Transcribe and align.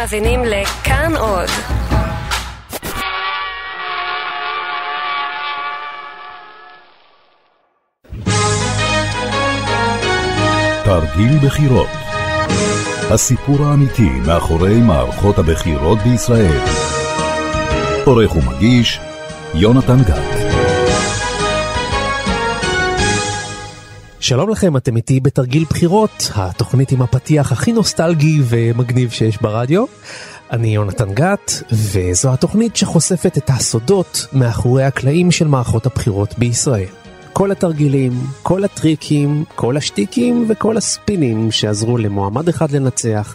מאזינים 0.00 0.40
לכאן 0.44 1.12
עוד. 1.16 1.48
תרגיל 10.84 11.38
בחירות 11.44 11.88
הסיפור 13.10 13.56
האמיתי 13.62 14.10
מאחורי 14.26 14.80
מערכות 14.80 15.38
הבחירות 15.38 15.98
בישראל. 15.98 16.60
עורך 18.04 18.36
ומגיש 18.36 19.00
יונתן 19.54 20.02
גת. 20.02 20.29
שלום 24.30 24.50
לכם, 24.50 24.76
אתם 24.76 24.96
איתי 24.96 25.20
בתרגיל 25.20 25.64
בחירות, 25.70 26.30
התוכנית 26.34 26.92
עם 26.92 27.02
הפתיח 27.02 27.52
הכי 27.52 27.72
נוסטלגי 27.72 28.40
ומגניב 28.44 29.10
שיש 29.10 29.38
ברדיו. 29.42 29.84
אני 30.50 30.74
יונתן 30.74 31.14
גת, 31.14 31.62
וזו 31.72 32.32
התוכנית 32.32 32.76
שחושפת 32.76 33.38
את 33.38 33.50
הסודות 33.50 34.26
מאחורי 34.32 34.84
הקלעים 34.84 35.30
של 35.30 35.48
מערכות 35.48 35.86
הבחירות 35.86 36.38
בישראל. 36.38 36.88
כל 37.32 37.50
התרגילים, 37.50 38.12
כל 38.42 38.64
הטריקים, 38.64 39.44
כל 39.54 39.76
השטיקים 39.76 40.46
וכל 40.48 40.76
הספינים 40.76 41.50
שעזרו 41.50 41.98
למועמד 41.98 42.48
אחד 42.48 42.70
לנצח 42.70 43.34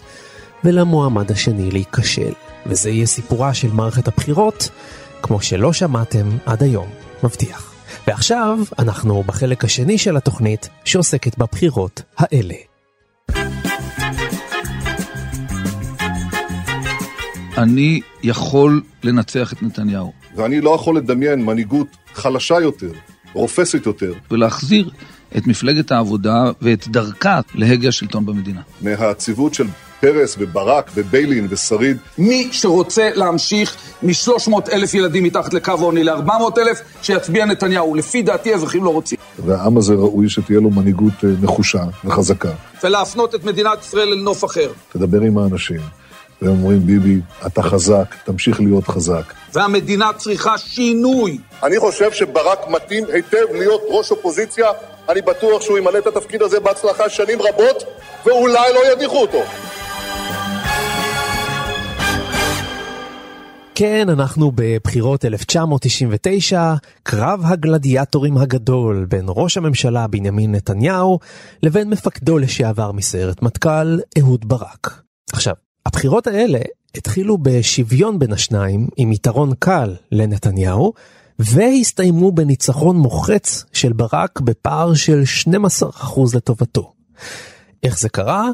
ולמועמד 0.64 1.32
השני 1.32 1.72
להיכשל. 1.72 2.34
וזה 2.66 2.90
יהיה 2.90 3.06
סיפורה 3.06 3.54
של 3.54 3.72
מערכת 3.72 4.08
הבחירות, 4.08 4.70
כמו 5.22 5.42
שלא 5.42 5.74
שמעתם 5.74 6.30
עד 6.46 6.64
היום, 6.64 6.88
מבטיח. 7.24 7.75
ועכשיו 8.08 8.60
אנחנו 8.80 9.24
בחלק 9.24 9.64
השני 9.64 9.98
של 9.98 10.18
התוכנית 10.18 10.70
שעוסקת 10.84 11.38
בבחירות 11.38 12.02
האלה. 12.18 12.54
אני 17.58 18.02
יכול 18.24 18.82
לנצח 19.04 19.54
את 19.54 19.64
נתניהו. 19.64 20.14
ואני 20.36 20.62
לא 20.62 20.76
יכול 20.76 20.98
לדמיין 20.98 21.46
מנהיגות 21.46 21.88
חלשה 22.14 22.60
יותר, 22.60 22.92
רופסת 23.34 23.86
יותר. 23.86 24.14
ולהחזיר 24.32 24.90
את 25.38 25.48
מפלגת 25.48 25.92
העבודה 25.92 26.44
ואת 26.62 26.88
דרכה 26.88 27.40
להגה 27.56 27.88
השלטון 27.88 28.26
במדינה. 28.26 28.62
מהציוות 28.82 29.54
של 29.54 29.68
פרס 30.06 30.36
וברק 30.40 30.92
וביילין 30.96 31.48
ושריד. 31.50 31.98
מי 32.18 32.50
שרוצה 32.52 33.10
להמשיך 33.14 33.76
מ-300 34.04 34.72
אלף 34.72 34.94
ילדים 34.94 35.24
מתחת 35.24 35.54
לקו 35.54 35.72
העוני 35.72 36.04
ל-400 36.04 36.32
אלף, 36.58 36.82
שיצביע 37.02 37.46
נתניהו. 37.46 37.96
לפי 37.96 38.22
דעתי 38.22 38.54
האזרחים 38.54 38.84
לא 38.84 38.90
רוצים. 38.90 39.18
והעם 39.40 39.78
הזה 39.78 39.94
ראוי 39.94 40.30
שתהיה 40.30 40.60
לו 40.60 40.70
מנהיגות 40.70 41.14
אה, 41.24 41.30
נחושה 41.42 41.84
וחזקה. 42.06 42.52
ולהפנות 42.84 43.36
את 43.36 43.44
מדינת 43.44 43.82
ישראל 43.82 44.08
אל 44.08 44.20
נוף 44.20 44.46
אחר. 44.46 44.72
תדבר 44.94 45.22
עם 45.22 45.38
האנשים, 45.38 45.80
והם 46.42 46.52
אומרים, 46.52 46.86
ביבי, 46.86 47.20
אתה 47.46 47.62
חזק, 47.62 48.16
תמשיך 48.26 48.60
להיות 48.62 48.88
חזק. 48.88 49.34
והמדינה 49.54 50.14
צריכה 50.18 50.58
שינוי. 50.58 51.38
אני 51.64 51.80
חושב 51.80 52.12
שברק 52.12 52.60
מתאים 52.70 53.04
היטב 53.14 53.46
להיות 53.52 53.82
ראש 53.90 54.12
אופוזיציה. 54.12 54.68
אני 55.10 55.22
בטוח 55.22 55.62
שהוא 55.62 55.78
ימלא 55.78 55.98
את 55.98 56.08
התפקיד 56.08 56.42
הזה 56.42 56.60
בהצלחה 56.60 57.10
שנים 57.10 57.42
רבות, 57.42 57.84
ואולי 58.26 58.74
לא 58.74 58.92
ידיחו 58.92 59.22
אותו. 59.22 59.44
כן, 63.78 64.10
אנחנו 64.10 64.52
בבחירות 64.56 65.26
1999, 65.26 66.74
קרב 67.04 67.42
הגלדיאטורים 67.44 68.38
הגדול 68.38 69.06
בין 69.10 69.26
ראש 69.28 69.58
הממשלה 69.58 70.08
בנימין 70.08 70.56
נתניהו 70.56 71.20
לבין 71.64 71.90
מפקדו 71.90 72.38
לשעבר 72.38 72.92
מסיירת 72.92 73.42
מטכ"ל, 73.42 74.00
אהוד 74.20 74.48
ברק. 74.48 75.02
עכשיו, 75.32 75.54
הבחירות 75.86 76.28
האלה 76.28 76.60
התחילו 76.98 77.38
בשוויון 77.38 78.20
בין 78.20 78.34
השניים, 78.34 78.88
עם 78.98 79.12
יתרון 79.12 79.54
קל 79.60 79.96
לנתניהו, 80.12 80.94
והסתיימו 81.40 82.32
בניצחון 82.32 82.98
מוחץ 82.98 83.66
של 83.74 83.94
ברק 83.94 84.40
בפער 84.42 84.94
של 84.94 85.24
12% 85.48 86.36
לטובתו. 86.36 86.94
איך 87.84 88.00
זה 88.00 88.10
קרה? 88.10 88.50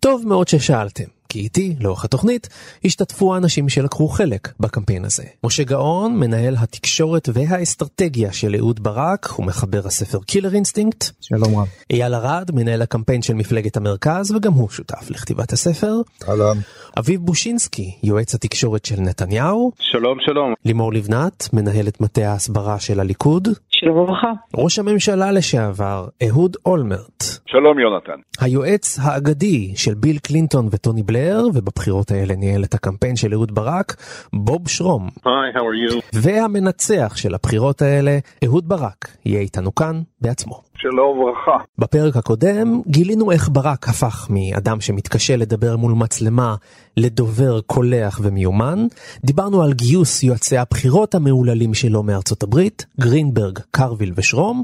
טוב 0.00 0.22
מאוד 0.26 0.48
ששאלתם. 0.48 1.17
כי 1.28 1.38
איתי, 1.38 1.74
לאורך 1.80 2.04
התוכנית, 2.04 2.48
השתתפו 2.84 3.34
האנשים 3.34 3.68
שלקחו 3.68 4.08
חלק 4.08 4.48
בקמפיין 4.60 5.04
הזה. 5.04 5.22
משה 5.44 5.62
גאון, 5.62 6.18
מנהל 6.18 6.56
התקשורת 6.58 7.28
והאסטרטגיה 7.32 8.32
של 8.32 8.54
אהוד 8.58 8.82
ברק, 8.82 9.38
ומחבר 9.38 9.80
הספר 9.84 10.18
Killer 10.26 10.54
Instinct. 10.54 11.04
שלום 11.20 11.58
רב. 11.58 11.66
אייל 11.90 12.14
ארד, 12.14 12.50
מנהל 12.54 12.82
הקמפיין 12.82 13.22
של 13.22 13.34
מפלגת 13.34 13.76
המרכז, 13.76 14.32
וגם 14.32 14.52
הוא 14.52 14.68
שותף 14.68 15.10
לכתיבת 15.10 15.52
הספר. 15.52 15.94
אהלן. 16.28 16.58
אביב 16.98 17.20
בושינסקי, 17.20 17.94
יועץ 18.02 18.34
התקשורת 18.34 18.84
של 18.84 19.00
נתניהו. 19.00 19.72
שלום, 19.80 20.18
שלום. 20.20 20.54
לימור 20.64 20.92
לבנת, 20.92 21.48
מנהלת 21.52 22.00
מטה 22.00 22.30
ההסברה 22.30 22.80
של 22.80 23.00
הליכוד. 23.00 23.48
שלום 23.70 23.98
וברכה. 23.98 24.32
ראש 24.56 24.78
הממשלה 24.78 25.32
לשעבר, 25.32 26.08
אהוד 26.28 26.56
אולמרט. 26.66 27.24
שלום, 27.46 27.78
יונתן. 27.78 28.20
היועץ 28.40 28.98
האגדי 29.02 29.72
של 29.76 29.94
ביל 29.94 30.18
קלינטון 30.18 30.68
וטוני 30.70 31.02
בלר, 31.02 31.17
ובבחירות 31.54 32.10
האלה 32.10 32.36
ניהל 32.36 32.64
את 32.64 32.74
הקמפיין 32.74 33.16
של 33.16 33.34
אהוד 33.34 33.54
ברק, 33.54 33.96
בוב 34.32 34.68
שרום. 34.68 35.08
היי, 35.24 35.52
how 35.54 35.58
are 35.58 35.92
you? 35.92 36.00
והמנצח 36.12 37.16
של 37.16 37.34
הבחירות 37.34 37.82
האלה, 37.82 38.18
אהוד 38.44 38.68
ברק, 38.68 39.08
יהיה 39.24 39.40
איתנו 39.40 39.74
כאן 39.74 40.02
בעצמו. 40.20 40.67
שלום 40.80 41.18
וברכה. 41.18 41.64
בפרק 41.78 42.16
הקודם 42.16 42.80
גילינו 42.86 43.30
איך 43.30 43.48
ברק 43.52 43.88
הפך 43.88 44.26
מאדם 44.30 44.80
שמתקשה 44.80 45.36
לדבר 45.36 45.76
מול 45.76 45.92
מצלמה 45.92 46.54
לדובר 46.96 47.60
קולח 47.60 48.20
ומיומן. 48.22 48.86
דיברנו 49.24 49.62
על 49.62 49.72
גיוס 49.72 50.22
יועצי 50.22 50.58
הבחירות 50.58 51.14
המהוללים 51.14 51.74
שלו 51.74 52.02
מארצות 52.02 52.42
הברית, 52.42 52.86
גרינברג, 53.00 53.58
קרוויל 53.70 54.12
ושרום. 54.16 54.62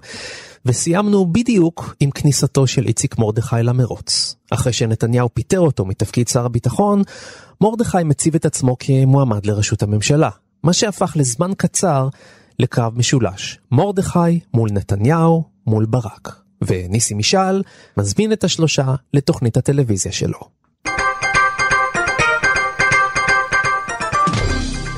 וסיימנו 0.67 1.27
בדיוק 1.27 1.95
עם 2.01 2.11
כניסתו 2.11 2.67
של 2.67 2.87
איציק 2.87 3.19
מרדכי 3.19 3.63
למרוץ. 3.63 4.37
אחרי 4.51 4.73
שנתניהו 4.73 5.29
פיטר 5.35 5.61
אותו 5.61 5.85
מתפקיד 5.85 6.29
שר 6.29 6.47
הביטחון, 6.47 7.03
מרדכי 7.61 8.05
מציב 8.05 8.35
את 8.35 8.45
עצמו 8.45 8.77
כמועמד 8.79 9.47
לראשות 9.47 9.83
הממשלה, 9.83 10.31
מה 10.63 10.73
שהפך 10.73 11.13
לזמן 11.17 11.51
קצר 11.57 12.09
לקרב 12.59 12.99
משולש. 12.99 13.59
מרדכי 13.71 14.41
מול 14.55 14.69
נתניהו 14.73 15.54
מול 15.67 15.85
ברק. 15.85 16.45
וניסי 16.67 17.15
משעל 17.15 17.63
מזמין 17.99 18.33
את 18.33 18.45
השלושה 18.45 18.85
לתוכנית 19.15 19.57
הטלוויזיה 19.57 20.13
שלו. 20.13 20.39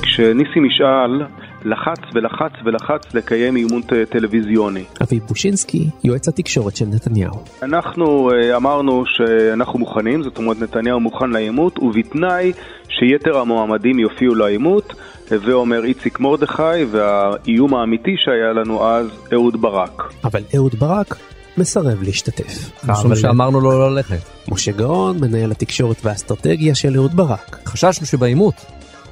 כשניסי 0.01 0.59
משאל 0.59 1.27
לחץ 1.65 1.99
ולחץ 2.13 2.51
ולחץ 2.65 3.13
לקיים 3.13 3.55
אימון 3.55 3.81
טלוויזיוני. 4.09 4.83
אביב 5.03 5.23
בושינסקי, 5.23 5.89
יועץ 6.03 6.27
התקשורת 6.27 6.75
של 6.75 6.85
נתניהו. 6.85 7.43
אנחנו 7.63 8.31
אה, 8.31 8.55
אמרנו 8.55 9.03
שאנחנו 9.05 9.79
מוכנים, 9.79 10.23
זאת 10.23 10.37
אומרת 10.37 10.59
נתניהו 10.59 10.99
מוכן 10.99 11.29
לעימות, 11.29 11.79
ובתנאי 11.79 12.53
שיתר 12.89 13.37
המועמדים 13.37 13.99
יופיעו 13.99 14.35
לעימות, 14.35 14.93
הווה 15.31 15.53
אומר 15.53 15.83
איציק 15.83 16.19
מרדכי, 16.19 16.83
והאיום 16.91 17.73
האמיתי 17.75 18.15
שהיה 18.17 18.53
לנו 18.61 18.87
אז, 18.87 19.07
אהוד 19.33 19.61
ברק. 19.61 20.13
אבל 20.23 20.41
אהוד 20.55 20.75
ברק 20.75 21.17
מסרב 21.57 22.03
להשתתף. 22.03 22.71
משום 22.83 23.05
אבל 23.05 23.15
שאמרנו 23.15 23.61
לו 23.61 23.71
לא 23.71 23.91
ללכת. 23.91 24.19
משה 24.51 24.71
גאון, 24.71 25.17
מנהל 25.19 25.51
התקשורת 25.51 26.05
והאסטרטגיה 26.05 26.75
של 26.75 26.95
אהוד 26.95 27.13
ברק. 27.13 27.57
חששנו 27.65 28.05
שבעימות, 28.05 28.65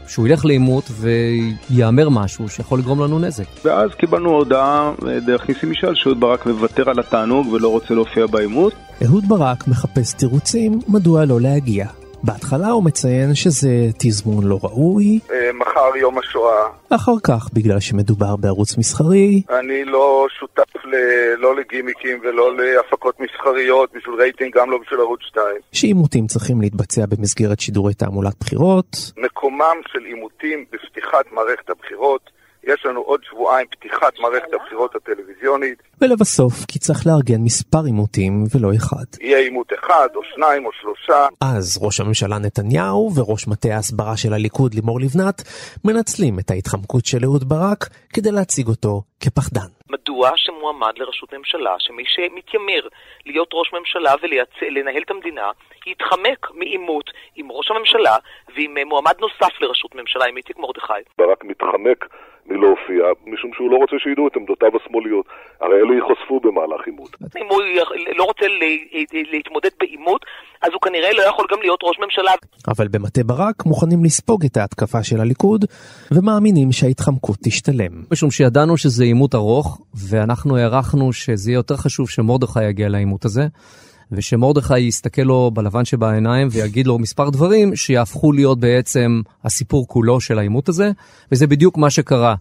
שהוא 0.08 0.28
ילך 0.28 0.46
לעימות 0.46 0.92
ויאמר 0.92 2.10
משהו 2.10 2.50
שיכול 2.50 2.80
לגרום 2.80 3.02
לנו 3.02 3.20
נזק. 3.20 3.46
ואז 3.66 3.90
קיבלנו 3.98 4.30
הודעה 4.30 4.92
אה, 5.08 5.20
דרך 5.20 5.50
ניסי 5.50 5.66
משאל 5.66 5.96
שאהוד 5.96 6.20
ברק 6.20 6.46
מוותר 6.46 6.90
על 6.90 7.00
התענוג 7.00 7.48
ולא 7.48 7.70
רוצה 7.70 7.94
להופיע 7.94 8.26
בעימות. 8.26 8.74
אהוד 9.06 9.28
ברק 9.28 9.68
מחפש 9.68 10.14
תירוצים 10.14 10.80
מדוע 10.88 11.26
לא 11.26 11.42
להגיע. 11.42 11.88
בהתחלה 12.26 12.68
הוא 12.70 12.84
מציין 12.84 13.36
שזה 13.36 13.70
תזמון 14.00 14.44
לא 14.44 14.60
ראוי, 14.64 15.20
מחר 15.54 15.96
יום 16.00 16.18
השואה. 16.18 16.64
אחר 16.90 17.20
כך 17.24 17.50
בגלל 17.54 17.80
שמדובר 17.80 18.36
בערוץ 18.36 18.78
מסחרי, 18.78 19.42
אני 19.60 19.86
לא 19.86 20.28
שותף 20.40 20.86
ל- 20.86 21.36
לא 21.38 21.56
לגימיקים 21.56 22.20
ולא 22.24 22.58
להפקות 22.58 23.16
מסחריות 23.20 23.90
בשביל 23.96 24.16
רייטינג, 24.16 24.56
גם 24.58 24.72
לא 24.72 24.78
בשביל 24.78 25.00
ערוץ 25.00 25.20
2. 25.22 25.46
שעימותים 25.72 26.28
צריכים 26.28 26.62
להתבצע 26.62 27.06
במסגרת 27.06 27.60
שידורי 27.60 27.94
תעמולת 27.94 28.34
בחירות, 28.40 29.12
מקומם 29.18 29.78
של 29.94 30.00
עימותים 30.06 30.66
בפתיחת 30.72 31.26
מערכת 31.32 31.70
הבחירות. 31.70 32.36
יש 32.66 32.86
לנו 32.86 33.02
עוד 33.02 33.22
שבועיים 33.24 33.68
פתיחת 33.68 34.20
מערכת 34.20 34.54
הבחירות 34.54 34.96
הטלוויזיונית. 34.96 35.84
ולבסוף 36.02 36.54
כי 36.68 36.80
צריך 36.80 37.00
לארגן 37.08 37.42
מספר 37.44 37.84
עימותים 37.86 38.44
ולא 38.56 38.70
אחד. 38.76 39.06
יהיה 39.22 39.40
עימות 39.40 39.74
אחד 39.74 40.08
או 40.16 40.22
שניים 40.36 40.66
או 40.66 40.72
שלושה. 40.82 41.28
אז 41.42 41.80
ראש 41.82 42.00
הממשלה 42.00 42.38
נתניהו 42.40 43.12
וראש 43.16 43.48
מטה 43.48 43.70
ההסברה 43.76 44.18
של 44.18 44.34
הליכוד 44.34 44.74
לימור 44.74 45.00
לבנת 45.00 45.42
מנצלים 45.86 46.40
את 46.40 46.52
ההתחמקות 46.52 47.06
של 47.06 47.18
אהוד 47.24 47.44
ברק 47.50 47.90
כדי 48.14 48.32
להציג 48.32 48.68
אותו 48.68 49.02
כפחדן. 49.20 49.70
מדוע 49.90 50.32
שמועמד 50.36 50.94
לראשות 50.98 51.34
ממשלה, 51.34 51.76
שמי 51.80 52.04
שמתיימר 52.08 52.88
להיות 53.26 53.50
ראש 53.54 53.74
ממשלה 53.74 54.14
ולנהל 54.62 55.02
את 55.06 55.12
המדינה, 55.12 55.52
יתחמק 55.88 56.48
מעימות 56.54 57.10
עם 57.36 57.52
ראש 57.52 57.72
הממשלה 57.72 58.16
ועם 58.56 58.88
מועמד 58.88 59.16
נוסף 59.20 59.62
לראשות 59.62 59.96
ממשלה, 59.96 60.26
עם 60.26 60.38
איציק 60.38 60.58
מרדכי. 60.58 61.02
ברק 61.18 61.44
מתחמק 61.44 62.06
מלהופיע, 62.50 63.04
משום 63.34 63.52
שהוא 63.54 63.72
לא 63.72 63.78
רוצה 63.78 63.96
שידעו 64.04 64.28
את 64.28 64.36
עמדותיו 64.36 64.72
השמאליות. 64.78 65.26
הרי 65.62 65.76
אלו 65.76 65.94
ייחשפו 65.94 66.40
במהלך 66.40 66.82
עימות. 66.86 67.10
אם 67.38 67.48
הוא 67.50 67.62
לא 68.16 68.24
רוצה 68.24 68.46
להתמודד 69.34 69.70
בעימות, 69.80 70.22
אז 70.62 70.70
הוא 70.74 70.82
כנראה 70.82 71.14
לא 71.14 71.24
יכול 71.30 71.46
גם 71.52 71.60
להיות 71.62 71.80
ראש 71.84 71.98
ממשלה. 72.04 72.32
אבל 72.68 72.88
במטה 72.88 73.24
ברק 73.24 73.66
מוכנים 73.66 74.04
לספוג 74.06 74.46
את 74.46 74.58
ההתקפה 74.58 75.04
של 75.04 75.22
הליכוד, 75.22 75.66
ומאמינים 76.12 76.72
שההתחמקות 76.72 77.38
תשתלם. 77.44 77.94
משום 78.12 78.32
שידענו 78.32 78.78
שזה 78.78 79.04
עימות 79.04 79.36
ארוך, 79.36 79.82
ואנחנו 80.10 80.58
הערכנו 80.58 81.14
שזה 81.14 81.52
יהיה 81.52 81.58
יותר 81.58 81.76
חשוב 81.76 82.10
שמרדכי 82.10 82.64
יגיע 82.64 82.90
לעימות 82.90 83.26
הזה. 83.26 83.42
ושמרדכי 84.12 84.80
יסתכל 84.80 85.22
לו 85.22 85.52
בלבן 85.54 85.86
שבעיניים 85.86 86.48
ויגיד 86.52 86.88
לו 86.88 87.00
מספר 87.00 87.30
דברים 87.30 87.76
שיהפכו 87.76 88.32
להיות 88.32 88.60
בעצם 88.60 89.22
הסיפור 89.44 89.88
כולו 89.88 90.22
של 90.22 90.40
העימות 90.40 90.70
הזה, 90.70 90.92
וזה 91.32 91.48
בדיוק 91.48 91.78
מה 91.78 91.90
שקרה. 91.90 92.36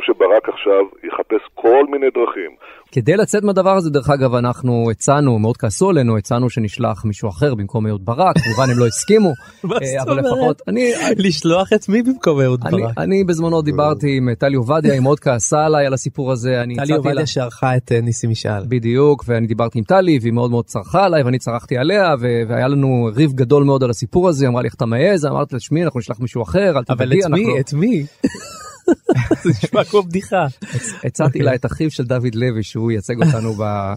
חושב 0.00 0.12
שברק 0.12 0.48
עכשיו 0.48 0.82
יחפש 1.04 1.42
כל 1.54 1.84
מיני 1.90 2.06
דרכים 2.14 2.56
כדי 2.92 3.16
לצאת 3.16 3.42
מהדבר 3.42 3.76
הזה, 3.76 3.90
דרך 3.90 4.10
אגב, 4.10 4.34
אנחנו 4.34 4.90
הצענו, 4.90 5.38
מאוד 5.38 5.56
כעסו 5.56 5.90
עלינו, 5.90 6.18
הצענו 6.18 6.50
שנשלח 6.50 7.04
מישהו 7.04 7.28
אחר 7.28 7.54
במקום 7.54 7.86
אהוד 7.86 8.04
ברק, 8.04 8.38
כמובן 8.38 8.70
הם 8.70 8.78
לא 8.78 8.86
הסכימו, 8.86 9.28
אה, 9.64 10.02
אבל 10.02 10.18
לפחות, 10.18 10.62
אני... 10.68 10.92
לשלוח 11.16 11.72
את 11.72 11.88
מי 11.88 12.02
במקום 12.02 12.40
אהוד 12.40 12.60
ברק? 12.60 12.98
אני 12.98 13.24
בזמנו 13.24 13.62
דיברתי 13.62 14.16
עם 14.16 14.34
טלי 14.34 14.56
עובדיה, 14.56 14.92
היא 14.92 15.00
מאוד 15.00 15.20
כעסה 15.20 15.64
עליי 15.64 15.86
על 15.86 15.94
הסיפור 15.94 16.32
הזה, 16.32 16.62
אני 16.62 16.74
הצעתי 16.74 16.92
לה... 16.92 16.98
טלי 16.98 17.08
עובדיה 17.08 17.26
שערכה 17.26 17.76
את 17.76 17.92
אה, 17.92 18.00
ניסי 18.00 18.26
משאל. 18.26 18.62
בדיוק, 18.68 19.24
ואני 19.28 19.46
דיברתי 19.46 19.78
עם 19.78 19.84
טלי, 19.84 20.18
והיא 20.22 20.32
מאוד 20.32 20.50
מאוד 20.50 20.64
צרחה 20.64 21.04
עליי, 21.04 21.22
ואני 21.22 21.38
צרחתי 21.38 21.76
עליה, 21.76 22.14
והיה 22.48 22.68
לנו 22.68 23.10
ריב 23.16 23.32
גדול 23.32 23.64
מאוד 23.64 23.82
על 23.82 23.90
הסיפור 23.90 24.28
הזה, 24.28 24.48
אמרה 24.48 24.62
לי 24.62 24.66
איך 24.66 24.74
אתה 24.74 24.86
מעז, 24.86 25.26
אמרתי 25.26 25.54
לה, 25.54 25.60
שמי, 25.60 25.84
אנחנו 25.84 26.00
נשלח 26.00 26.20
מישהו 26.20 26.42
אחר, 26.42 26.78
אל 26.78 26.84
תדאגי, 26.84 27.02
אבל 27.02 27.12
את 27.12 27.30
מי? 27.30 27.60
את 27.60 27.72
מי? 27.72 28.06
זה 29.42 29.50
נשמע 29.50 29.84
כמו 29.84 30.02
בדיחה. 30.02 30.46
הצעתי 31.04 31.38
לה 31.38 31.54
את 31.54 31.66
אחיו 31.66 31.90
של 31.90 32.04
דוד 32.04 32.34
לוי 32.34 32.62
שהוא 32.62 32.92
ייצג 32.92 33.14
אותנו 33.22 33.54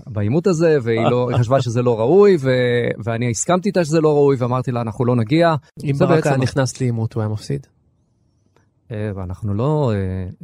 בעימות 0.08 0.48
הזה 0.48 0.78
והיא 0.84 1.02
לא, 1.12 1.30
חשבה 1.40 1.62
שזה 1.62 1.82
לא 1.82 2.00
ראוי 2.00 2.38
ואני 3.04 3.32
הסכמתי 3.32 3.70
איתה 3.70 3.86
שזה 3.86 4.02
לא 4.02 4.14
ראוי 4.14 4.36
ואמרתי 4.40 4.72
לה 4.72 4.82
אנחנו 4.82 5.06
לא 5.06 5.16
נגיע. 5.16 5.56
אם 5.84 5.96
ברק 6.00 6.28
היה 6.28 6.38
נכנס 6.38 6.82
לעימות 6.82 7.14
הוא 7.14 7.22
היה 7.22 7.30
מפסיד? 7.30 7.68
אה, 8.92 9.12
ואנחנו 9.16 9.54
לא 9.54 9.92
אה, 9.94 9.98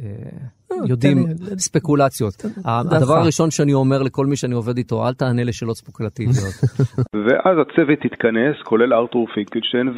אה, 0.04 0.76
יודעים 0.88 1.18
ספקולציות. 1.58 2.34
הדבר 2.64 3.14
הראשון 3.14 3.50
שאני 3.50 3.74
אומר 3.74 4.02
לכל 4.02 4.26
מי 4.26 4.36
שאני 4.36 4.54
עובד 4.54 4.76
איתו, 4.76 5.08
אל 5.08 5.14
תענה 5.14 5.44
לשאלות 5.44 5.76
ספקולטיביות. 5.76 6.54
ואז 7.26 7.56
הצוות 7.62 7.98
התכנס, 8.04 8.56
כולל 8.64 8.94
ארתור 8.94 9.26
פינקלשטיין, 9.34 9.88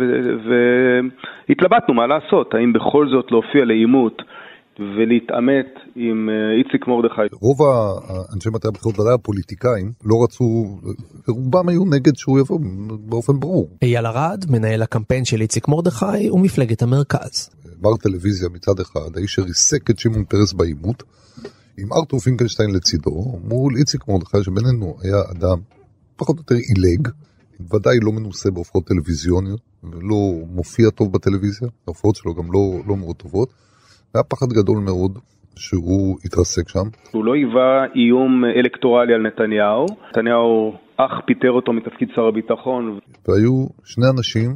והתלבטנו 1.49 1.95
מה 1.95 2.07
לעשות, 2.07 2.55
האם 2.55 2.73
בכל 2.73 3.07
זאת 3.09 3.31
להופיע 3.31 3.65
לעימות. 3.65 4.23
ולהתעמת 4.79 5.67
עם 5.97 6.29
איציק 6.59 6.87
מרדכי. 6.87 7.23
רוב 7.41 7.59
האנשי 7.63 8.49
מטה 8.55 8.69
הבחירות, 8.69 9.01
ודאי 9.01 9.15
הפוליטיקאים, 9.15 9.93
לא 10.05 10.15
רצו, 10.25 10.45
רובם 11.29 11.69
היו 11.69 11.85
נגד 11.85 12.17
שהוא 12.17 12.39
יבוא 12.41 12.59
באופן 13.01 13.33
ברור. 13.41 13.69
אייל 13.83 14.07
ארד, 14.07 14.45
מנהל 14.51 14.83
הקמפיין 14.83 15.25
של 15.25 15.41
איציק 15.41 15.69
מרדכי 15.69 16.31
ומפלגת 16.31 16.83
המרכז. 16.83 17.51
מר 17.83 17.97
טלוויזיה 17.97 18.49
מצד 18.49 18.81
אחד, 18.81 19.17
האיש 19.17 19.35
שריסק 19.35 19.91
את 19.91 19.99
שמעון 19.99 20.25
פרס 20.25 20.53
בעימות, 20.53 21.03
עם 21.79 21.93
ארתור 21.93 22.21
פינקלשטיין 22.21 22.71
לצידו, 22.75 23.39
מול 23.45 23.77
איציק 23.77 24.09
מרדכי 24.09 24.43
שבינינו 24.43 24.97
היה 25.03 25.17
אדם 25.31 25.59
פחות 26.17 26.37
או 26.37 26.43
יותר 26.43 26.55
עילג, 26.55 27.09
ודאי 27.61 27.99
לא 28.03 28.13
מנוסה 28.13 28.51
בהופעות 28.51 28.85
טלוויזיוניות, 28.87 29.61
ולא 29.85 30.47
מופיע 30.49 30.91
טוב 30.91 31.13
בטלוויזיה, 31.13 31.69
ההופעות 31.87 32.17
שלו 32.17 32.35
גם 32.35 32.53
לא, 32.53 32.83
לא 32.89 32.97
מאוד 32.97 33.17
טובות. 33.17 33.49
היה 34.15 34.25
פחד 34.25 34.47
גדול 34.47 34.79
מאוד 34.79 35.19
שהוא 35.57 36.19
יתרסק 36.25 36.69
שם. 36.69 36.87
הוא 37.11 37.25
לא 37.25 37.35
היווה 37.35 37.85
איום 37.95 38.45
אלקטורלי 38.45 39.15
על 39.15 39.23
נתניהו, 39.27 39.87
נתניהו 40.11 40.73
אך 40.97 41.13
פיטר 41.27 41.51
אותו 41.51 41.73
מתפקיד 41.73 42.09
שר 42.15 42.23
הביטחון. 42.23 42.99
והיו 43.29 43.67
שני 43.85 44.07
אנשים 44.17 44.51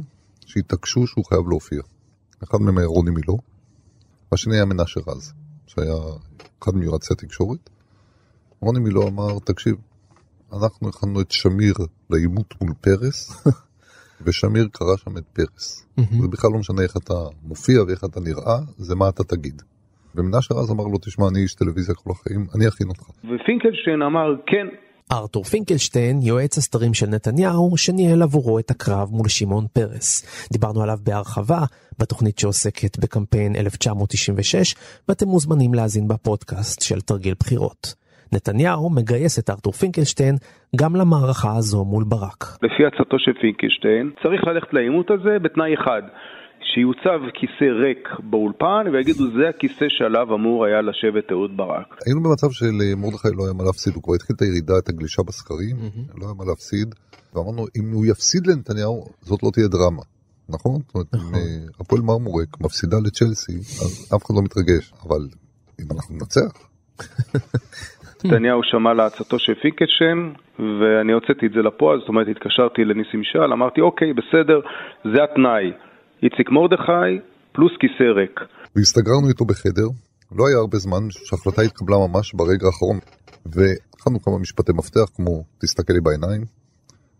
שהתעקשו 0.45 1.07
שהוא 1.07 1.25
חייב 1.25 1.41
להופיע. 1.49 1.79
אחד 2.43 2.61
מהם 2.61 2.77
היה 2.77 2.87
רוני 2.87 3.11
מילו, 3.11 3.37
והשני 4.31 4.55
היה 4.55 4.65
מנשה 4.65 4.99
רז, 5.07 5.33
שהיה 5.67 5.95
אחד 6.63 6.75
מיועצי 6.75 7.13
התקשורת. 7.13 7.69
רוני 8.59 8.79
מילו 8.79 9.07
אמר, 9.07 9.39
תקשיב, 9.45 9.75
אנחנו 10.53 10.89
הכנו 10.89 11.21
את 11.21 11.31
שמיר 11.31 11.73
לעימות 12.09 12.53
מול 12.61 12.73
פרס, 12.81 13.45
ושמיר 14.25 14.67
קרא 14.71 14.97
שם 14.97 15.17
את 15.17 15.23
פרס. 15.33 15.87
זה 16.21 16.27
בכלל 16.27 16.51
לא 16.53 16.59
משנה 16.59 16.81
איך 16.81 16.97
אתה 16.97 17.13
מופיע 17.43 17.83
ואיך 17.87 18.03
אתה 18.03 18.19
נראה, 18.19 18.57
זה 18.77 18.95
מה 18.95 19.09
אתה 19.09 19.23
תגיד. 19.23 19.61
ומנשה 20.15 20.53
רז 20.53 20.71
אמר 20.71 20.83
לו, 20.83 20.97
תשמע, 20.97 21.25
אני 21.31 21.39
איש 21.39 21.53
טלוויזיה 21.53 21.95
כל 21.95 22.09
החיים, 22.11 22.45
אני 22.55 22.67
אכין 22.67 22.87
אותך. 22.87 23.09
ופינקלשטיין 23.19 24.01
אמר, 24.01 24.35
כן, 24.47 24.67
ארתור 25.11 25.43
פינקלשטיין, 25.43 26.15
יועץ 26.21 26.57
הסתרים 26.57 26.93
של 26.93 27.05
נתניהו, 27.05 27.77
שניהל 27.77 28.21
עבורו 28.21 28.59
את 28.59 28.71
הקרב 28.71 29.07
מול 29.11 29.27
שמעון 29.27 29.65
פרס. 29.73 30.09
דיברנו 30.53 30.83
עליו 30.83 30.97
בהרחבה 31.05 31.61
בתוכנית 31.99 32.39
שעוסקת 32.39 32.99
בקמפיין 32.99 33.55
1996, 33.55 34.75
ואתם 35.07 35.27
מוזמנים 35.27 35.73
להאזין 35.73 36.07
בפודקאסט 36.07 36.81
של 36.81 37.01
תרגיל 37.01 37.33
בחירות. 37.39 37.95
נתניהו 38.33 38.89
מגייס 38.89 39.39
את 39.39 39.49
ארתור 39.49 39.73
פינקלשטיין 39.73 40.35
גם 40.75 40.95
למערכה 40.95 41.51
הזו 41.57 41.85
מול 41.85 42.03
ברק. 42.03 42.41
לפי 42.63 42.85
עצתו 42.85 43.19
של 43.19 43.33
פינקלשטיין, 43.41 44.11
צריך 44.23 44.41
ללכת 44.47 44.73
לעימות 44.73 45.11
הזה 45.11 45.39
בתנאי 45.39 45.73
אחד, 45.73 46.01
שיוצב 46.61 47.19
כיסא 47.33 47.69
ריק 47.83 48.09
באולפן 48.19 48.83
ויגידו 48.93 49.23
זה 49.37 49.49
הכיסא 49.49 49.85
שעליו 49.89 50.35
אמור 50.35 50.65
היה 50.65 50.81
לשבת 50.81 51.31
אהוד 51.31 51.57
ברק. 51.57 51.95
היינו 52.05 52.23
במצב 52.23 52.47
שלמרדכי 52.51 53.27
לא 53.37 53.43
היה 53.45 53.53
מה 53.53 53.63
להפסיד, 53.63 53.93
הוא 53.95 54.03
כבר 54.03 54.13
התחיל 54.15 54.35
את 54.35 54.41
הירידה, 54.41 54.73
את 54.83 54.89
הגלישה 54.89 55.21
בסקרים, 55.27 55.75
mm-hmm. 55.75 56.19
לא 56.19 56.25
היה 56.25 56.33
מה 56.37 56.45
להפסיד, 56.49 56.95
ואמרנו 57.33 57.65
אם 57.77 57.91
הוא 57.93 58.05
יפסיד 58.05 58.47
לנתניהו 58.47 59.05
זאת 59.21 59.43
לא 59.43 59.49
תהיה 59.53 59.67
דרמה. 59.67 60.03
נכון? 60.49 60.81
זאת 60.87 60.95
אומרת, 60.95 61.07
אם 61.15 61.35
אה, 61.35 61.39
הפועל 61.79 62.01
מרמורק 62.01 62.61
מפסידה 62.61 62.97
לצ'לסי, 63.05 63.57
אז 63.57 64.11
אף 64.15 64.25
אחד 64.25 64.35
לא 64.35 64.41
מתרגש, 64.47 64.93
אבל 65.05 65.21
אם 65.81 65.87
אנחנו 65.95 66.15
ננצח. 66.15 66.51
נתניהו 68.25 68.63
שמע 68.63 68.93
לעצתו 68.93 69.39
של 69.39 69.53
פינקלשטיין, 69.55 70.33
ואני 70.59 71.13
הוצאתי 71.13 71.45
את 71.45 71.51
זה 71.51 71.59
לפועל, 71.59 71.99
זאת 71.99 72.09
אומרת, 72.09 72.27
התקשרתי 72.27 72.85
לניסים 72.85 73.21
משאל, 73.21 73.53
אמרתי, 73.53 73.81
אוקיי, 73.81 74.13
בסדר, 74.13 74.59
זה 75.03 75.23
התנאי. 75.23 75.71
איציק 76.23 76.51
מרדכי 76.51 77.11
פלוס 77.51 77.71
כיסא 77.79 78.03
ריק. 78.03 78.39
והסתגרנו 78.75 79.27
איתו 79.29 79.45
בחדר, 79.45 79.87
לא 80.37 80.43
היה 80.47 80.57
הרבה 80.57 80.77
זמן 80.77 81.03
שההחלטה 81.09 81.61
התקבלה 81.61 81.97
ממש 82.07 82.33
ברגע 82.33 82.65
האחרון, 82.67 82.97
והכנו 83.45 84.19
כמה 84.19 84.37
משפטי 84.39 84.71
מפתח 84.79 85.07
כמו 85.15 85.43
תסתכל 85.61 85.93
לי 85.93 86.01
בעיניים, 86.01 86.41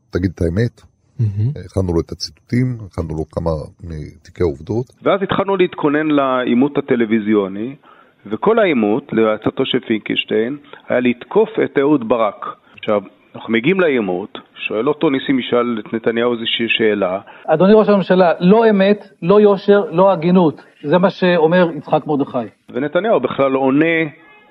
תגיד 0.09 0.31
את 0.35 0.41
האמת, 0.41 0.81
הכנו 1.65 1.93
לו 1.93 2.01
את 2.01 2.11
הציטוטים, 2.11 2.77
הכנו 2.85 3.09
לו 3.17 3.23
כמה 3.31 3.51
מתיקי 3.83 4.43
העובדות. 4.43 4.85
ואז 5.03 5.19
התחלנו 5.23 5.57
להתכונן 5.57 6.07
לעימות 6.07 6.77
הטלוויזיוני, 6.77 7.75
וכל 8.25 8.59
העימות, 8.59 9.03
לעצתו 9.11 9.65
של 9.65 9.79
פינקלשטיין, 9.87 10.57
היה 10.87 10.99
לתקוף 10.99 11.49
את 11.65 11.77
אהוד 11.79 12.09
ברק. 12.09 12.45
עכשיו, 12.77 13.01
אנחנו 13.35 13.53
מגיעים 13.53 13.79
לעימות, 13.79 14.37
שואל 14.55 14.87
אותו 14.87 15.09
ניסים 15.09 15.39
ישאל 15.39 15.77
את 15.79 15.93
נתניהו 15.93 16.33
איזושהי 16.33 16.65
שאלה. 16.69 17.19
אדוני 17.47 17.73
ראש 17.73 17.89
הממשלה, 17.89 18.33
לא 18.39 18.69
אמת, 18.69 19.07
לא 19.21 19.41
יושר, 19.41 19.83
לא 19.91 20.11
הגינות. 20.11 20.61
זה 20.83 20.97
מה 20.97 21.09
שאומר 21.09 21.69
יצחק 21.75 22.07
מרדכי. 22.07 22.37
ונתניהו 22.69 23.19
בכלל 23.19 23.53
עונה 23.53 23.85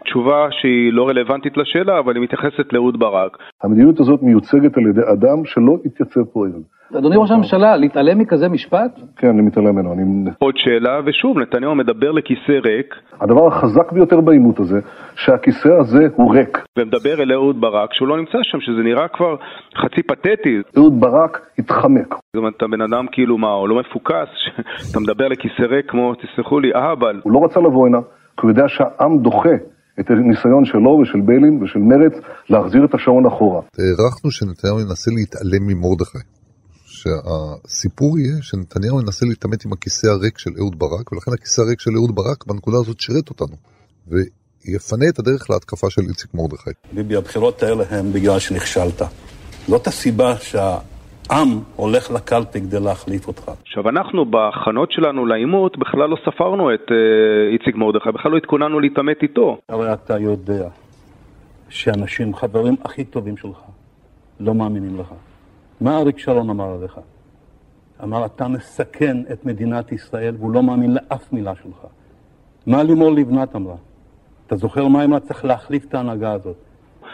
תשובה 0.04 0.46
שהיא 0.50 0.92
לא 0.92 1.08
רלוונטית 1.08 1.56
לשאלה, 1.56 1.98
אבל 1.98 2.14
היא 2.14 2.22
מתייחסת 2.22 2.72
לאהוד 2.72 2.98
ברק. 2.98 3.36
המדיניות 3.62 4.00
הזאת 4.00 4.22
מיוצגת 4.22 4.76
על 4.76 4.86
ידי 4.86 5.00
אדם 5.12 5.44
שלא 5.44 5.76
התייצב 5.84 6.24
פה 6.32 6.46
היום. 6.46 6.78
אדוני 6.96 7.16
ראש 7.16 7.30
הממשלה, 7.30 7.76
להתעלם 7.76 8.18
מכזה 8.18 8.48
משפט? 8.48 9.00
כן, 9.16 9.28
אני 9.28 9.42
מתעלם 9.42 9.74
ממנו. 9.74 9.92
אני... 9.92 10.30
עוד 10.38 10.54
שאלה, 10.56 11.00
ושוב, 11.06 11.38
נתניהו 11.38 11.74
מדבר 11.74 12.10
לכיסא 12.12 12.52
ריק. 12.64 12.94
הדבר 13.20 13.46
החזק 13.46 13.92
ביותר 13.92 14.20
בעימות 14.20 14.60
הזה, 14.60 14.80
שהכיסא 15.14 15.68
הזה 15.80 16.08
הוא 16.16 16.34
ריק. 16.34 16.58
ומדבר 16.78 17.22
אל 17.22 17.32
אהוד 17.32 17.60
ברק, 17.60 17.94
שהוא 17.94 18.08
לא 18.08 18.16
נמצא 18.16 18.38
שם, 18.42 18.60
שזה 18.60 18.82
נראה 18.82 19.08
כבר 19.08 19.36
חצי 19.76 20.02
פתטי. 20.02 20.62
אהוד 20.76 21.00
ברק 21.00 21.46
התחמק. 21.58 22.14
זאת 22.14 22.36
אומרת, 22.36 22.54
אתה 22.56 22.66
בן 22.66 22.80
אדם 22.80 23.06
כאילו 23.12 23.38
מה, 23.38 23.50
הוא 23.50 23.68
לא 23.68 23.80
מפוקס, 23.80 24.28
אתה 24.90 25.00
מדבר 25.00 25.28
לכיסא 25.28 25.62
ריק 25.62 25.90
כמו, 25.90 26.14
תסלחו 26.14 26.60
לי, 26.60 26.74
אהבל. 26.74 27.20
הוא 27.22 27.32
לא 27.32 27.44
רצה 27.44 27.60
לבוא 27.60 27.86
הנה, 27.86 27.98
כי 28.36 28.42
הוא 28.42 28.50
יודע 28.50 28.68
שהעם 28.68 29.18
דוחה. 29.18 29.77
את 30.00 30.06
הניסיון 30.10 30.64
שלו 30.64 30.90
ושל 31.02 31.20
ביילין 31.26 31.62
ושל 31.62 31.78
מרץ 31.78 32.12
להחזיר 32.50 32.84
את 32.84 32.94
השעון 32.94 33.26
אחורה. 33.26 33.62
הערכנו 33.78 34.30
שנתניהו 34.30 34.80
ינסה 34.80 35.10
להתעלם 35.10 35.66
ממרדכי. 35.66 36.18
שהסיפור 36.84 38.18
יהיה 38.18 38.36
שנתניהו 38.42 39.00
ינסה 39.00 39.26
להתעמת 39.26 39.64
עם 39.64 39.72
הכיסא 39.72 40.06
הריק 40.06 40.38
של 40.38 40.50
אהוד 40.58 40.78
ברק, 40.78 41.12
ולכן 41.12 41.32
הכיסא 41.32 41.60
הריק 41.60 41.80
של 41.80 41.90
אהוד 41.96 42.14
ברק 42.14 42.46
בנקודה 42.46 42.76
הזאת 42.76 43.00
שירת 43.00 43.28
אותנו. 43.30 43.56
יפנה 44.64 45.08
את 45.08 45.18
הדרך 45.18 45.50
להתקפה 45.50 45.90
של 45.90 46.02
איציק 46.02 46.34
מרדכי. 46.34 46.70
ביבי, 46.92 47.16
הבחירות 47.16 47.62
האלה 47.62 47.84
הן 47.90 48.12
בגלל 48.12 48.38
שנכשלת. 48.38 49.02
זאת 49.68 49.86
הסיבה 49.86 50.36
שהעם 51.28 51.60
הולך 51.76 52.10
לקלפי 52.10 52.60
כדי 52.60 52.80
להחליף 52.80 53.28
אותך. 53.28 53.50
עכשיו, 53.62 53.88
אנחנו 53.88 54.24
בהכנות 54.24 54.92
שלנו 54.92 55.26
לעימות 55.26 55.78
בכלל 55.78 56.08
לא 56.08 56.16
ספרנו 56.26 56.74
את 56.74 56.86
אה, 56.90 57.52
איציק 57.52 57.76
מרדכי, 57.76 58.12
בכלל 58.12 58.32
לא 58.32 58.36
התכוננו 58.36 58.80
להתעמת 58.80 59.22
איתו. 59.22 59.58
הרי 59.68 59.92
אתה 59.92 60.18
יודע 60.18 60.68
שאנשים, 61.68 62.34
חברים 62.34 62.76
הכי 62.84 63.04
טובים 63.04 63.36
שלך, 63.36 63.58
לא 64.40 64.54
מאמינים 64.54 65.00
לך. 65.00 65.12
מה 65.80 65.98
אריק 65.98 66.18
שרון 66.18 66.50
אמר 66.50 66.74
עליך? 66.78 67.00
אמר, 68.02 68.26
אתה 68.26 68.48
מסכן 68.48 69.16
את 69.32 69.44
מדינת 69.44 69.92
ישראל, 69.92 70.34
והוא 70.38 70.52
לא 70.52 70.62
מאמין 70.62 70.94
לאף 70.94 71.32
מילה 71.32 71.52
שלך. 71.54 71.86
מה 72.66 72.82
לימור 72.82 73.12
לבנת 73.12 73.56
אמרה? 73.56 73.76
אתה 74.46 74.56
זוכר 74.56 74.88
מה 74.88 75.04
אמרה? 75.04 75.20
צריך 75.20 75.44
להחליף 75.44 75.84
את 75.84 75.94
ההנהגה 75.94 76.32
הזאת. 76.32 76.56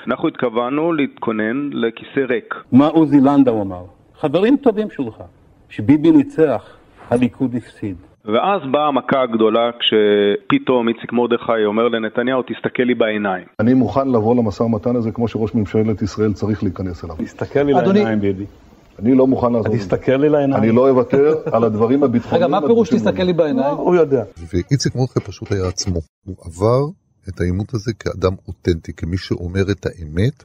אנחנו 0.07 0.29
התכוונו 0.29 0.93
להתכונן 0.93 1.71
לכיסא 1.73 2.21
ריק. 2.29 2.55
מה 2.73 2.87
עוזי 2.87 3.21
לנדאו 3.21 3.63
אמר? 3.63 3.85
חברים 4.21 4.57
טובים 4.57 4.91
שלך, 4.91 5.15
שביבי 5.69 6.11
ניצח, 6.11 6.63
הליכוד 7.11 7.55
הפסיד. 7.55 7.97
ואז 8.25 8.61
באה 8.73 8.89
המכה 8.89 9.23
הגדולה 9.23 9.71
כשפתאום 9.81 10.89
איציק 10.89 11.13
מרדכי 11.13 11.65
אומר 11.67 11.89
לנתניהו, 11.89 12.43
תסתכל 12.43 12.83
לי 12.83 12.95
בעיניים. 12.95 13.45
אני 13.61 13.75
מוכן 13.75 14.09
לבוא 14.09 14.37
למשא 14.37 14.63
ומתן 14.63 14.97
הזה 14.97 15.11
כמו 15.11 15.29
שראש 15.29 15.55
ממשלת 15.55 16.03
ישראל 16.03 16.33
צריך 16.33 16.63
להיכנס 16.63 17.05
אליו. 17.05 17.17
תסתכל 17.17 17.63
לי 17.63 17.73
לעיניים, 17.73 18.21
ביבי. 18.21 18.47
אני 18.99 19.15
לא 19.15 19.27
מוכן 19.27 19.53
לעזוב. 19.53 19.77
תסתכל 19.77 20.17
לי 20.17 20.29
לעיניים. 20.29 20.63
אני 20.63 20.73
לא 20.73 20.91
אוותר 20.91 21.35
על 21.53 21.65
הדברים 21.65 22.03
הביטחוניים. 22.03 22.45
רגע, 22.45 22.61
מה 22.61 22.67
פירוש 22.67 22.95
תסתכל 22.95 23.23
לי 23.23 23.33
בעיניים? 23.33 23.77
הוא 23.77 23.95
יודע. 23.95 24.23
ואיציק 24.53 24.95
מרדכי 24.97 25.21
פשוט 25.21 25.53
היה 25.53 25.69
עצמו. 25.69 26.01
הוא 26.25 26.37
עבר 26.45 26.85
את 27.29 27.41
העימות 27.41 27.75
הזה 27.75 27.93
כאדם 27.99 28.33
אותנטי, 28.49 28.93
כמי 28.93 29.17
שאומר 29.17 29.63
את 29.71 29.87
האמת. 29.87 30.45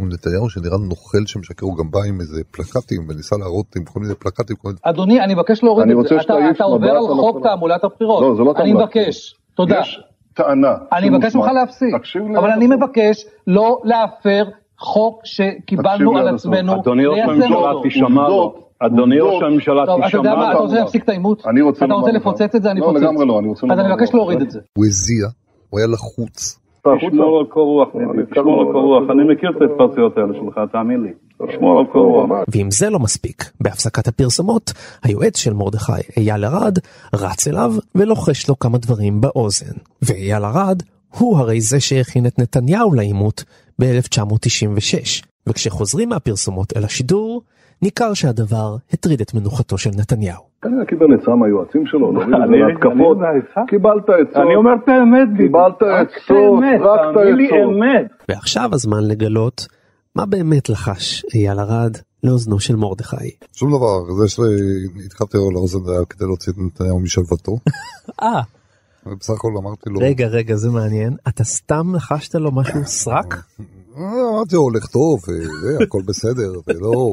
הוא 0.00 0.08
נתניהו 0.08 0.50
שנראה 0.50 0.78
נוכל 0.78 1.18
שמשקר, 1.26 1.66
הוא 1.66 1.76
גם 1.76 1.90
בא 1.90 1.98
עם 2.08 2.20
איזה 2.20 2.42
פלקטים 2.50 3.00
וניסה 3.08 3.36
להראות 3.36 3.66
עם 3.76 3.84
כל 3.84 4.00
מיני 4.00 4.14
פלקטים. 4.14 4.56
כל... 4.56 4.72
אדוני, 4.82 5.20
אני 5.20 5.34
מבקש 5.34 5.62
להוריד 5.62 5.90
את 5.90 6.06
זה. 6.08 6.16
אתה, 6.20 6.34
אתה 6.50 6.64
עובר 6.64 6.90
על 6.90 7.06
חוק 7.20 7.42
תעמולת 7.42 7.84
הבחירות. 7.84 8.22
לא, 8.22 8.34
זה 8.36 8.42
לא 8.42 8.54
אני 8.56 8.70
תעמולת 8.70 8.88
מבקש. 8.88 9.34
תודה. 9.54 9.80
יש 9.80 10.00
טענה. 10.34 10.74
אני 10.92 11.10
מבקש 11.10 11.36
ממך 11.36 11.46
להפסיק. 11.54 11.96
תקשיב 11.98 12.22
לי 12.28 12.38
אבל 12.38 12.50
אני. 12.50 12.66
מבקש 12.66 13.24
לא 13.46 13.80
להפר 13.84 14.44
חוק 14.78 15.20
שקיבלנו 15.24 16.18
על. 16.18 16.28
עצמנו 16.34 16.80
אדוני 16.80 17.06
ראש 17.06 17.18
הממשלה. 17.18 17.72
תשמע 17.84 18.28
לו. 18.28 18.54
אדוני 18.78 19.20
ראש. 19.20 19.42
הממשלה, 19.42 19.86
טוב, 19.86 20.02
אתה 20.02 20.16
יודע 20.16 20.30
תשמע 20.30 20.44
מה, 20.44 20.50
אתה. 20.50 20.58
רוצה 20.58 20.74
להפסיק 20.74 21.04
את 21.04 21.08
העימות? 21.08 21.46
אני 21.46 21.60
רוצה 21.60 21.84
אתה 21.84 21.94
רוצה. 21.94 22.12
לפוצץ 22.12 22.54
את 22.54 22.62
זה? 22.62 22.70
אני 22.70 22.80
לא, 22.80 22.86
אפוצץ. 22.90 23.02
לגמרי 23.02 23.26
לא, 23.26 23.38
אני 23.38 23.48
רוצה 23.48 23.66
אז 23.66 23.70
לומר 23.70 23.84
אני 23.84 23.92
מבקש. 23.94 24.14
להוריד 24.14 24.40
את 24.40 24.50
זה. 24.50 24.60
הוא 24.76 24.86
הזיע, 24.86 25.26
הוא 25.70 25.80
היה 25.80 25.86
לחוץ. 25.88 26.59
תשמור 26.80 27.38
על 27.40 27.46
קור 27.46 27.66
רוח, 27.66 27.88
תשמור 28.30 28.60
על 28.60 28.72
קור 28.72 28.82
רוח. 28.82 29.10
אני 29.10 29.34
מכיר 29.34 29.50
את 29.50 29.62
ההתפרצויות 29.62 30.16
האלה 30.16 30.34
שלך, 30.34 30.60
תאמין 30.72 31.02
לי. 31.02 31.10
תשמור 31.48 31.78
על 31.78 31.86
קור 31.86 32.06
רוח. 32.06 32.30
ואם 32.48 32.70
זה 32.70 32.90
לא 32.90 32.98
מספיק, 32.98 33.44
בהפסקת 33.60 34.08
הפרסומות, 34.08 34.72
היועץ 35.02 35.36
של 35.36 35.52
מרדכי, 35.52 35.92
אייל 36.16 36.44
ארד, 36.44 36.78
רץ 37.14 37.48
אליו 37.48 37.74
ולוחש 37.94 38.48
לו 38.48 38.58
כמה 38.58 38.78
דברים 38.78 39.20
באוזן. 39.20 39.74
ואייל 40.02 40.44
ארד 40.44 40.82
הוא 41.18 41.38
הרי 41.38 41.60
זה 41.60 41.80
שהכין 41.80 42.26
את 42.26 42.38
נתניהו 42.38 42.94
לעימות 42.94 43.44
ב-1996. 43.80 45.24
וכשחוזרים 45.46 46.08
מהפרסומות 46.08 46.76
אל 46.76 46.84
השידור, 46.84 47.42
ניכר 47.82 48.14
שהדבר 48.14 48.76
הטריד 48.92 49.20
את 49.20 49.34
מנוחתו 49.34 49.78
של 49.78 49.90
נתניהו. 49.96 50.42
כנראה 50.62 50.84
קיבל 50.86 51.06
עצה 51.20 51.30
מהיועצים 51.34 51.86
שלו, 51.86 52.12
להוריד 52.12 52.28
את 52.34 52.34
זה 52.38 52.44
אני- 52.44 52.72
להתקפות. 52.72 53.18
קיבלת 53.68 54.02
עצות. 54.04 54.36
אני 54.36 54.56
אומר 54.56 54.70
את 54.84 54.88
האמת, 54.88 55.28
ביבי. 55.32 55.44
קיבלת 55.46 55.82
עצות, 55.82 56.62
רק 56.80 57.00
את 57.12 57.16
העצות. 57.16 57.74
אמת. 57.76 58.10
ועכשיו 58.28 58.70
הזמן 58.72 59.04
לגלות 59.08 59.66
מה 60.16 60.26
באמת 60.26 60.68
לחש 60.68 61.24
אייל 61.34 61.58
ארד 61.60 61.96
לאוזנו 62.24 62.60
של 62.60 62.76
מרדכי. 62.76 63.16
שום 63.52 63.68
דבר, 63.76 64.12
זה 64.22 64.28
שהתחלתי 64.28 65.36
לו 65.38 65.50
לאוזן 65.50 65.78
זה 65.84 65.92
היה 65.92 66.04
כדי 66.10 66.24
להוציא 66.24 66.52
את 66.52 66.58
נתניהו 66.58 67.00
משלוותו. 67.00 67.56
אה, 68.22 68.40
ובסך 69.06 69.30
הכל 69.34 69.48
אמרתי 69.62 69.90
לו, 69.90 69.98
רגע, 70.02 70.26
רגע, 70.26 70.56
זה 70.56 70.70
מעניין. 70.70 71.16
אתה 71.28 71.44
סתם 71.44 71.94
לחשת 71.94 72.34
לו 72.34 72.52
משהו 72.52 72.80
סרק? 73.04 73.34
"אה, 73.96 74.02
אמרתי 74.34 74.54
לו, 74.56 74.62
הולך 74.62 74.86
טוב, 74.86 75.20
וזה, 75.28 75.84
הכל 75.84 76.00
בסדר, 76.08 76.52
ולא. 76.66 77.12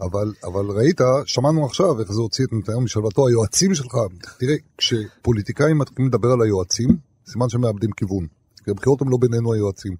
אבל, 0.00 0.28
אבל 0.44 0.66
ראית, 0.78 1.00
שמענו 1.26 1.66
עכשיו 1.66 2.00
איך 2.00 2.12
זה 2.12 2.20
הוציא 2.22 2.44
את 2.44 2.52
נתניהו 2.52 2.80
משלוותו, 2.80 3.28
היועצים 3.28 3.74
שלך, 3.74 3.94
תראה, 4.40 4.56
כשפוליטיקאים 4.78 5.78
מתחילים 5.78 6.08
לדבר 6.08 6.28
על 6.28 6.42
היועצים, 6.42 6.88
סימן 7.26 7.48
שהם 7.48 7.60
מאבדים 7.60 7.90
כיוון. 7.90 8.26
כי 8.64 8.70
הבחירות 8.70 9.02
הם 9.02 9.10
לא 9.10 9.16
בינינו 9.20 9.52
היועצים. 9.52 9.94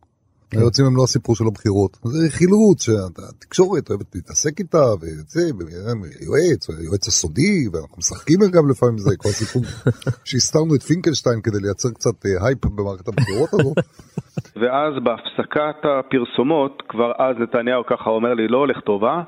היועצים 0.53 0.85
הם 0.87 0.97
לא 0.97 1.03
הסיפור 1.03 1.37
של 1.37 1.45
הבחירות. 1.47 1.93
זה 2.05 2.31
חילוץ 2.31 2.79
שהתקשורת 2.87 3.91
אוהבת 3.91 4.15
להתעסק 4.15 4.59
איתה, 4.59 4.85
וזה, 5.01 5.45
ויועץ, 5.59 6.63
היועץ 6.71 7.09
הסודי, 7.09 7.69
ואנחנו 7.73 7.97
משחקים 7.99 8.39
גם 8.57 8.65
לפעמים 8.71 8.99
זה, 8.99 9.17
כל 9.23 9.29
הסיפור 9.29 9.63
שהסתרנו 10.29 10.75
את 10.75 10.83
פינקלשטיין 10.83 11.41
כדי 11.45 11.61
לייצר 11.63 11.89
קצת 11.91 12.27
אה, 12.27 12.47
הייפ 12.47 12.59
במערכת 12.67 13.09
הבחירות 13.09 13.51
הזו. 13.53 13.73
ואז 14.61 14.93
בהפסקת 15.05 15.81
הפרסומות, 15.85 16.83
כבר 16.89 17.11
אז 17.19 17.35
נתניהו 17.43 17.83
ככה 17.87 18.11
אומר 18.11 18.35
לי, 18.35 18.49
לא 18.49 18.59
הולך 18.59 18.81
טוב, 18.87 19.05
אה? 19.05 19.23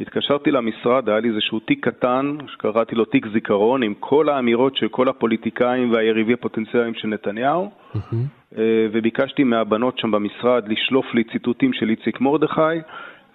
התקשרתי 0.00 0.50
למשרד, 0.50 1.08
היה 1.08 1.20
לי 1.20 1.28
איזשהו 1.28 1.60
תיק 1.60 1.88
קטן, 1.88 2.36
שקראתי 2.46 2.94
לו 2.94 3.04
תיק 3.04 3.26
זיכרון, 3.32 3.82
עם 3.82 3.94
כל 4.00 4.28
האמירות 4.28 4.76
של 4.76 4.88
כל 4.88 5.08
הפוליטיקאים 5.08 5.92
והיריבים 5.92 6.34
הפוטנציאליים 6.34 6.94
של 6.94 7.08
נתניהו, 7.08 7.70
אה, 8.58 8.86
וביקשתי 8.92 9.44
מהבנות 9.44 9.98
שם 9.98 10.10
במשרד 10.10 10.68
לשלוף 10.68 11.14
לי 11.14 11.24
ציטוטים 11.24 11.72
של 11.72 11.88
איציק 11.88 12.20
מרדכי, 12.20 12.78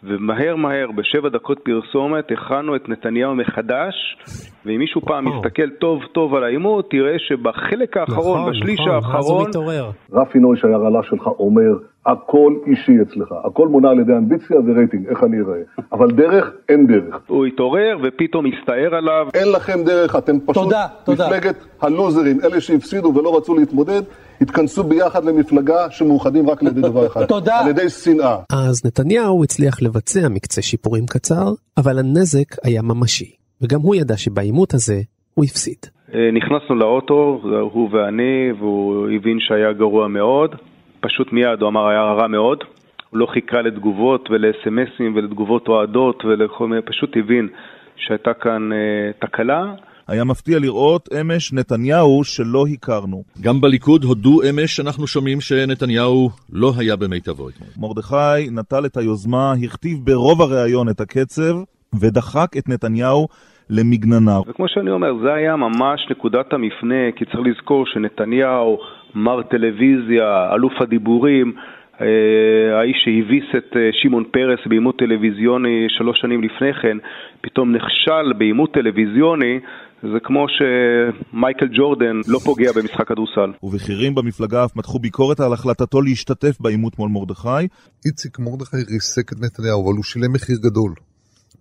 ומהר 0.04 0.56
מהר, 0.56 0.92
בשבע 0.96 1.30
דקות 1.30 1.60
פרסומת, 1.60 2.32
הכנו 2.32 2.75
את 2.75 2.89
נתניהו 2.89 3.36
מחדש, 3.36 4.18
ואם 4.66 4.80
מישהו 4.80 5.01
פעם 5.01 5.25
יסתכל 5.27 5.70
טוב 5.70 6.00
טוב 6.12 6.36
על 6.36 6.44
העימות, 6.44 6.89
תראה 6.89 7.20
שבחלק 7.20 7.98
האחרון, 7.98 8.39
נכון, 8.39 8.51
בשליש 8.51 8.80
נכון, 8.80 8.92
אז 8.92 9.04
הוא 9.04 9.13
האחרון, 9.13 9.50
מתעורר. 9.50 9.92
רפי 10.13 10.39
נוי 10.39 10.58
שהיה 10.58 10.77
רל"ש 10.77 11.10
שלך 11.10 11.27
אומר, 11.27 11.77
הכל 12.06 12.54
אישי 12.68 12.92
אצלך, 13.01 13.34
הכל 13.46 13.68
מונע 13.68 13.89
על 13.89 14.00
ידי 14.00 14.13
אמביציה 14.13 14.58
ורייטינג, 14.68 15.08
איך 15.08 15.24
אני 15.24 15.38
אראה. 15.39 15.60
אבל 15.96 16.12
דרך, 16.12 16.51
אין 16.70 16.88
דרך. 16.88 17.20
הוא 17.27 17.46
התעורר 17.46 17.98
ופתאום 18.04 18.46
הסתער 18.46 18.96
עליו. 18.96 19.27
אין 19.34 19.51
לכם 19.51 19.84
דרך, 19.86 20.16
אתם 20.16 20.39
פשוט 20.39 20.63
תודה, 20.63 20.86
תודה. 21.04 21.27
מפלגת 21.27 21.66
הלוזרים, 21.82 22.38
אלה 22.44 22.62
שהפסידו 22.62 23.13
ולא 23.16 23.38
רצו 23.38 23.56
להתמודד, 23.56 24.01
התכנסו 24.41 24.84
ביחד 24.84 25.25
למפלגה 25.25 25.91
שמאוחדים 25.91 26.50
רק 26.50 26.62
על 26.62 26.67
ידי 26.67 26.82
דבר 26.82 27.08
אחד. 27.08 27.25
תודה. 27.36 27.60
על 27.60 27.67
ידי 27.67 27.89
שנאה. 27.89 28.38
אז 28.51 28.86
נתניהו 28.86 29.44
הצליח 29.44 29.82
לבצע 29.82 30.29
מקצה 30.29 30.62
שיפורים 30.62 31.06
קצר, 31.06 31.53
אבל 31.77 32.00
הנזק 32.00 32.56
היה 32.63 32.82
ממשי, 32.82 33.32
וגם 33.62 33.79
הוא 33.82 33.96
ידע 33.96 34.17
שבעימות 34.17 34.74
הזה 34.74 35.01
הוא 35.34 35.46
הפסיד. 35.46 35.77
אה, 36.13 36.32
נכנסנו 36.34 36.75
לאוטו, 36.75 37.41
הוא 37.72 37.89
ואני, 37.91 38.51
והוא 38.60 39.10
הבין 39.15 39.38
שהיה 39.39 39.74
גרוע 39.74 40.08
מאוד. 40.08 40.56
פשוט 41.00 41.34
מיד 41.34 41.62
הוא 41.62 41.70
אמר 41.70 41.88
היה 41.88 42.01
רע 42.01 42.27
מאוד. 42.27 42.63
הוא 43.10 43.20
לא 43.20 43.25
חיכה 43.25 43.62
לתגובות 43.62 44.29
ולסמסים 44.32 45.15
ולתגובות 45.15 45.67
אוהדות 45.67 46.25
ולכל 46.25 46.67
מיני, 46.67 46.82
פשוט 46.82 47.17
הבין 47.17 47.48
שהייתה 47.96 48.34
כאן 48.34 48.72
אה, 48.74 49.12
תקלה. 49.20 49.74
היה 50.07 50.23
מפתיע 50.23 50.59
לראות 50.59 51.09
אמש 51.21 51.53
נתניהו 51.53 52.23
שלא 52.23 52.65
הכרנו. 52.73 53.23
גם 53.41 53.61
בליכוד 53.61 54.03
הודו 54.03 54.41
אמש 54.49 54.75
שאנחנו 54.75 55.07
שומעים 55.07 55.41
שנתניהו 55.41 56.29
לא 56.53 56.71
היה 56.77 56.95
במיטבו 56.95 57.49
אתמול. 57.49 57.69
מרדכי 57.77 58.49
נטל 58.51 58.85
את 58.85 58.97
היוזמה, 58.97 59.53
הכתיב 59.63 59.97
ברוב 60.03 60.41
הראיון 60.41 60.89
את 60.89 61.01
הקצב, 61.01 61.53
ודחק 61.99 62.57
את 62.57 62.69
נתניהו 62.69 63.27
למגננה. 63.69 64.39
וכמו 64.47 64.67
שאני 64.67 64.91
אומר, 64.91 65.13
זה 65.23 65.33
היה 65.33 65.55
ממש 65.55 66.07
נקודת 66.09 66.53
המפנה, 66.53 67.11
כי 67.15 67.25
צריך 67.25 67.39
לזכור 67.45 67.85
שנתניהו, 67.85 68.77
מר 69.15 69.41
טלוויזיה, 69.41 70.53
אלוף 70.53 70.73
הדיבורים, 70.81 71.53
אה, 72.01 72.79
האיש 72.79 72.97
שהביס 73.03 73.45
את 73.57 73.77
אה, 73.77 73.89
שמעון 73.91 74.23
פרס 74.31 74.59
בעימות 74.65 74.97
טלוויזיוני 74.97 75.85
שלוש 75.89 76.19
שנים 76.19 76.43
לפני 76.43 76.73
כן, 76.73 76.97
פתאום 77.41 77.71
נכשל 77.71 78.33
בעימות 78.37 78.73
טלוויזיוני, 78.73 79.59
זה 80.01 80.20
כמו 80.24 80.46
שמייקל 80.50 81.68
ג'ורדן 81.77 82.16
לא 82.27 82.39
פוגע 82.39 82.72
במשחק 82.72 83.08
כדורסל. 83.08 83.51
ובכירים 83.63 84.16
במפלגה 84.16 84.66
אף 84.66 84.75
מתחו 84.75 85.00
ביקורת 85.00 85.39
על 85.39 85.54
החלטתו 85.54 86.01
להשתתף 86.01 86.58
בעימות 86.60 87.00
מול 87.00 87.10
מרדכי. 87.10 87.68
איציק 88.06 88.39
מרדכי 88.39 88.77
ריסק 88.77 89.34
את 89.34 89.39
נתניהו, 89.39 89.86
אבל 89.86 89.96
הוא 89.96 90.04
שילם 90.04 90.34
מחיר 90.34 90.58
גדול. 90.62 90.94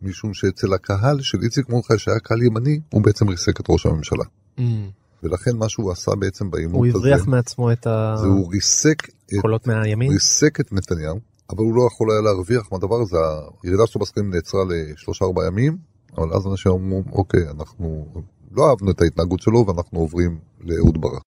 משום 0.02 0.34
שאצל 0.34 0.74
הקהל 0.74 1.20
של 1.20 1.38
איציק 1.42 1.68
מרדכי, 1.68 1.98
שהיה 1.98 2.18
קהל 2.18 2.42
ימני, 2.42 2.80
הוא 2.92 3.02
בעצם 3.02 3.28
ריסק 3.28 3.60
את 3.60 3.64
ראש 3.68 3.86
הממשלה. 3.86 4.24
ולכן 5.22 5.56
מה 5.56 5.68
שהוא 5.68 5.92
עשה 5.92 6.10
בעצם 6.18 6.50
בעימות 6.50 6.74
הוא 6.74 6.86
הזה, 6.86 6.98
הבריח 6.98 7.26
מעצמו 7.26 7.72
את 7.72 7.82
זה 8.14 8.26
הוא 8.26 8.52
ריסק 8.52 9.08
את, 9.08 9.32
הקולות 9.38 9.66
מהימין? 9.66 10.12
ריסק 10.12 10.60
את 10.60 10.72
נתניהו, 10.72 11.20
אבל 11.50 11.58
הוא 11.58 11.74
לא 11.74 11.82
יכול 11.92 12.10
היה 12.10 12.20
להרוויח 12.20 12.72
מהדבר 12.72 12.96
הזה, 13.02 13.16
הירידה 13.62 13.86
שלו 13.86 14.00
בסקרים 14.00 14.34
נעצרה 14.34 14.60
לשלושה 14.70 15.24
ארבעה 15.24 15.46
ימים, 15.46 15.76
אבל 16.18 16.32
אז 16.34 16.46
אנשים 16.46 16.72
אמרו, 16.72 17.02
אוקיי, 17.12 17.40
אנחנו 17.50 18.06
לא 18.52 18.70
אהבנו 18.70 18.90
את 18.90 19.00
ההתנהגות 19.00 19.40
שלו 19.40 19.64
ואנחנו 19.66 19.98
עוברים 19.98 20.38
לאהוד 20.60 21.00
ברק. 21.00 21.22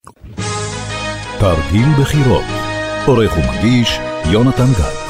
תרגיל 1.39 1.87
בחירות. 2.01 2.43
עורך 3.07 3.33
ומגיש 3.37 3.99
יונתן 4.31 4.67
גת. 4.79 5.09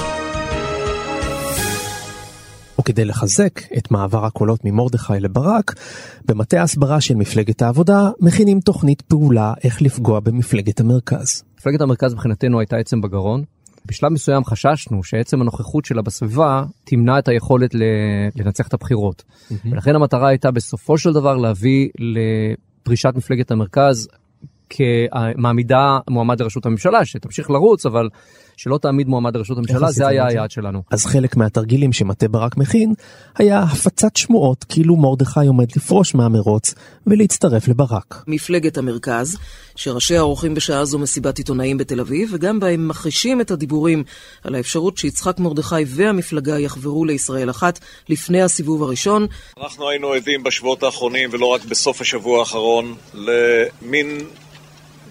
וכדי 2.80 3.06
לחזק 3.06 3.60
את 3.78 3.92
מעבר 3.92 4.26
הקולות 4.26 4.60
ממרדכי 4.66 5.14
לברק, 5.20 5.74
במטה 6.26 6.60
ההסברה 6.60 7.02
של 7.02 7.16
מפלגת 7.16 7.62
העבודה 7.62 8.10
מכינים 8.20 8.60
תוכנית 8.60 9.02
פעולה 9.02 9.54
איך 9.64 9.82
לפגוע 9.82 10.20
במפלגת 10.20 10.80
המרכז. 10.80 11.44
מפלגת 11.58 11.82
המרכז 11.82 12.14
מבחינתנו 12.14 12.60
הייתה 12.60 12.78
עצם 12.78 13.02
בגרון. 13.02 13.44
בשלב 13.90 14.12
מסוים 14.12 14.46
חששנו 14.46 15.04
שעצם 15.04 15.42
הנוכחות 15.42 15.86
שלה 15.86 16.02
בסביבה 16.02 16.64
תמנע 16.84 17.20
את 17.20 17.28
היכולת 17.28 17.76
לנצח 18.36 18.68
את 18.68 18.74
הבחירות. 18.74 19.24
Mm-hmm. 19.24 19.54
ולכן 19.72 19.96
המטרה 19.96 20.28
הייתה 20.28 20.52
בסופו 20.52 20.98
של 20.98 21.14
דבר 21.14 21.38
להביא 21.38 21.90
לפרישת 22.00 23.14
מפלגת 23.16 23.52
המרכז 23.52 24.08
כמעמידה 24.70 26.00
מועמד 26.10 26.42
לראשות 26.42 26.66
הממשלה, 26.66 27.06
שתמשיך 27.06 27.50
לרוץ, 27.50 27.86
אבל 27.86 28.10
שלא 28.58 28.78
תעמיד 28.78 29.08
מועמד 29.08 29.36
לראשות 29.36 29.58
הממשלה, 29.58 29.92
זה 29.92 30.08
היה 30.08 30.28
היעד 30.28 30.52
שלנו. 30.52 30.82
אז 30.92 31.06
חלק 31.06 31.38
מהתרגילים 31.38 31.94
שמטה 31.94 32.28
ברק 32.28 32.58
מכין, 32.58 32.94
היה 33.38 33.60
הפצת 33.60 34.16
שמועות 34.16 34.66
כאילו 34.70 34.96
מרדכי 34.96 35.48
עומד 35.48 35.68
לפרוש 35.76 36.16
מהמרוץ 36.16 36.74
ולהצטרף 37.08 37.68
לברק. 37.68 38.24
מפלגת 38.28 38.78
המרכז, 38.78 39.38
שראשיה 39.76 40.22
עורכים 40.22 40.54
בשעה 40.54 40.86
זו 40.86 41.00
מסיבת 41.00 41.38
עיתונאים 41.38 41.78
בתל 41.78 42.00
אביב, 42.00 42.30
וגם 42.34 42.60
בהם 42.60 42.88
מחרישים 42.88 43.42
את 43.42 43.52
הדיבורים 43.52 44.04
על 44.44 44.56
האפשרות 44.56 44.98
שיצחק 44.98 45.40
מרדכי 45.40 45.76
והמפלגה 45.88 46.60
יחברו 46.60 47.06
לישראל 47.06 47.50
אחת 47.50 47.80
לפני 48.10 48.42
הסיבוב 48.42 48.84
הראשון. 48.84 49.28
אנחנו 49.64 49.90
היינו 49.90 50.14
עדים 50.14 50.44
בשבועות 50.44 50.84
האחרונים, 50.84 51.30
ולא 51.32 51.46
רק 51.46 51.66
בסוף 51.66 52.02
השבוע 52.02 52.40
האחרון, 52.40 52.96
למין 53.14 54.18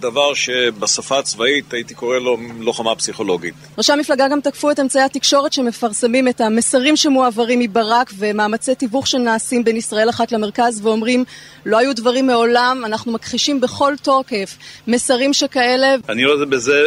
דבר 0.00 0.34
שבשפה 0.34 1.18
הצבאית 1.18 1.72
הייתי 1.72 1.94
קורא 1.94 2.18
לו 2.18 2.36
לוחמה 2.60 2.94
פסיכולוגית. 2.94 3.54
ראשי 3.78 3.92
המפלגה 3.92 4.28
גם 4.28 4.40
תקפו 4.40 4.70
את 4.70 4.80
אמצעי 4.80 5.02
התקשורת 5.02 5.52
שמפרסמים 5.52 6.28
את 6.28 6.40
המסרים 6.40 6.96
שמועברים 6.96 7.58
מברק 7.58 8.10
ומאמצי 8.18 8.74
תיווך 8.74 9.06
שנעשים 9.06 9.64
בין 9.64 9.76
ישראל 9.76 10.10
אחת 10.10 10.32
למרכז 10.32 10.80
ואומרים 10.82 11.24
לא 11.66 11.78
היו 11.78 11.94
דברים 11.94 12.26
מעולם, 12.26 12.82
אנחנו 12.84 13.12
מכחישים 13.12 13.60
בכל 13.60 13.94
תוקף 14.02 14.56
מסרים 14.86 15.32
שכאלה. 15.32 15.94
אני 16.08 16.24
רואה 16.24 16.46
בזה 16.46 16.82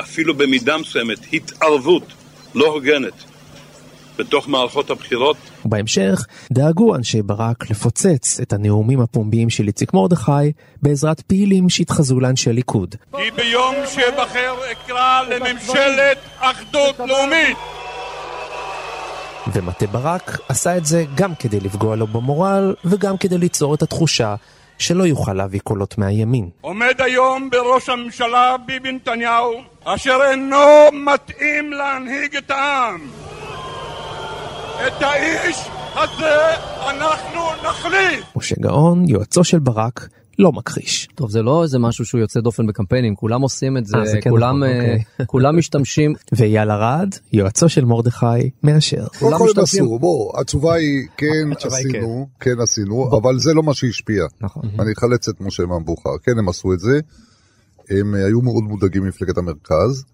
אפילו 0.00 0.34
במידה 0.34 0.78
מסוימת 0.78 1.18
התערבות 1.32 2.02
לא 2.54 2.66
הוגנת 2.66 3.14
בתוך 4.18 4.48
מערכות 4.48 4.90
הבחירות. 4.90 5.36
ובהמשך 5.66 6.26
דאגו 6.52 6.94
אנשי 6.94 7.22
ברק 7.22 7.70
לפוצץ 7.70 8.40
את 8.42 8.52
הנאומים 8.52 9.00
הפומביים 9.00 9.50
של 9.50 9.66
איציק 9.66 9.94
מרדכי 9.94 10.52
בעזרת 10.82 11.20
פעילים 11.20 11.68
שהתחזו 11.68 12.20
לאנשי 12.20 12.52
ליכוד. 12.52 12.94
כי 13.16 13.30
ביום 13.30 13.74
שאבחר 13.94 14.54
אקרא 14.72 15.22
לממשלת 15.22 16.18
אחדות 16.38 16.98
לאומית. 16.98 17.56
ומטה 19.52 19.86
ברק 19.86 20.38
עשה 20.48 20.76
את 20.76 20.86
זה 20.86 21.04
גם 21.14 21.34
כדי 21.34 21.60
לפגוע 21.60 21.96
לו 21.96 22.06
במורל 22.06 22.74
וגם 22.84 23.16
כדי 23.16 23.38
ליצור 23.38 23.74
את 23.74 23.82
התחושה 23.82 24.34
שלא 24.78 25.04
יוכל 25.04 25.32
להביא 25.32 25.60
קולות 25.60 25.98
מהימין. 25.98 26.50
עומד 26.60 26.94
היום 26.98 27.50
בראש 27.50 27.88
הממשלה 27.88 28.56
ביבי 28.66 28.92
נתניהו, 28.92 29.62
אשר 29.84 30.18
אינו 30.30 30.58
מתאים 30.92 31.72
להנהיג 31.72 32.36
את 32.36 32.50
העם. 32.50 33.00
את 34.86 35.02
האיש 35.02 35.56
הזה 35.94 36.54
אנחנו 36.90 37.40
נחליף! 37.68 38.24
משה 38.36 38.54
גאון, 38.60 39.08
יועצו 39.08 39.44
של 39.44 39.58
ברק, 39.58 40.08
לא 40.38 40.52
מכחיש. 40.52 41.08
טוב, 41.14 41.30
זה 41.30 41.42
לא 41.42 41.62
איזה 41.62 41.78
משהו 41.78 42.04
שהוא 42.04 42.20
יוצא 42.20 42.40
דופן 42.40 42.66
בקמפיינים, 42.66 43.14
כולם 43.14 43.42
עושים 43.42 43.76
את 43.76 43.86
זה, 43.86 43.96
אה, 43.96 44.06
זה 44.06 44.18
כן 44.22 44.30
כולם, 44.30 44.56
נכון, 44.56 44.62
אה, 44.62 44.92
אוקיי. 44.92 45.26
כולם 45.26 45.58
משתמשים. 45.58 46.14
ואייל 46.36 46.70
ארד, 46.70 47.08
יועצו 47.32 47.68
של 47.68 47.84
מרדכי, 47.84 48.50
מאשר. 48.62 49.06
כל 49.18 49.34
הם 49.34 49.62
עשו, 49.62 49.98
בוא, 49.98 50.40
התשובה 50.40 50.74
היא 50.74 51.06
כן 51.16 51.52
התשובה 51.52 51.76
היא 51.76 51.86
עשינו, 51.88 52.28
כן 52.40 52.60
עשינו, 52.62 53.18
אבל 53.18 53.38
זה 53.38 53.54
לא 53.54 53.62
מה 53.62 53.74
שהשפיע. 53.74 54.24
נכון. 54.40 54.62
אני 54.78 54.92
אחלץ 54.98 55.28
את 55.28 55.40
משה 55.40 55.66
מהמבוכר, 55.66 56.18
כן 56.22 56.38
הם 56.38 56.48
עשו 56.48 56.72
את 56.72 56.80
זה, 56.80 57.00
הם 57.90 58.14
אה, 58.14 58.26
היו 58.26 58.40
מאוד 58.40 58.64
מודאגים 58.64 59.02
ממפלגת 59.02 59.38
המרכז, 59.38 60.04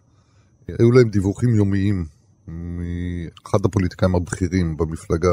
היו 0.69 0.91
להם 0.93 1.09
דיווחים 1.09 1.55
יומיים 1.55 2.18
מאחד 2.49 3.59
הפוליטיקאים 3.65 4.15
הבכירים 4.15 4.77
במפלגה, 4.77 5.29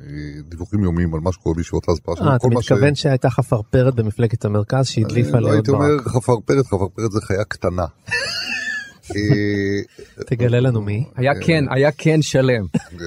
אה, 0.00 0.04
דיווחים 0.48 0.84
יומיים 0.84 1.14
על 1.14 1.20
מה 1.20 1.32
שקורה 1.32 1.54
בישיבות 1.54 1.88
ההסברה 1.88 2.16
שלנו. 2.16 2.30
אה, 2.30 2.36
אתה 2.36 2.48
מה 2.48 2.62
ש- 2.62 2.72
מתכוון 2.72 2.94
שהייתה 2.94 3.30
חפרפרת 3.30 3.94
במפלגת 3.94 4.44
המרכז 4.44 4.86
שהדליפה 4.86 5.30
לא 5.30 5.40
לאהוד 5.40 5.54
הייתי 5.54 5.70
אומר 5.70 5.86
ברק. 5.96 6.08
חפרפרת, 6.08 6.66
חפרפרת 6.66 7.12
זה 7.12 7.20
חיה 7.20 7.44
קטנה. 7.44 7.86
אה, 9.16 9.80
תגלה 10.26 10.60
לנו 10.60 10.80
מי. 10.82 11.04
היה 11.16 11.32
כן, 11.40 11.64
היה 11.70 11.90
כן 11.92 12.22
שלם. 12.22 12.64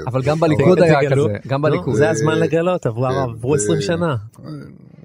אבל 0.08 0.22
גם 0.24 0.40
בליכוד. 0.40 0.80
היה 0.82 1.00
כזה, 1.12 1.22
גם 1.48 1.62
נו, 1.62 1.68
בליכוד. 1.72 1.96
זה 1.96 2.10
הזמן 2.10 2.40
לגלות, 2.40 2.86
עברו 2.86 3.06
כן, 3.10 3.16
עברו 3.38 3.56
20 3.56 3.78
ו- 3.78 3.82
שנה. 3.82 4.16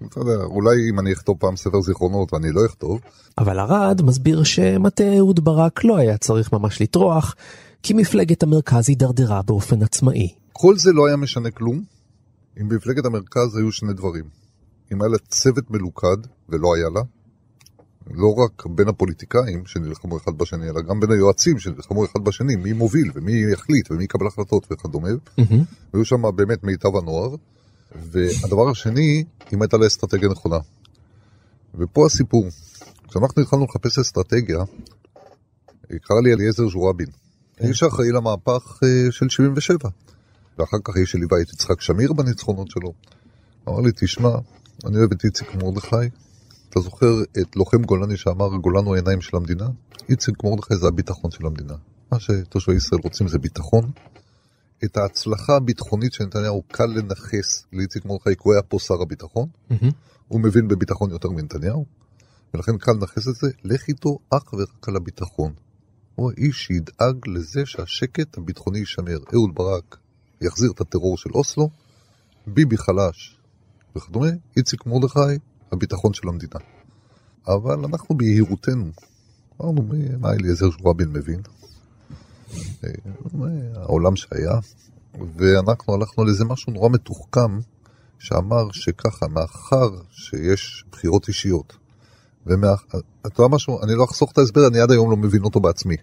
אתה 0.09 0.21
יודע, 0.21 0.45
אולי 0.45 0.77
אם 0.91 0.99
אני 1.01 1.13
אכתוב 1.13 1.37
פעם 1.41 1.57
ספר 1.57 1.81
זיכרונות 1.81 2.33
ואני 2.35 2.49
לא 2.53 2.67
אכתוב, 2.67 3.01
אבל 3.39 3.61
ארד 3.61 4.03
מסביר 4.03 4.43
שמטה 4.43 5.17
אהוד 5.17 5.45
ברק 5.45 5.85
לא 5.85 5.97
היה 5.97 6.17
צריך 6.17 6.53
ממש 6.53 6.83
לטרוח, 6.83 7.35
כי 7.83 7.95
מפלגת 7.95 8.43
המרכז 8.43 8.89
הידרדרה 8.89 9.43
באופן 9.43 9.83
עצמאי. 9.83 10.35
כל 10.53 10.77
זה 10.77 10.93
לא 10.93 11.07
היה 11.07 11.17
משנה 11.17 11.51
כלום 11.51 11.83
אם 12.61 12.69
במפלגת 12.69 13.05
המרכז 13.05 13.57
היו 13.57 13.73
שני 13.73 13.93
דברים. 13.93 14.25
אם 14.93 15.03
היה 15.03 15.09
לה 15.09 15.19
צוות 15.19 15.71
מלוכד, 15.71 16.17
ולא 16.49 16.75
היה 16.75 16.89
לה, 16.95 17.01
לא 18.11 18.35
רק 18.35 18.67
בין 18.67 18.89
הפוליטיקאים 18.89 19.67
שנלחמו 19.67 20.17
אחד 20.17 20.39
בשני, 20.39 20.69
אלא 20.69 20.81
גם 20.81 21.01
בין 21.01 21.11
היועצים 21.11 21.59
שנלחמו 21.59 22.05
אחד 22.05 22.21
בשני, 22.25 22.57
מי 22.57 22.73
מוביל 22.73 23.11
ומי 23.15 23.53
יחליט 23.53 23.91
ומי 23.91 24.05
יקבל 24.05 24.27
החלטות 24.27 24.67
וכדומה. 24.71 25.09
היו 25.93 26.05
שם 26.05 26.37
באמת 26.37 26.65
מיטב 26.65 26.97
הנוער. 26.97 27.35
והדבר 27.97 28.71
השני, 28.71 29.25
אם 29.53 29.63
הייתה 29.63 29.77
לה 29.77 29.87
אסטרטגיה 29.87 30.29
נכונה. 30.29 30.59
ופה 31.75 32.07
הסיפור. 32.07 32.47
כשאנחנו 33.09 33.43
התחלנו 33.43 33.65
לחפש 33.65 33.99
אסטרטגיה, 33.99 34.59
קרא 35.89 36.21
לי 36.25 36.33
אליעזר 36.33 36.69
ז'ורבין, 36.69 37.07
האיש 37.61 37.83
האחראי 37.83 38.13
למהפך 38.13 38.79
אה, 38.83 39.13
של 39.13 39.29
77. 39.29 39.89
ואחר 40.59 40.77
כך 40.85 40.97
האיש 40.97 41.11
שליווה 41.11 41.41
את 41.43 41.53
יצחק 41.53 41.81
שמיר 41.81 42.13
בניצחונות 42.13 42.71
שלו. 42.71 42.93
אמר 43.69 43.81
לי, 43.81 43.91
תשמע, 43.97 44.31
אני 44.87 44.99
אוהב 44.99 45.13
את 45.13 45.25
איציק 45.25 45.55
מרדכי. 45.55 45.97
אתה 46.71 46.81
זוכר 46.81 47.23
את 47.41 47.57
לוחם 47.57 47.83
גולני 47.83 48.17
שאמר, 48.17 48.57
גולן 48.57 48.85
הוא 48.85 48.95
העיניים 48.95 49.21
של 49.21 49.37
המדינה? 49.37 49.69
איציק 50.09 50.45
מרדכי 50.45 50.77
זה 50.77 50.89
הביטחון 50.89 51.31
של 51.31 51.47
המדינה. 51.47 51.75
מה 52.13 52.21
שתושבי 52.21 52.75
ישראל 52.75 53.01
רוצים 53.05 53.29
זה 53.29 53.39
ביטחון. 53.39 53.91
את 54.85 54.97
ההצלחה 54.97 55.57
הביטחונית 55.57 56.13
של 56.13 56.25
נתניהו 56.25 56.63
קל 56.73 56.87
לנכס 56.87 57.65
לאיציק 57.73 58.05
מרדכי, 58.05 58.31
כי 58.31 58.43
הוא 58.43 58.53
היה 58.53 58.63
פה 58.63 58.79
שר 58.79 59.03
הביטחון. 59.03 59.49
הוא 60.29 60.41
מבין 60.41 60.69
בביטחון 60.69 61.11
יותר 61.11 61.31
מנתניהו, 61.31 61.87
ולכן 62.55 62.79
קל 62.79 62.93
לנכס 62.93 63.29
את 63.29 63.35
זה, 63.35 63.49
לך 63.65 63.89
איתו 63.89 64.19
אך 64.31 64.53
ורק 64.53 64.89
על 64.89 64.97
הביטחון. 64.97 65.53
הוא 66.19 66.33
האיש 66.37 66.57
שידאג 66.67 67.17
לזה 67.27 67.67
שהשקט 67.67 68.39
הביטחוני 68.39 68.79
יישמר. 68.79 69.19
אהוד 69.35 69.55
ברק 69.55 69.97
יחזיר 70.41 70.71
את 70.71 70.81
הטרור 70.81 71.19
של 71.19 71.31
אוסלו, 71.35 71.71
ביבי 72.47 72.77
חלש 72.77 73.39
וכדומה, 73.97 74.27
איציק 74.57 74.87
מרדכי, 74.87 75.39
הביטחון 75.73 76.15
של 76.15 76.29
המדינה. 76.29 76.61
אבל 77.49 77.85
אנחנו 77.85 78.17
ביהירותנו, 78.17 78.91
אמרנו, 79.61 79.83
"מי- 79.83 80.17
מה 80.21 80.33
אליעזר 80.33 80.67
רבין 80.85 81.09
מבין? 81.09 81.41
אה, 82.85 82.91
העולם 83.75 84.17
שהיה, 84.17 84.59
ואנחנו 85.37 85.95
הלכנו 85.95 86.23
על 86.23 86.29
איזה 86.29 86.45
משהו 86.45 86.73
נורא 86.73 86.89
מתוחכם, 86.89 87.59
שאמר 88.19 88.73
שככה, 88.73 89.29
מאחר 89.29 89.91
שיש 90.11 90.85
בחירות 90.93 91.29
אישיות, 91.29 91.77
ואתה 92.47 93.43
יודע 93.43 93.55
משהו, 93.55 93.83
אני 93.83 93.95
לא 93.95 94.05
אחסוך 94.05 94.33
את 94.33 94.39
ההסבר, 94.39 94.67
אני 94.69 94.81
עד 94.81 94.91
היום 94.91 95.11
לא 95.11 95.17
מבין 95.17 95.43
אותו 95.43 95.61
בעצמי. 95.61 95.97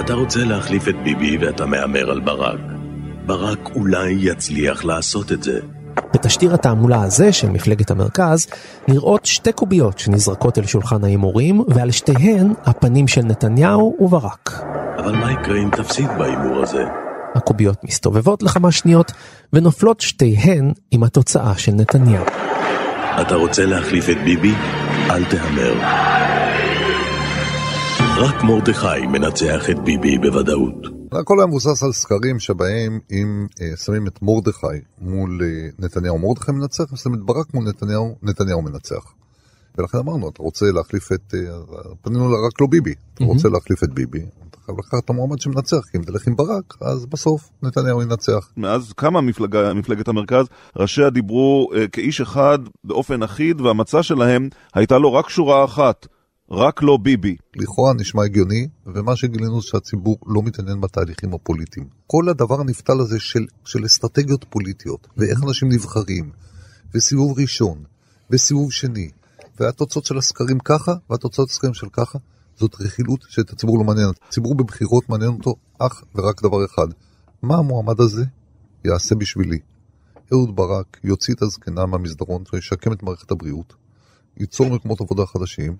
אתה 0.00 0.14
רוצה 0.14 0.44
להחליף 0.44 0.88
את 0.88 0.94
ביבי 1.04 1.38
ואתה 1.38 1.66
מהמר 1.66 2.10
על 2.10 2.20
ברק. 2.20 2.60
ברק 3.26 3.70
אולי 3.74 4.10
יצליח 4.10 4.84
לעשות 4.84 5.32
את 5.32 5.42
זה. 5.42 5.60
בתשדיר 6.14 6.54
התעמולה 6.54 7.02
הזה 7.02 7.32
של 7.32 7.48
מפלגת 7.48 7.90
המרכז 7.90 8.46
נראות 8.88 9.26
שתי 9.26 9.52
קוביות 9.52 9.98
שנזרקות 9.98 10.58
אל 10.58 10.66
שולחן 10.66 11.04
ההימורים 11.04 11.62
ועל 11.68 11.90
שתיהן 11.90 12.52
הפנים 12.64 13.08
של 13.08 13.22
נתניהו 13.22 13.96
וברק. 14.00 14.64
אבל 14.98 15.16
מה 15.16 15.32
יקרה 15.32 15.58
אם 15.58 15.70
תפסיד 15.70 16.08
בהימור 16.18 16.62
הזה? 16.62 16.84
הקוביות 17.34 17.84
מסתובבות 17.84 18.42
לכמה 18.42 18.72
שניות 18.72 19.12
ונופלות 19.52 20.00
שתיהן 20.00 20.72
עם 20.90 21.02
התוצאה 21.02 21.58
של 21.58 21.72
נתניהו. 21.72 22.24
אתה 23.20 23.34
רוצה 23.34 23.66
להחליף 23.66 24.10
את 24.10 24.16
ביבי? 24.24 24.54
אל 25.10 25.24
תהמר. 25.24 25.74
רק 28.16 28.44
מרדכי 28.44 29.06
מנצח 29.06 29.70
את 29.70 29.84
ביבי 29.84 30.18
בוודאות. 30.18 30.74
הכל 31.12 31.38
היה 31.38 31.46
מבוסס 31.46 31.82
על 31.82 31.92
סקרים 31.92 32.38
שבהם 32.38 32.98
אם 33.10 33.46
אה, 33.60 33.76
שמים 33.76 34.06
את 34.06 34.22
מרדכי 34.22 34.66
מול 35.00 35.40
אה, 35.42 35.68
נתניהו, 35.78 36.18
מרדכי 36.18 36.52
מנצח, 36.52 36.84
אם 36.92 36.96
שמים 36.96 37.14
את 37.14 37.20
ברק 37.24 37.54
מול 37.54 37.68
נתניהו, 37.68 38.16
נתניהו 38.22 38.62
מנצח. 38.62 39.14
ולכן 39.78 39.98
אמרנו, 39.98 40.28
אתה 40.28 40.42
רוצה 40.42 40.66
להחליף 40.74 41.12
את... 41.12 41.34
אה, 41.34 41.40
פנינו 42.02 42.26
רק 42.26 42.60
לא 42.60 42.66
ביבי, 42.66 42.94
אתה 43.14 43.24
רוצה 43.24 43.48
להחליף 43.48 43.84
את 43.84 43.94
ביבי, 43.94 44.26
חייב 44.66 44.78
לקחת 44.78 45.04
את 45.04 45.10
המועמד 45.10 45.40
שמנצח, 45.40 45.80
כי 45.92 45.98
אם 45.98 46.02
תלך 46.02 46.26
עם 46.26 46.36
ברק, 46.36 46.74
אז 46.80 47.06
בסוף 47.06 47.50
נתניהו 47.62 48.02
ינצח. 48.02 48.50
מאז 48.56 48.92
קמה 48.96 49.20
מפלגה, 49.20 49.74
מפלגת 49.74 50.08
המרכז, 50.08 50.46
ראשיה 50.76 51.10
דיברו 51.10 51.70
אה, 51.74 51.88
כאיש 51.88 52.20
אחד 52.20 52.58
באופן 52.84 53.22
אחיד, 53.22 53.60
והמצע 53.60 54.02
שלהם 54.02 54.48
הייתה 54.74 54.98
לו 54.98 55.14
רק 55.14 55.28
שורה 55.28 55.64
אחת, 55.64 56.06
רק 56.50 56.82
לא 56.82 56.98
ביבי. 57.02 57.36
לכאורה 57.56 57.92
נשמע 57.94 58.24
הגיוני, 58.24 58.68
ומה 58.86 59.16
שגילינו 59.16 59.62
שהציבור 59.62 60.16
לא 60.26 60.42
מתעניין 60.42 60.80
בתהליכים 60.80 61.34
הפוליטיים. 61.34 61.86
כל 62.06 62.28
הדבר 62.28 62.60
הנפתל 62.60 63.00
הזה 63.00 63.20
של, 63.20 63.46
של 63.64 63.86
אסטרטגיות 63.86 64.44
פוליטיות, 64.50 65.06
ואיך 65.16 65.38
אנשים 65.48 65.68
נבחרים, 65.68 66.30
וסיבוב 66.94 67.38
ראשון, 67.38 67.82
וסיבוב 68.30 68.72
שני, 68.72 69.10
והתוצאות 69.60 70.04
של 70.04 70.18
הסקרים 70.18 70.58
ככה, 70.58 70.92
והתוצאות 71.10 71.48
של 71.48 71.52
הסקרים 71.54 71.74
של 71.74 71.86
ככה, 71.92 72.18
זאת 72.56 72.74
רכילות 72.80 73.24
שאת 73.28 73.50
הציבור 73.50 73.78
לא 73.78 73.84
מעניין. 73.84 74.08
הציבור 74.28 74.54
בבחירות 74.54 75.08
מעניין 75.08 75.30
אותו 75.30 75.54
אך 75.78 76.02
ורק 76.14 76.42
דבר 76.42 76.64
אחד, 76.64 76.86
מה 77.42 77.56
המועמד 77.56 78.00
הזה 78.00 78.24
יעשה 78.84 79.14
בשבילי? 79.14 79.58
אהוד 80.32 80.56
ברק 80.56 81.00
יוציא 81.04 81.34
את 81.34 81.42
הזקנה 81.42 81.86
מהמסדרון 81.86 82.42
וישקם 82.52 82.92
את 82.92 83.02
מערכת 83.02 83.30
הבריאות, 83.30 83.74
ייצור 84.36 84.70
מקומות 84.70 85.00
עבודה 85.00 85.26
חדשים, 85.26 85.76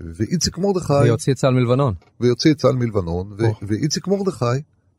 ואיציק 0.00 0.58
מרדכי... 0.58 0.92
ויוציא 0.92 1.32
את 1.32 1.38
צה"ל 1.38 1.54
מלבנון. 1.54 1.94
ויוציא 2.20 2.52
את 2.52 2.56
צה"ל 2.56 2.76
מלבנון, 2.76 3.32
ו- 3.32 3.66
ואיציק 3.66 4.08
מרדכי, 4.08 4.44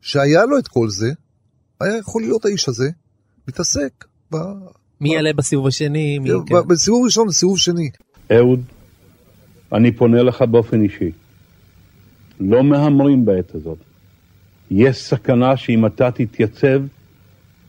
שהיה 0.00 0.44
לו 0.44 0.58
את 0.58 0.68
כל 0.68 0.88
זה, 0.88 1.12
היה 1.80 1.96
יכול 1.96 2.22
להיות 2.22 2.44
האיש 2.44 2.68
הזה, 2.68 2.90
מתעסק 3.48 4.04
ב... 4.32 4.36
מי 5.00 5.14
יעלה 5.14 5.32
בסיבוב 5.32 5.66
השני? 5.66 6.18
מי... 6.18 6.30
ב- 6.30 6.68
בסיבוב 6.68 7.04
ראשון, 7.04 7.28
בסיבוב 7.28 7.58
שני. 7.58 7.90
אהוד, 8.32 8.60
אני 9.72 9.92
פונה 9.92 10.22
לך 10.22 10.42
באופן 10.42 10.82
אישי. 10.82 11.10
לא 12.40 12.64
מהמרים 12.64 13.24
בעת 13.24 13.54
הזאת. 13.54 13.78
יש 14.70 14.96
סכנה 14.96 15.56
שאם 15.56 15.86
אתה 15.86 16.10
תתייצב, 16.10 16.80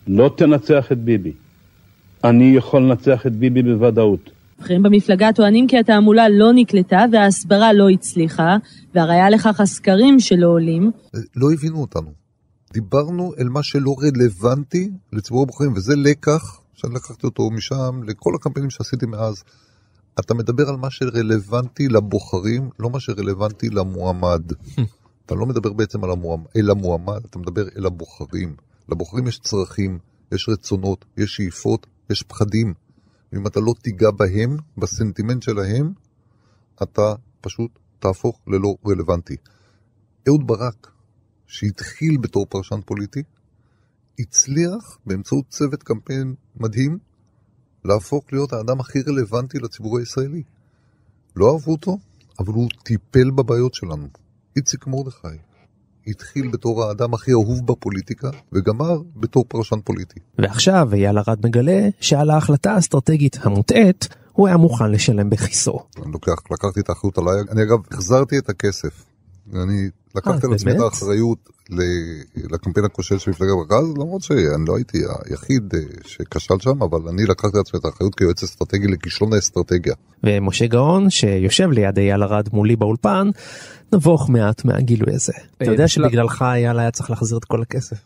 לא 0.07 0.33
תנצח 0.37 0.91
את 0.91 0.97
ביבי. 0.97 1.33
אני 2.23 2.55
יכול 2.55 2.81
לנצח 2.81 3.27
את 3.27 3.35
ביבי 3.35 3.63
בוודאות. 3.63 4.31
בכירים 4.59 4.83
במפלגה 4.83 5.29
טוענים 5.35 5.67
כי 5.67 5.77
התעמולה 5.77 6.29
לא 6.29 6.51
נקלטה 6.55 7.05
וההסברה 7.11 7.73
לא 7.73 7.89
הצליחה, 7.89 8.57
והראיה 8.95 9.29
לכך 9.29 9.59
הסקרים 9.59 10.19
שלא 10.19 10.47
עולים. 10.47 10.91
לא 11.35 11.47
הבינו 11.53 11.81
אותנו. 11.81 12.11
דיברנו 12.73 13.31
אל 13.39 13.49
מה 13.49 13.63
שלא 13.63 13.95
רלוונטי 14.03 14.91
לציבור 15.13 15.43
הבוחרים, 15.43 15.73
וזה 15.73 15.93
לקח 15.95 16.61
שאני 16.73 16.93
לקחתי 16.95 17.27
אותו 17.27 17.49
משם 17.51 18.03
לכל 18.07 18.31
הקמפיינים 18.35 18.69
שעשיתי 18.69 19.05
מאז. 19.05 19.43
אתה 20.19 20.33
מדבר 20.33 20.69
על 20.69 20.75
מה 20.75 20.89
שרלוונטי 20.89 21.87
לבוחרים, 21.87 22.69
לא 22.79 22.89
מה 22.89 22.99
שרלוונטי 22.99 23.69
למועמד. 23.69 24.41
אתה 25.25 25.35
לא 25.35 25.45
מדבר 25.45 25.73
בעצם 25.73 26.03
על 26.03 26.11
המועמד, 26.11 26.45
אל 26.55 26.69
המועמד, 26.69 27.25
אתה 27.25 27.39
מדבר 27.39 27.67
אל 27.77 27.85
הבוחרים. 27.85 28.55
לבוחרים 28.89 29.27
יש 29.27 29.39
צרכים, 29.39 29.99
יש 30.31 30.49
רצונות, 30.49 31.05
יש 31.17 31.35
שאיפות, 31.35 31.87
יש 32.09 32.23
פחדים. 32.23 32.73
ואם 33.33 33.47
אתה 33.47 33.59
לא 33.59 33.73
תיגע 33.81 34.11
בהם, 34.11 34.57
בסנטימנט 34.77 35.43
שלהם, 35.43 35.93
אתה 36.83 37.13
פשוט 37.41 37.71
תהפוך 37.99 38.39
ללא 38.47 38.75
רלוונטי. 38.87 39.35
אהוד 40.27 40.47
ברק, 40.47 40.91
שהתחיל 41.47 42.17
בתור 42.21 42.45
פרשן 42.49 42.79
פוליטי, 42.85 43.23
הצליח 44.19 44.97
באמצעות 45.05 45.45
צוות 45.49 45.83
קמפיין 45.83 46.35
מדהים 46.55 46.97
להפוך 47.85 48.23
להיות 48.31 48.53
האדם 48.53 48.79
הכי 48.79 48.99
רלוונטי 49.07 49.59
לציבור 49.59 49.99
הישראלי. 49.99 50.43
לא 51.35 51.53
אהבו 51.53 51.71
אותו, 51.71 51.97
אבל 52.39 52.53
הוא 52.53 52.69
טיפל 52.83 53.31
בבעיות 53.31 53.73
שלנו. 53.73 54.07
איציק 54.55 54.87
מרדכי 54.87 55.37
התחיל 56.07 56.47
בתור 56.47 56.83
האדם 56.83 57.13
הכי 57.13 57.31
אהוב 57.31 57.67
בפוליטיקה, 57.67 58.29
וגמר 58.53 59.01
בתור 59.15 59.45
פרשן 59.47 59.79
פוליטי. 59.83 60.19
ועכשיו 60.39 60.89
אייל 60.93 61.17
ארד 61.17 61.45
מגלה 61.45 61.89
שעל 61.99 62.29
ההחלטה 62.29 62.71
האסטרטגית 62.71 63.37
המוטעית 63.41 64.07
הוא 64.33 64.47
היה 64.47 64.57
מוכן 64.57 64.91
לשלם 64.91 65.29
בכיסו. 65.29 65.79
אני 65.97 66.11
לוקח, 66.11 66.35
לקחתי 66.51 66.79
את 66.79 66.89
האחריות 66.89 67.17
עליי, 67.17 67.41
אני 67.51 67.63
אגב 67.63 67.79
החזרתי 67.91 68.37
את 68.37 68.49
הכסף. 68.49 69.08
אני 69.55 69.89
לקחתי 70.15 70.47
על 70.47 70.53
עצמי 70.53 70.71
את 70.71 70.79
האחריות 70.79 71.49
לקמפיין 72.35 72.85
הכושל 72.85 73.17
של 73.17 73.31
מפלגת 73.31 73.51
מרכז, 73.57 73.93
למרות 73.97 74.21
שאני 74.21 74.65
לא 74.67 74.75
הייתי 74.75 74.97
היחיד 75.25 75.73
שכשל 76.05 76.59
שם, 76.59 76.83
אבל 76.83 77.09
אני 77.09 77.25
לקחתי 77.25 77.57
על 77.57 77.61
עצמי 77.61 77.79
את 77.79 77.85
האחריות 77.85 78.15
כיועץ 78.15 78.43
אסטרטגי 78.43 78.87
לכישלון 78.87 79.33
האסטרטגיה. 79.33 79.93
ומשה 80.23 80.67
גאון, 80.67 81.09
שיושב 81.09 81.71
ליד 81.71 81.97
אייל 81.97 82.23
ארד 82.23 82.49
מולי 82.53 82.75
באולפן, 82.75 83.29
נבוך 83.93 84.29
מעט 84.29 84.65
מהגילוי 84.65 85.15
הזה. 85.15 85.33
אתה 85.57 85.71
יודע 85.71 85.87
שבגללך 85.87 86.41
אייל 86.41 86.79
היה 86.79 86.91
צריך 86.91 87.09
להחזיר 87.09 87.37
את 87.37 87.45
כל 87.45 87.61
הכסף. 87.61 87.97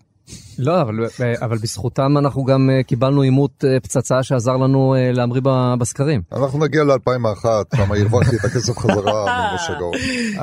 לא, 0.59 0.81
אבל, 0.81 0.93
אבל 1.41 1.57
בזכותם 1.57 2.17
אנחנו 2.17 2.43
גם 2.43 2.69
קיבלנו 2.87 3.21
עימות 3.21 3.63
פצצה 3.83 4.23
שעזר 4.23 4.57
לנו 4.57 4.95
להמריא 5.13 5.41
בסקרים. 5.79 6.21
אנחנו 6.31 6.59
נגיע 6.59 6.83
ל-2001, 6.83 7.45
שם 7.75 7.91
הרווחתי 7.91 8.35
את 8.35 8.45
הכסף 8.45 8.77
חזרה 8.77 9.25
ממשה 9.51 9.73
גאון. 9.79 9.93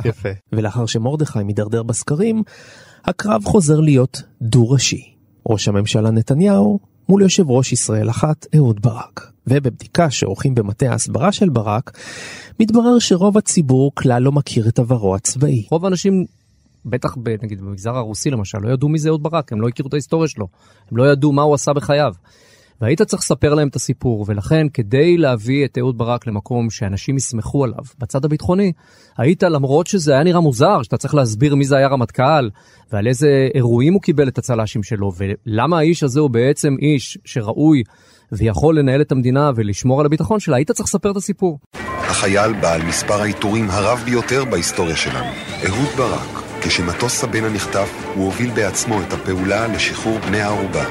יפה. 0.05 0.29
ולאחר 0.53 0.87
שמרדכי 0.87 1.43
מידרדר 1.43 1.83
בסקרים, 1.83 2.43
הקרב 3.05 3.45
חוזר 3.45 3.81
להיות 3.81 4.23
דו-ראשי. 4.43 5.15
ראש 5.49 5.69
הממשלה 5.69 6.11
נתניהו 6.11 6.79
מול 7.09 7.23
יושב 7.23 7.51
ראש 7.51 7.73
ישראל 7.73 8.11
אחת, 8.11 8.47
אהוד 8.57 8.83
ברק. 8.83 9.31
ובבדיקה 9.47 10.11
שעורכים 10.11 10.55
במטה 10.55 10.91
ההסברה 10.91 11.33
של 11.33 11.49
ברק, 11.49 11.99
מתברר 12.61 12.99
שרוב 12.99 13.39
הציבור 13.39 13.93
כלל 13.95 14.23
לא 14.23 14.33
מכיר 14.33 14.69
את 14.69 14.79
עברו 14.79 15.15
הצבאי. 15.15 15.67
רוב 15.71 15.85
האנשים 15.85 16.25
בטח 16.85 17.17
נגיד 17.43 17.61
במגזר 17.61 17.97
הרוסי 17.97 18.31
למשל, 18.31 18.59
לא 18.59 18.73
ידעו 18.73 18.89
מי 18.89 18.99
זה 18.99 19.09
אהוד 19.09 19.23
ברק, 19.23 19.53
הם 19.53 19.61
לא 19.61 19.69
הכירו 19.69 19.89
את 19.89 19.93
ההיסטוריה 19.93 20.29
שלו, 20.29 20.49
הם 20.91 20.97
לא 20.97 21.13
ידעו 21.13 21.33
מה 21.33 21.43
הוא 21.43 21.55
עשה 21.55 21.73
בחייו. 21.73 22.13
והיית 22.81 23.03
צריך 23.03 23.23
לספר 23.23 23.55
להם 23.55 23.69
את 23.69 23.77
הסיפור, 23.77 24.25
ולכן 24.29 24.67
כדי 24.75 25.17
להביא 25.17 25.65
את 25.65 25.79
אהוד 25.79 25.99
ברק 25.99 26.27
למקום 26.27 26.71
שאנשים 26.71 27.17
יסמכו 27.17 27.65
עליו 27.65 27.85
בצד 27.99 28.25
הביטחוני, 28.25 28.73
היית 29.19 29.43
למרות 29.43 29.87
שזה 29.87 30.13
היה 30.13 30.23
נראה 30.23 30.41
מוזר, 30.41 30.83
שאתה 30.83 30.97
צריך 30.97 31.15
להסביר 31.15 31.55
מי 31.55 31.65
זה 31.65 31.77
היה 31.77 31.89
רמטכ"ל, 31.89 32.51
ועל 32.93 33.07
איזה 33.07 33.49
אירועים 33.55 33.93
הוא 33.93 34.03
קיבל 34.03 34.29
את 34.29 34.39
הצל"שים 34.39 34.83
שלו, 34.83 35.13
ולמה 35.17 35.79
האיש 35.79 36.03
הזה 36.03 36.21
הוא 36.21 36.31
בעצם 36.31 36.77
איש 36.81 37.19
שראוי 37.25 37.83
ויכול 38.33 38.79
לנהל 38.79 39.01
את 39.01 39.13
המדינה 39.13 39.51
ולשמור 39.57 40.01
על 40.01 40.07
הביטחון 40.07 40.41
שלה, 40.41 40.57
היית 40.57 40.71
צריך 40.71 40.89
לספר 40.89 41.11
את 41.11 41.17
הסיפור. 41.17 41.59
החייל 41.99 42.53
בעל 42.61 42.83
מספר 42.83 43.21
העיטורים 43.21 43.71
הרב 43.71 44.03
ביותר 44.05 44.45
בהיסטוריה 44.45 44.97
שלנו, 44.97 45.31
אהוד 45.67 45.89
ברק. 45.97 46.50
כשמטוס 46.61 47.13
סבנה 47.13 47.49
נחטף, 47.49 47.89
הוא 48.15 48.25
הוביל 48.25 48.51
בעצמו 48.51 49.03
את 49.03 49.13
הפעולה 49.13 49.67
לשחרור 49.67 50.19
בני 50.19 50.41
הערובה. 50.41 50.85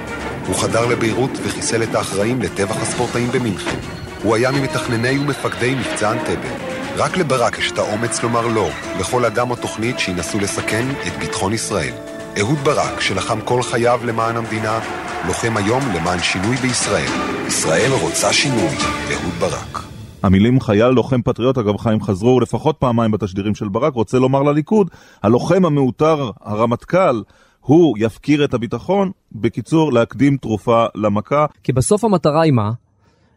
הוא 0.48 0.56
חדר 0.56 0.86
לביירות 0.86 1.32
וחיסל 1.44 1.84
את 1.84 1.96
האחראים 1.96 2.42
לטבח 2.42 2.82
הספורטאים 2.82 3.32
במינכן. 3.32 3.78
הוא 4.24 4.36
היה 4.36 4.52
ממתכנני 4.52 5.20
ומפקדי 5.20 5.76
מבצע 5.76 6.12
אנטבה. 6.12 6.50
רק 6.96 7.18
לברק 7.18 7.60
יש 7.60 7.72
את 7.72 7.78
האומץ 7.78 8.24
לומר 8.24 8.48
לא 8.48 8.70
לכל 9.00 9.26
אדם 9.26 9.52
או 9.52 9.56
תוכנית 9.56 10.00
שינסו 10.00 10.40
לסכן 10.40 10.86
את 11.08 11.20
ביטחון 11.20 11.54
ישראל. 11.54 11.94
אהוד 12.40 12.58
ברק, 12.64 13.02
שלחם 13.02 13.42
כל 13.42 13.64
חייו 13.64 14.02
למען 14.04 14.38
המדינה, 14.38 14.80
לוחם 15.28 15.58
היום 15.58 15.96
למען 15.96 16.20
שינוי 16.20 16.56
בישראל. 16.56 17.12
ישראל 17.48 17.92
רוצה 17.92 18.34
שינוי. 18.34 18.78
אהוד 19.12 19.34
ברק. 19.40 19.79
המילים 20.24 20.60
חייל 20.60 20.90
לוחם 20.90 21.22
פטריוט, 21.22 21.58
אגב 21.58 21.78
חיים 21.78 22.02
חזרו 22.02 22.40
לפחות 22.40 22.76
פעמיים 22.80 23.12
בתשדירים 23.12 23.56
של 23.56 23.70
ברק, 23.70 23.94
רוצה 23.94 24.20
לומר 24.20 24.44
לליכוד, 24.44 24.90
הלוחם 25.24 25.66
המעוטר, 25.66 26.32
הרמטכ"ל, 26.42 27.22
הוא 27.62 27.98
יפקיר 28.00 28.46
את 28.46 28.54
הביטחון, 28.54 29.12
בקיצור, 29.32 29.94
להקדים 29.94 30.38
תרופה 30.38 30.86
למכה. 30.96 31.46
כי 31.64 31.74
בסוף 31.74 32.04
המטרה 32.04 32.42
היא 32.42 32.52
מה? 32.52 32.72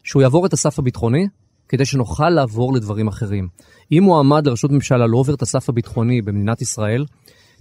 שהוא 0.05 0.23
יעבור 0.23 0.47
את 0.47 0.53
הסף 0.53 0.79
הביטחוני, 0.79 1.27
כדי 1.69 1.85
שנוכל 1.85 2.29
לעבור 2.29 2.75
לדברים 2.75 3.09
אחרים. 3.09 3.49
אם 3.93 4.03
מועמד 4.03 4.47
לראשות 4.47 4.71
ממשלה 4.71 5.07
לא 5.07 5.17
עובר 5.17 5.35
את 5.35 5.43
הסף 5.43 5.69
הביטחוני 5.69 6.23
במדינת 6.23 6.63
ישראל, 6.63 7.05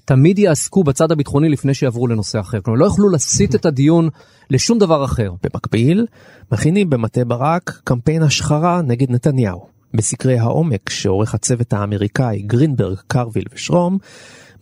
תמיד 0.05 0.39
יעסקו 0.39 0.83
בצד 0.83 1.11
הביטחוני 1.11 1.49
לפני 1.49 1.73
שיעברו 1.73 2.07
לנושא 2.07 2.39
אחר. 2.39 2.61
כלומר, 2.61 2.79
לא 2.79 2.85
יוכלו 2.85 3.09
להסיט 3.09 3.55
את 3.55 3.65
הדיון 3.65 4.09
לשום 4.49 4.79
דבר 4.79 5.05
אחר. 5.05 5.31
במקביל, 5.43 6.05
מכינים 6.51 6.89
במטה 6.89 7.25
ברק 7.25 7.69
קמפיין 7.83 8.23
השחרה 8.23 8.81
נגד 8.81 9.11
נתניהו. 9.11 9.67
בסקרי 9.93 10.37
העומק 10.39 10.89
שעורך 10.89 11.33
הצוות 11.33 11.73
האמריקאי 11.73 12.41
גרינברג, 12.41 12.97
קרוויל 13.07 13.45
ושרום, 13.53 13.97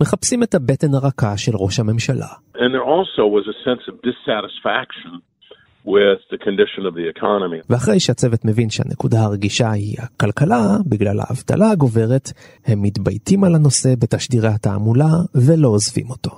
מחפשים 0.02 0.44
את 0.44 0.56
הבטן 0.56 0.94
הרכה 0.94 1.38
של 1.38 1.52
ראש 1.56 1.80
הממשלה. 1.80 2.28
And 2.56 2.74
there 2.74 2.84
also 2.84 3.24
was 3.38 3.46
a 3.48 3.58
sense 3.66 3.84
of 3.88 3.96
dissatisfaction 4.02 5.29
ואחרי 7.70 8.00
שהצוות 8.00 8.46
מבין 8.46 8.70
שהנקודה 8.70 9.22
הרגישה 9.22 9.72
היא 9.72 9.96
הכלכלה, 10.00 10.78
בגלל 10.86 11.20
האבטלה 11.20 11.72
הגוברת, 11.72 12.32
הם 12.66 12.82
מתבייתים 12.82 13.44
על 13.44 13.56
הנושא 13.56 13.90
בתשדירי 14.00 14.48
התעמולה 14.48 15.10
ולא 15.36 15.68
עוזבים 15.68 16.10
אותו. 16.10 16.32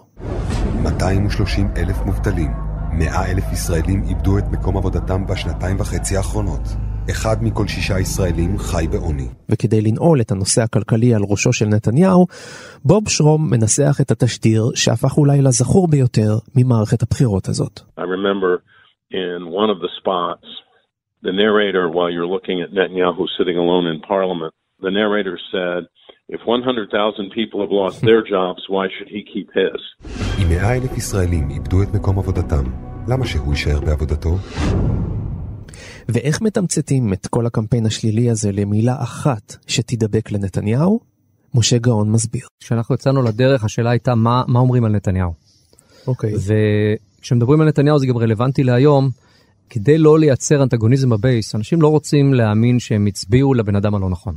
230 0.84 1.68
אלף 1.78 2.06
מובטלים, 2.06 2.52
100 2.92 3.32
אלף 3.32 3.44
ישראלים 3.54 4.04
איבדו 4.10 4.38
את 4.38 4.44
מקום 4.52 4.78
עבודתם 4.78 5.28
בשנתיים 5.28 5.80
וחצי 5.80 6.18
האחרונות. 6.18 6.62
אחד 7.12 7.36
מכל 7.42 7.68
שישה 7.68 8.00
ישראלים 8.00 8.58
חי 8.58 8.86
בעוני. 8.92 9.28
וכדי 9.50 9.82
לנעול 9.82 10.22
את 10.22 10.32
הנושא 10.32 10.62
הכלכלי 10.62 11.16
על 11.16 11.22
ראשו 11.30 11.54
של 11.54 11.66
נתניהו, 11.66 12.28
בוב 12.86 13.10
שרום 13.10 13.50
מנסח 13.50 13.98
את 14.02 14.12
התשדיר 14.12 14.64
שהפך 14.76 15.18
אולי 15.18 15.42
לזכור 15.42 15.88
ביותר 15.88 16.38
ממערכת 16.56 17.04
הבחירות 17.04 17.50
הזאת. 17.50 17.80
I 17.80 18.02
remember 18.02 18.72
in 19.12 19.50
one 19.62 19.70
of 19.70 19.80
the 19.80 19.92
spots, 20.00 20.48
the 21.28 21.34
narrator, 21.44 21.86
while 21.90 22.10
you're 22.10 22.32
looking 22.36 22.58
at 22.62 22.70
Netanyahu 22.72 23.24
sitting 23.38 23.58
alone 23.58 23.86
in 23.92 24.00
parliament, 24.02 24.54
the 24.80 24.92
narrator 24.92 25.38
said, 25.52 25.82
if 26.30 26.42
100,000 26.46 27.32
people 27.40 27.60
have 27.62 27.72
lost 27.72 28.02
their 28.02 28.22
jobs, 28.22 28.62
why 28.70 28.88
should 28.94 29.10
he 29.16 29.22
keep 29.34 29.50
his? 29.54 29.80
אם 30.42 30.50
מאה 30.50 30.76
אלף 30.78 30.98
ישראלים 30.98 31.50
איבדו 31.50 31.84
את 31.84 31.88
מקום 31.94 32.20
עבודתם, 32.20 32.64
למה 33.08 33.26
שהוא 33.26 33.54
יישאר 33.54 33.80
בעבודתו? 33.80 34.30
ואיך 36.10 36.42
מתמצתים 36.42 37.14
את 37.14 37.28
כל 37.28 37.46
הקמפיין 37.46 37.86
השלילי 37.86 38.30
הזה 38.30 38.52
למילה 38.52 38.96
אחת 39.04 39.56
שתידבק 39.68 40.32
לנתניהו? 40.32 41.00
משה 41.56 41.78
גאון 41.78 42.12
מסביר. 42.12 42.48
כשאנחנו 42.60 42.96
יצאנו 42.96 43.22
לדרך 43.24 43.64
השאלה 43.64 43.90
הייתה 43.90 44.16
מה, 44.16 44.44
מה 44.48 44.60
אומרים 44.60 44.86
על 44.86 44.92
נתניהו. 44.92 45.32
אוקיי. 46.08 46.32
וכשמדברים 47.22 47.62
על 47.62 47.68
נתניהו 47.68 48.00
זה 48.00 48.08
גם 48.08 48.18
רלוונטי 48.18 48.64
להיום, 48.64 49.10
כדי 49.70 49.98
לא 49.98 50.20
לייצר 50.20 50.64
אנטגוניזם 50.64 51.10
בבייס, 51.10 51.56
אנשים 51.56 51.82
לא 51.82 51.88
רוצים 51.88 52.34
להאמין 52.34 52.80
שהם 52.80 53.06
הצביעו 53.06 53.54
לבן 53.54 53.76
אדם 53.76 53.96
הלא 53.96 54.10
נכון. 54.10 54.36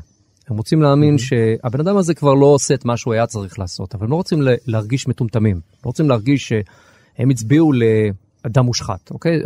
הם 0.48 0.56
רוצים 0.56 0.82
להאמין 0.82 1.18
שהבן 1.18 1.80
אדם 1.80 1.96
הזה 1.96 2.14
כבר 2.14 2.34
לא 2.34 2.46
עושה 2.46 2.74
את 2.74 2.84
מה 2.84 2.96
שהוא 2.96 3.14
היה 3.14 3.26
צריך 3.26 3.58
לעשות, 3.58 3.94
אבל 3.94 4.04
הם 4.04 4.10
לא 4.10 4.16
רוצים 4.16 4.38
להרגיש 4.66 5.08
מטומטמים, 5.08 5.56
לא 5.56 5.82
רוצים 5.84 6.08
להרגיש 6.08 6.48
שהם 6.48 7.30
הצביעו 7.30 7.72
לאדם 7.72 8.64
מושחת, 8.64 9.10
אוקיי? 9.10 9.40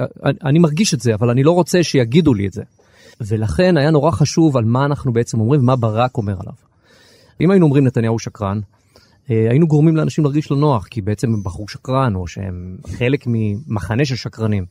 אני 0.44 0.59
מרגיש 0.59 0.94
את 0.94 1.01
זה, 1.01 1.14
אבל 1.14 1.31
אני 1.31 1.42
לא 1.42 1.51
רוצה 1.51 1.83
שיגידו 1.83 2.35
לי 2.35 2.46
את 2.46 2.53
זה. 2.53 2.62
ולכן 3.20 3.77
היה 3.77 3.90
נורא 3.90 4.11
חשוב 4.11 4.57
על 4.57 4.64
מה 4.64 4.85
אנחנו 4.85 5.12
בעצם 5.12 5.40
אומרים 5.40 5.61
ומה 5.61 5.77
ברק 5.77 6.16
אומר 6.16 6.35
עליו. 6.40 6.55
אם 7.40 7.51
היינו 7.51 7.66
אומרים 7.66 7.85
נתניהו 7.85 8.18
שקרן, 8.18 8.61
היינו 9.29 9.67
גורמים 9.67 9.97
לאנשים 9.97 10.25
להרגיש 10.25 10.51
לא 10.51 10.57
נוח, 10.57 10.87
כי 10.87 11.01
בעצם 11.01 11.35
הם 11.35 11.43
בחור 11.43 11.69
שקרן, 11.69 12.14
או 12.14 12.27
שהם 12.27 12.77
חלק 12.99 13.25
ממחנה 13.27 14.05
של 14.05 14.17
שקרנים. 14.17 14.64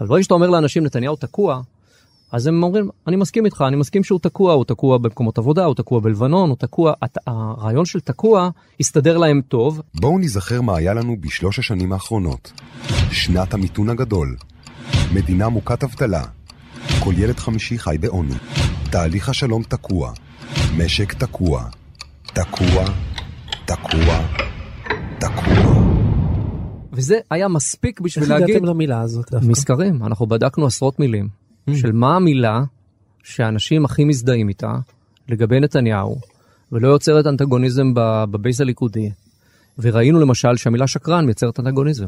אבל 0.00 0.08
ברגע 0.08 0.22
שאתה 0.22 0.34
אומר 0.34 0.50
לאנשים 0.50 0.84
נתניהו 0.84 1.16
תקוע, 1.16 1.60
אז 2.32 2.46
הם 2.46 2.62
אומרים, 2.62 2.88
אני 3.06 3.16
מסכים 3.16 3.44
איתך, 3.44 3.64
אני 3.68 3.76
מסכים 3.76 4.04
שהוא 4.04 4.18
תקוע, 4.22 4.52
הוא 4.52 4.64
תקוע 4.64 4.98
במקומות 4.98 5.38
עבודה, 5.38 5.64
הוא 5.64 5.74
תקוע 5.74 6.00
בלבנון, 6.00 6.48
הוא 6.48 6.56
תקוע, 6.56 6.92
הרעיון 7.26 7.84
של 7.84 8.00
תקוע 8.00 8.50
הסתדר 8.80 9.18
להם 9.18 9.40
טוב. 9.48 9.82
בואו 9.94 10.18
נזכר 10.18 10.60
מה 10.60 10.76
היה 10.76 10.94
לנו 10.94 11.16
בשלוש 11.20 11.58
השנים 11.58 11.92
האחרונות. 11.92 12.52
שנת 13.10 13.54
המיתון 13.54 13.88
הגדול. 13.88 14.36
מדינה 15.12 15.48
מוכת 15.48 15.84
אבטלה. 15.84 16.22
כל 17.00 17.14
ילד 17.16 17.38
חמישי 17.38 17.78
חי 17.78 17.96
בעוני. 18.00 18.34
תהליך 18.90 19.28
השלום 19.28 19.62
תקוע. 19.62 20.12
משק 20.76 21.12
תקוע. 21.12 21.64
תקוע. 22.26 22.84
תקוע. 23.66 24.20
תקוע. 25.18 25.82
וזה 26.92 27.18
היה 27.30 27.48
מספיק 27.48 28.00
בשביל 28.00 28.22
איך 28.22 28.30
להגיד... 28.30 28.48
הגעתם 28.50 28.64
למילה 28.64 29.00
הזאת 29.00 29.30
דווקא? 29.30 29.46
מזכרים, 29.46 30.04
אנחנו 30.04 30.26
בדקנו 30.26 30.66
עשרות 30.66 31.00
מילים. 31.00 31.28
Mm. 31.70 31.76
של 31.76 31.92
מה 31.92 32.16
המילה 32.16 32.62
שאנשים 33.22 33.84
הכי 33.84 34.04
מזדהים 34.04 34.48
איתה 34.48 34.72
לגבי 35.28 35.60
נתניהו, 35.60 36.20
ולא 36.72 36.88
יוצרת 36.88 37.26
אנטגוניזם 37.26 37.92
בבייס 37.94 38.60
הליכודי. 38.60 39.10
וראינו 39.78 40.20
למשל 40.20 40.56
שהמילה 40.56 40.86
שקרן 40.86 41.24
מייצרת 41.24 41.60
אנטגוניזם. 41.60 42.06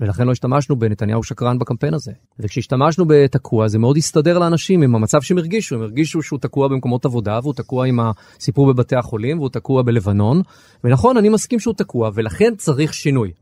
ולכן 0.00 0.26
לא 0.26 0.32
השתמשנו 0.32 0.76
בנתניהו 0.76 1.22
שקרן 1.22 1.58
בקמפיין 1.58 1.94
הזה. 1.94 2.12
וכשהשתמשנו 2.38 3.04
בתקוע 3.08 3.68
זה 3.68 3.78
מאוד 3.78 3.96
הסתדר 3.96 4.38
לאנשים 4.38 4.82
עם 4.82 4.94
המצב 4.94 5.22
שהם 5.22 5.38
הרגישו, 5.38 5.74
הם 5.74 5.82
הרגישו 5.82 6.22
שהוא 6.22 6.38
תקוע 6.38 6.68
במקומות 6.68 7.04
עבודה 7.04 7.38
והוא 7.42 7.54
תקוע 7.54 7.86
עם 7.86 8.00
הסיפור 8.00 8.72
בבתי 8.72 8.96
החולים 8.96 9.38
והוא 9.38 9.48
תקוע 9.48 9.82
בלבנון. 9.82 10.42
ונכון, 10.84 11.16
אני 11.16 11.28
מסכים 11.28 11.60
שהוא 11.60 11.74
תקוע 11.74 12.10
ולכן 12.14 12.54
צריך 12.56 12.94
שינוי. 12.94 13.32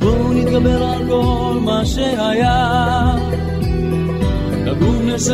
בואו 0.00 0.32
נתגבר 0.32 0.82
על 0.82 1.08
כל 1.08 1.58
מה 1.64 1.86
שהיה 1.86 3.16
So 5.20 5.26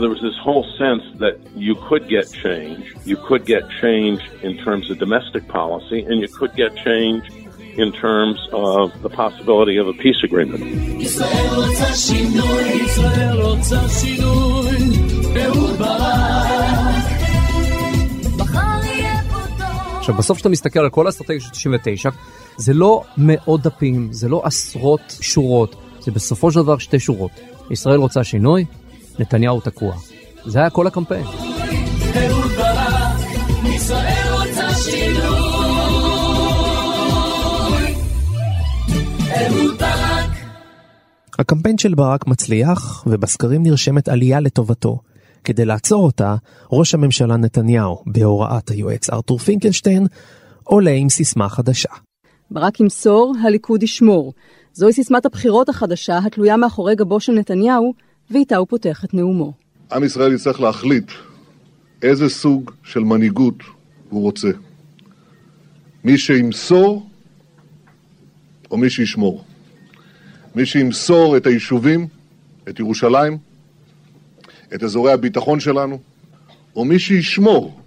there 0.00 0.10
was 0.10 0.22
this 0.22 0.38
whole 0.46 0.66
sense 0.78 1.02
that 1.18 1.34
you 1.56 1.74
could 1.88 2.08
get 2.08 2.26
change. 2.44 2.94
You 3.04 3.16
could 3.16 3.44
get 3.44 3.62
change 3.82 4.20
in 4.42 4.56
terms 4.58 4.90
of 4.90 4.98
domestic 4.98 5.48
policy, 5.48 6.00
and 6.08 6.20
you 6.20 6.28
could 6.28 6.54
get 6.54 6.76
change 6.76 7.22
in 7.76 7.90
terms 7.92 8.38
of 8.52 8.84
the 9.02 9.10
possibility 9.10 9.76
of 9.76 9.86
a 9.88 9.94
peace 10.02 10.20
agreement. 10.24 10.62
עכשיו 19.98 20.14
בסוף 20.14 20.36
כשאתה 20.36 20.48
מסתכל 20.48 20.80
על 20.80 20.90
כל 20.90 21.06
האסטרטגיה 21.06 21.40
של 21.40 21.50
99, 21.50 22.10
זה 22.56 22.74
לא 22.74 23.02
מאות 23.16 23.62
דפים, 23.62 24.08
זה 24.12 24.28
לא 24.28 24.42
עשרות 24.44 25.16
שורות. 25.20 25.76
זה 26.00 26.10
בסופו 26.10 26.52
של 26.52 26.62
דבר 26.62 26.78
שתי 26.78 27.00
שורות. 27.00 27.30
ישראל 27.70 27.98
רוצה 27.98 28.24
שינוי, 28.24 28.64
נתניהו 29.18 29.60
תקוע. 29.60 29.94
זה 30.44 30.58
היה 30.58 30.70
כל 30.70 30.86
הקמפיין. 30.86 31.24
אהוד 31.24 32.52
ברק, 32.52 33.74
ישראל 33.74 34.32
רוצה 34.32 34.74
שינוי. 34.74 35.43
אהוד 39.34 39.78
ברק. 39.78 40.30
הקמפיין 41.38 41.78
של 41.78 41.94
ברק 41.94 42.26
מצליח, 42.26 43.04
ובסקרים 43.06 43.62
נרשמת 43.62 44.08
עלייה 44.08 44.40
לטובתו. 44.40 44.98
כדי 45.44 45.64
לעצור 45.64 46.04
אותה, 46.04 46.34
ראש 46.72 46.94
הממשלה 46.94 47.36
נתניהו, 47.36 48.02
בהוראת 48.06 48.68
היועץ 48.68 49.10
ארתור 49.10 49.38
פינקלשטיין, 49.38 50.06
עולה 50.64 50.90
עם 50.90 51.08
סיסמה 51.08 51.48
חדשה. 51.48 51.88
ברק 52.50 52.80
ימסור, 52.80 53.34
הליכוד 53.44 53.82
ישמור. 53.82 54.32
זוהי 54.72 54.92
סיסמת 54.92 55.26
הבחירות 55.26 55.68
החדשה, 55.68 56.18
התלויה 56.18 56.56
מאחורי 56.56 56.94
גבו 56.94 57.20
של 57.20 57.32
נתניהו, 57.32 57.94
ואיתה 58.30 58.56
הוא 58.56 58.66
פותח 58.70 59.04
את 59.04 59.14
נאומו. 59.14 59.52
עם 59.92 60.04
ישראל 60.04 60.32
יצטרך 60.32 60.60
להחליט 60.60 61.10
איזה 62.02 62.28
סוג 62.28 62.70
של 62.82 63.00
מנהיגות 63.00 63.62
הוא 64.10 64.22
רוצה. 64.22 64.50
מי 66.04 66.18
שימסור 66.18 67.06
או 68.74 68.78
מי 68.78 68.90
שישמור. 68.90 69.44
מי 70.56 70.66
שימסור 70.66 71.36
את 71.36 71.46
היישובים, 71.46 72.00
את 72.68 72.80
ירושלים, 72.80 73.32
את 74.74 74.82
אזורי 74.82 75.12
הביטחון 75.12 75.60
שלנו, 75.60 75.98
או 76.76 76.84
מי 76.84 76.98
שישמור, 76.98 77.80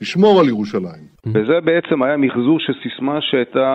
ישמור 0.00 0.40
על 0.40 0.48
ירושלים. 0.48 1.08
וזה 1.26 1.60
בעצם 1.64 2.02
היה 2.02 2.16
מחזור 2.16 2.58
של 2.60 2.72
סיסמה 2.82 3.18
שהייתה 3.20 3.68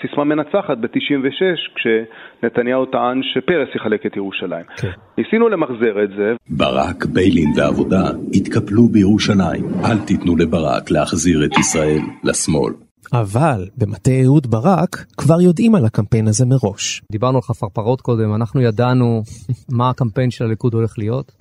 סיסמה 0.00 0.24
מנצחת 0.24 0.78
ב-96, 0.78 1.42
כשנתניהו 1.74 2.86
טען 2.86 3.20
שפרס 3.22 3.68
יחלק 3.74 4.06
את 4.06 4.16
ירושלים. 4.16 4.64
כן. 4.76 4.90
ניסינו 5.18 5.48
למחזר 5.48 6.04
את 6.04 6.10
זה. 6.16 6.34
ברק, 6.50 7.04
ביילין 7.04 7.50
ועבודה 7.56 8.04
התקפלו 8.34 8.88
בירושלים. 8.88 9.64
אל 9.84 9.98
תיתנו 10.06 10.36
לברק 10.36 10.90
להחזיר 10.90 11.44
את 11.44 11.58
ישראל 11.58 12.02
לשמאל. 12.24 12.87
אבל 13.12 13.68
במטה 13.76 14.10
אהוד 14.24 14.50
ברק 14.50 15.04
כבר 15.16 15.40
יודעים 15.40 15.74
על 15.74 15.84
הקמפיין 15.84 16.28
הזה 16.28 16.46
מראש. 16.46 17.02
דיברנו 17.12 17.36
על 17.36 17.42
חפרפרות 17.42 18.00
קודם, 18.00 18.34
אנחנו 18.34 18.60
ידענו 18.60 19.22
מה 19.68 19.90
הקמפיין 19.90 20.30
של 20.30 20.44
הליכוד 20.44 20.74
הולך 20.74 20.98
להיות. 20.98 21.32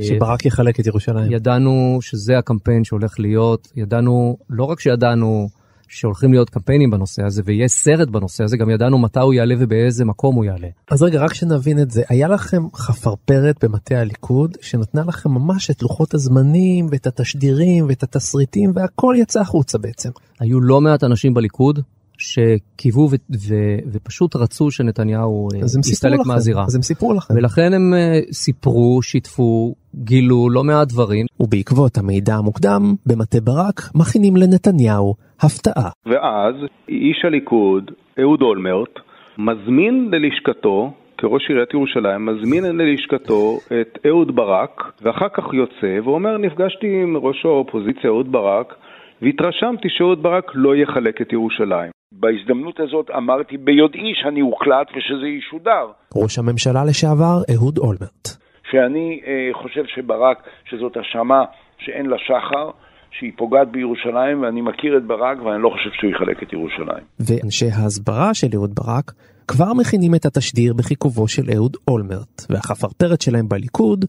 שברק 0.00 0.46
יחלק 0.46 0.80
את 0.80 0.86
ירושלים. 0.86 1.32
ידענו 1.32 1.98
שזה 2.00 2.38
הקמפיין 2.38 2.84
שהולך 2.84 3.20
להיות, 3.20 3.68
ידענו, 3.76 4.36
לא 4.50 4.64
רק 4.64 4.80
שידענו 4.80 5.48
שהולכים 5.94 6.32
להיות 6.32 6.50
קמפיינים 6.50 6.90
בנושא 6.90 7.22
הזה 7.22 7.42
ויש 7.44 7.72
סרט 7.72 8.08
בנושא 8.08 8.44
הזה, 8.44 8.56
גם 8.56 8.70
ידענו 8.70 8.98
מתי 8.98 9.20
הוא 9.20 9.34
יעלה 9.34 9.54
ובאיזה 9.58 10.04
מקום 10.04 10.34
הוא 10.34 10.44
יעלה. 10.44 10.68
אז 10.90 11.02
רגע, 11.02 11.20
רק 11.20 11.34
שנבין 11.34 11.78
את 11.78 11.90
זה, 11.90 12.02
היה 12.08 12.28
לכם 12.28 12.62
חפרפרת 12.74 13.64
במטה 13.64 13.98
הליכוד 13.98 14.56
שנתנה 14.60 15.02
לכם 15.06 15.30
ממש 15.30 15.70
את 15.70 15.82
לוחות 15.82 16.14
הזמנים 16.14 16.86
ואת 16.90 17.06
התשדירים 17.06 17.86
ואת 17.88 18.02
התסריטים 18.02 18.72
והכל 18.74 19.14
יצא 19.18 19.40
החוצה 19.40 19.78
בעצם. 19.78 20.10
היו 20.40 20.60
לא 20.60 20.80
מעט 20.80 21.04
אנשים 21.04 21.34
בליכוד 21.34 21.80
שקיוו 22.22 23.08
ו- 23.10 23.16
ו- 23.48 23.78
ופשוט 23.92 24.36
רצו 24.36 24.70
שנתניהו 24.70 25.48
יסתלק 25.78 26.20
מהזירה. 26.26 26.64
אז 26.64 26.76
הם 26.76 26.82
סיפרו 26.82 27.14
לכם. 27.14 27.34
ולכן 27.34 27.72
הם 27.72 27.92
uh, 27.92 28.32
סיפרו, 28.32 29.02
שיתפו, 29.02 29.74
גילו 29.94 30.50
לא 30.50 30.64
מעט 30.64 30.88
דברים. 30.88 31.26
ובעקבות 31.40 31.98
המידע 31.98 32.34
המוקדם, 32.34 32.82
במטה 33.06 33.40
ברק 33.40 33.80
מכינים 33.94 34.36
לנתניהו 34.36 35.14
הפתעה. 35.40 35.90
ואז 36.06 36.54
איש 36.88 37.24
הליכוד, 37.24 37.90
אהוד 38.20 38.42
אולמרט, 38.42 38.94
מזמין 39.38 40.10
ללשכתו 40.12 40.92
כראש 41.18 41.48
עיריית 41.48 41.74
ירושלים, 41.74 42.26
מזמין 42.26 42.64
ללשכתו 42.64 43.58
את 43.80 43.98
אהוד 44.06 44.36
ברק, 44.36 44.92
ואחר 45.02 45.28
כך 45.28 45.44
יוצא 45.54 46.00
ואומר, 46.04 46.38
נפגשתי 46.38 46.86
עם 47.02 47.16
ראש 47.16 47.44
האופוזיציה 47.44 48.10
אהוד 48.10 48.32
ברק, 48.32 48.74
והתרשמתי 49.22 49.88
שאהוד 49.90 50.22
ברק 50.22 50.44
לא 50.54 50.76
יחלק 50.76 51.22
את 51.22 51.32
ירושלים. 51.32 52.01
בהזדמנות 52.20 52.80
הזאת 52.80 53.10
אמרתי 53.16 53.56
ביודעי 53.56 54.12
שאני 54.14 54.42
אוקלט 54.42 54.88
ושזה 54.96 55.26
ישודר. 55.26 55.86
ראש 56.14 56.38
הממשלה 56.38 56.84
לשעבר 56.84 57.36
אהוד 57.54 57.78
אולמרט. 57.78 58.28
שאני 58.70 59.20
אה, 59.26 59.62
חושב 59.62 59.84
שברק, 59.94 60.38
שזאת 60.64 60.96
האשמה 60.96 61.44
שאין 61.78 62.06
לה 62.06 62.16
שחר, 62.18 62.70
שהיא 63.18 63.32
פוגעת 63.36 63.68
בירושלים, 63.70 64.42
ואני 64.42 64.60
מכיר 64.60 64.96
את 64.96 65.04
ברק 65.06 65.42
ואני 65.42 65.62
לא 65.62 65.68
חושב 65.68 65.90
שהוא 65.92 66.10
יחלק 66.10 66.42
את 66.42 66.52
ירושלים. 66.52 67.04
ואנשי 67.20 67.66
ההסברה 67.66 68.34
של 68.34 68.46
אהוד 68.54 68.74
ברק 68.74 69.12
כבר 69.48 69.72
מכינים 69.72 70.14
את 70.14 70.24
התשדיר 70.24 70.74
בחיכובו 70.74 71.28
של 71.28 71.42
אהוד 71.54 71.76
אולמרט, 71.88 72.46
והחפרפרת 72.50 73.20
שלהם 73.20 73.48
בליכוד 73.48 74.04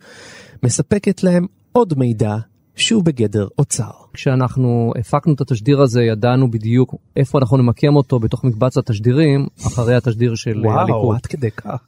מספקת 0.64 1.24
להם 1.24 1.46
עוד 1.72 1.94
מידע 1.98 2.36
שוב 2.76 3.06
בגדר 3.06 3.48
אוצר. 3.60 3.92
כשאנחנו 4.14 4.94
הפקנו 5.00 5.34
את 5.34 5.42
התשדיר 5.42 5.82
הזה, 5.82 6.04
ידענו 6.04 6.52
בדיוק 6.52 6.96
איפה 7.16 7.40
אנחנו 7.40 7.58
נמקם 7.58 7.96
אותו 7.96 8.20
בתוך 8.20 8.44
מקבץ 8.44 8.78
התשדירים, 8.78 9.48
אחרי 9.68 9.96
התשדיר 9.96 10.36
של 10.36 10.60
וואו, 10.66 10.80
הליכוד. 10.80 11.04
וואו, 11.04 11.14
עד 11.14 11.26
כדי 11.26 11.52
כך. 11.52 11.82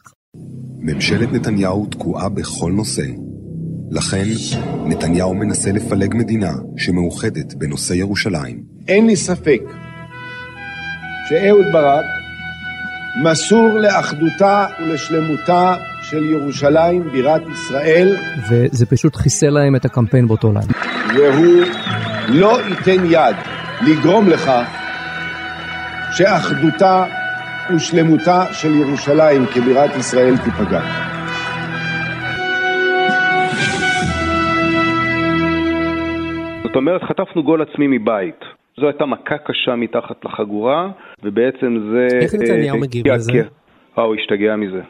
ממשלת 0.80 1.32
נתניהו 1.32 1.86
תקועה 1.86 2.30
בכל 2.30 2.72
נושא. 2.72 3.06
לכן, 3.92 4.26
נתניהו 4.86 5.34
מנסה 5.34 5.72
לפלג 5.72 6.16
מדינה 6.16 6.52
שמאוחדת 6.78 7.54
בנושא 7.54 7.94
ירושלים. 7.94 8.64
אין 8.88 9.08
לי 9.08 9.16
ספק 9.16 9.62
שאהוד 11.30 11.66
ברק 11.74 12.06
מסור 13.24 13.68
לאחדותה 13.68 14.66
ולשלמותה 14.80 15.76
של 16.10 16.24
ירושלים 16.24 17.04
בירת 17.12 17.42
ישראל, 17.52 18.16
וזה 18.50 18.86
פשוט 18.86 19.16
חיסל 19.16 19.50
להם 19.50 19.76
את 19.76 19.86
הקמפיין 19.86 20.28
באותו 20.28 20.48
לילה. 20.48 20.74
והוא 21.16 21.64
לא 22.30 22.58
ייתן 22.70 23.06
יד 23.06 23.36
לגרום 23.88 24.30
לכך 24.30 24.68
שאחדותה 26.12 27.06
ושלמותה 27.76 28.46
של 28.54 28.76
ירושלים 28.76 29.46
כבירת 29.46 29.92
ישראל 30.00 30.34
תיפגע. 30.38 30.82
זאת 36.64 36.76
אומרת, 36.76 37.02
חטפנו 37.04 37.44
גול 37.44 37.62
עצמי 37.62 37.88
מבית. 37.88 38.40
זו 38.78 38.88
הייתה 38.88 39.06
מכה 39.06 39.38
קשה 39.38 39.76
מתחת 39.76 40.26
לחגורה, 40.26 40.92
ובעצם 41.24 41.78
זה... 41.92 42.08
איך 42.22 42.34
נתניהו 42.34 42.76
אה, 42.76 42.82
מגיב 42.82 43.08
אה, 43.08 43.16
לזה? 43.16 43.32
אה, 43.98 44.04
הוא 44.04 44.16
השתגע 44.16 44.56
מזה. 44.56 44.82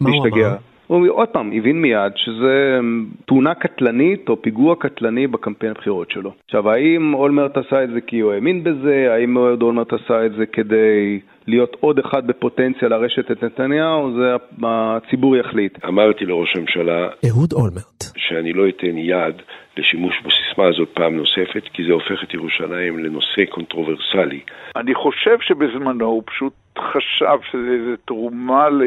מה 0.00 0.10
הוא 0.10 0.26
השתגע. 0.26 0.48
אמר? 0.48 0.56
הוא 0.88 1.08
עוד 1.10 1.28
פעם 1.28 1.50
הבין 1.54 1.82
מיד 1.82 2.12
שזה 2.16 2.76
אמ, 2.80 3.06
תאונה 3.26 3.54
קטלנית 3.54 4.28
או 4.28 4.42
פיגוע 4.42 4.74
קטלני 4.76 5.26
בקמפיין 5.26 5.72
הבחירות 5.72 6.10
שלו. 6.10 6.32
עכשיו, 6.44 6.70
האם 6.70 7.14
אולמרט 7.14 7.56
עשה 7.56 7.84
את 7.84 7.90
זה 7.90 8.00
כי 8.00 8.20
הוא 8.20 8.32
האמין 8.32 8.64
בזה? 8.64 9.06
האם 9.14 9.36
אהוד 9.36 9.62
אולמרט 9.62 9.92
עשה 9.92 10.26
את 10.26 10.32
זה 10.32 10.46
כדי 10.46 11.20
להיות 11.46 11.76
עוד 11.80 11.98
אחד 11.98 12.26
בפוטנציה 12.26 12.88
לרשת 12.88 13.30
את 13.30 13.44
נתניהו? 13.44 14.12
זה 14.16 14.36
הציבור 14.62 15.36
יחליט. 15.36 15.84
אמרתי 15.84 16.24
לראש 16.26 16.56
הממשלה 16.56 17.08
אהוד 17.28 17.52
אולמרט. 17.52 18.04
שאני 18.16 18.52
לא 18.52 18.68
אתן 18.68 18.98
יד 18.98 19.34
לשימוש 19.76 20.14
בסיסמה 20.20 20.66
הזאת 20.68 20.88
פעם 20.94 21.16
נוספת, 21.16 21.62
כי 21.72 21.84
זה 21.84 21.92
הופך 21.92 22.24
את 22.24 22.34
ירושלים 22.34 22.98
לנושא 22.98 23.44
קונטרוברסלי. 23.50 24.40
אני 24.76 24.94
חושב 24.94 25.36
שבזמנו 25.40 26.04
הוא 26.04 26.22
פשוט 26.26 26.52
חשב 26.78 27.38
שזה 27.50 27.70
איזה 27.70 27.94
תרומה 28.06 28.68
ל... 28.68 28.82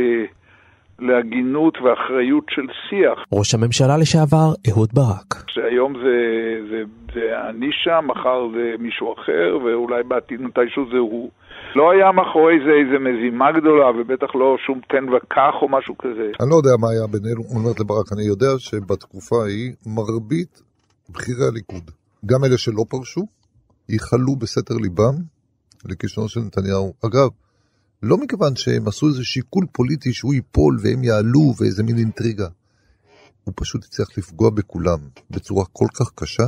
להגינות 1.01 1.77
ואחריות 1.81 2.45
של 2.49 2.67
שיח. 2.89 3.17
ראש 3.33 3.53
הממשלה 3.53 3.97
לשעבר 3.97 4.47
אהוד 4.69 4.89
ברק. 4.93 5.29
שהיום 5.47 5.93
זה, 6.03 6.15
זה, 6.69 6.79
זה 7.13 7.49
אני 7.49 7.69
שם, 7.71 8.05
מחר 8.07 8.39
זה 8.55 8.65
מישהו 8.79 9.13
אחר, 9.13 9.57
ואולי 9.63 10.03
בעתיד 10.03 10.41
מתישהו 10.41 10.83
זה 10.91 10.97
הוא. 10.97 11.29
לא 11.75 11.91
היה 11.91 12.11
מאחורי 12.11 12.57
זה 12.65 12.71
איזה 12.81 12.97
מזימה 13.07 13.51
גדולה, 13.51 13.89
ובטח 13.97 14.35
לא 14.35 14.55
שום 14.65 14.79
תן 14.89 15.05
וקח 15.13 15.55
או 15.61 15.69
משהו 15.69 15.97
כזה. 15.97 16.27
אני 16.41 16.49
לא 16.51 16.55
יודע 16.55 16.73
מה 16.81 16.87
היה 16.93 17.05
בין 17.11 17.21
אולמרט 17.53 17.79
לברק, 17.79 18.07
אני 18.13 18.23
יודע 18.23 18.51
שבתקופה 18.57 19.35
ההיא 19.43 19.71
מרבית 19.97 20.53
בכירי 21.09 21.45
הליכוד, 21.51 21.85
גם 22.25 22.39
אלה 22.45 22.57
שלא 22.57 22.83
פרשו, 22.89 23.21
ייחלו 23.89 24.35
בסתר 24.41 24.73
ליבם 24.83 25.15
לכישלונו 25.85 26.29
של 26.29 26.39
נתניהו. 26.39 26.93
אגב, 27.05 27.29
לא 28.03 28.17
מכיוון 28.17 28.55
שהם 28.55 28.87
עשו 28.87 29.07
איזה 29.07 29.23
שיקול 29.23 29.65
פוליטי 29.71 30.13
שהוא 30.13 30.33
ייפול 30.33 30.77
והם 30.83 31.03
יעלו 31.03 31.53
ואיזה 31.57 31.83
מין 31.83 31.97
אינטריגה. 31.97 32.47
הוא 33.43 33.53
פשוט 33.57 33.83
הצליח 33.83 34.07
לפגוע 34.17 34.49
בכולם 34.49 34.99
בצורה 35.31 35.65
כל 35.73 35.85
כך 35.99 36.11
קשה. 36.15 36.47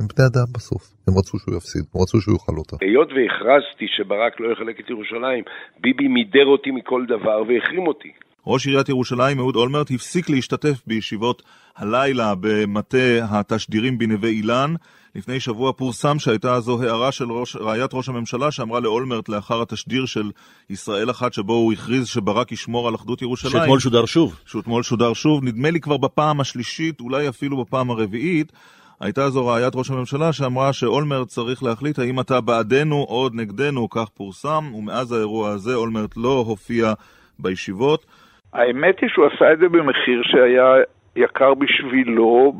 הם 0.00 0.06
בני 0.16 0.26
אדם 0.26 0.48
בסוף, 0.54 0.82
הם 1.08 1.14
רצו 1.18 1.38
שהוא 1.38 1.56
יפסיד, 1.56 1.82
הם 1.94 2.02
רצו 2.02 2.20
שהוא 2.20 2.34
יאכל 2.34 2.56
אותה. 2.58 2.76
היות 2.80 3.08
והכרזתי 3.08 3.86
שברק 3.96 4.40
לא 4.40 4.52
יחלק 4.52 4.80
את 4.80 4.90
ירושלים, 4.90 5.44
ביבי 5.80 6.08
מידר 6.08 6.46
אותי 6.46 6.70
מכל 6.70 7.04
דבר 7.08 7.42
והחרים 7.48 7.86
אותי. 7.86 8.12
ראש 8.46 8.66
עיריית 8.66 8.88
ירושלים 8.88 9.38
אהוד 9.38 9.56
אולמרט 9.56 9.90
הפסיק 9.90 10.30
להשתתף 10.30 10.86
בישיבות 10.86 11.42
הלילה 11.76 12.34
במטה 12.40 13.24
התשדירים 13.30 13.98
בנווה 13.98 14.28
אילן. 14.28 14.74
לפני 15.14 15.40
שבוע 15.40 15.72
פורסם 15.72 16.18
שהייתה 16.18 16.60
זו 16.60 16.82
הערה 16.82 17.12
של 17.12 17.32
ראש, 17.32 17.56
רעיית 17.56 17.94
ראש 17.94 18.08
הממשלה 18.08 18.50
שאמרה 18.50 18.80
לאולמרט 18.80 19.28
לאחר 19.28 19.62
התשדיר 19.62 20.06
של 20.06 20.30
ישראל 20.70 21.10
אחת 21.10 21.32
שבו 21.32 21.52
הוא 21.52 21.72
הכריז 21.72 22.06
שברק 22.08 22.52
ישמור 22.52 22.88
על 22.88 22.94
אחדות 22.94 23.22
ירושלים. 23.22 23.52
שאתמול 23.52 23.78
שודר 23.78 24.06
שוב. 24.06 24.40
שאתמול 24.46 24.82
שודר 24.82 25.12
שוב, 25.12 25.44
נדמה 25.44 25.70
לי 25.70 25.80
כבר 25.80 25.96
בפעם 25.96 26.40
השלישית, 26.40 27.00
אולי 27.00 27.28
אפילו 27.28 27.64
בפעם 27.64 27.90
הרביעית. 27.90 28.52
הייתה 29.00 29.30
זו 29.30 29.46
רעיית 29.46 29.76
ראש 29.76 29.90
הממשלה 29.90 30.32
שאמרה 30.32 30.72
שאולמרט 30.72 31.28
צריך 31.28 31.62
להחליט 31.62 31.98
האם 31.98 32.20
אתה 32.20 32.40
בעדנו 32.40 32.96
או 32.96 33.14
עוד 33.14 33.34
נגדנו, 33.34 33.90
כך 33.90 34.08
פורסם, 34.08 34.74
ומאז 34.74 35.12
האירוע 35.12 35.50
הזה 35.50 35.74
אולמרט 35.74 36.16
לא 36.16 36.44
הופיע 36.48 36.92
בישיבות. 37.38 38.06
האמת 38.52 39.00
היא 39.00 39.08
שהוא 39.12 39.26
עשה 39.26 39.52
את 39.52 39.58
זה 39.58 39.68
במחיר 39.68 40.22
שהיה 40.22 40.74
יקר 41.16 41.54
בשבילו 41.54 42.52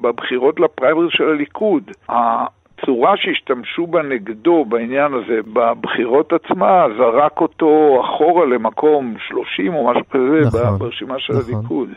בבחירות 0.00 0.60
לפריימריז 0.60 1.08
של 1.10 1.28
הליכוד. 1.28 1.90
הצורה 2.08 3.16
שהשתמשו 3.16 3.86
בה 3.86 4.02
נגדו 4.02 4.64
בעניין 4.64 5.12
הזה 5.14 5.40
בבחירות 5.52 6.32
עצמה 6.32 6.86
זרק 6.98 7.40
אותו 7.40 8.02
אחורה 8.04 8.46
למקום 8.46 9.14
30 9.28 9.74
או 9.74 9.90
משהו 9.90 10.08
כזה 10.10 10.40
נכון, 10.46 10.78
ברשימה 10.78 11.14
של 11.18 11.32
נכון. 11.32 11.54
הליכוד. 11.54 11.88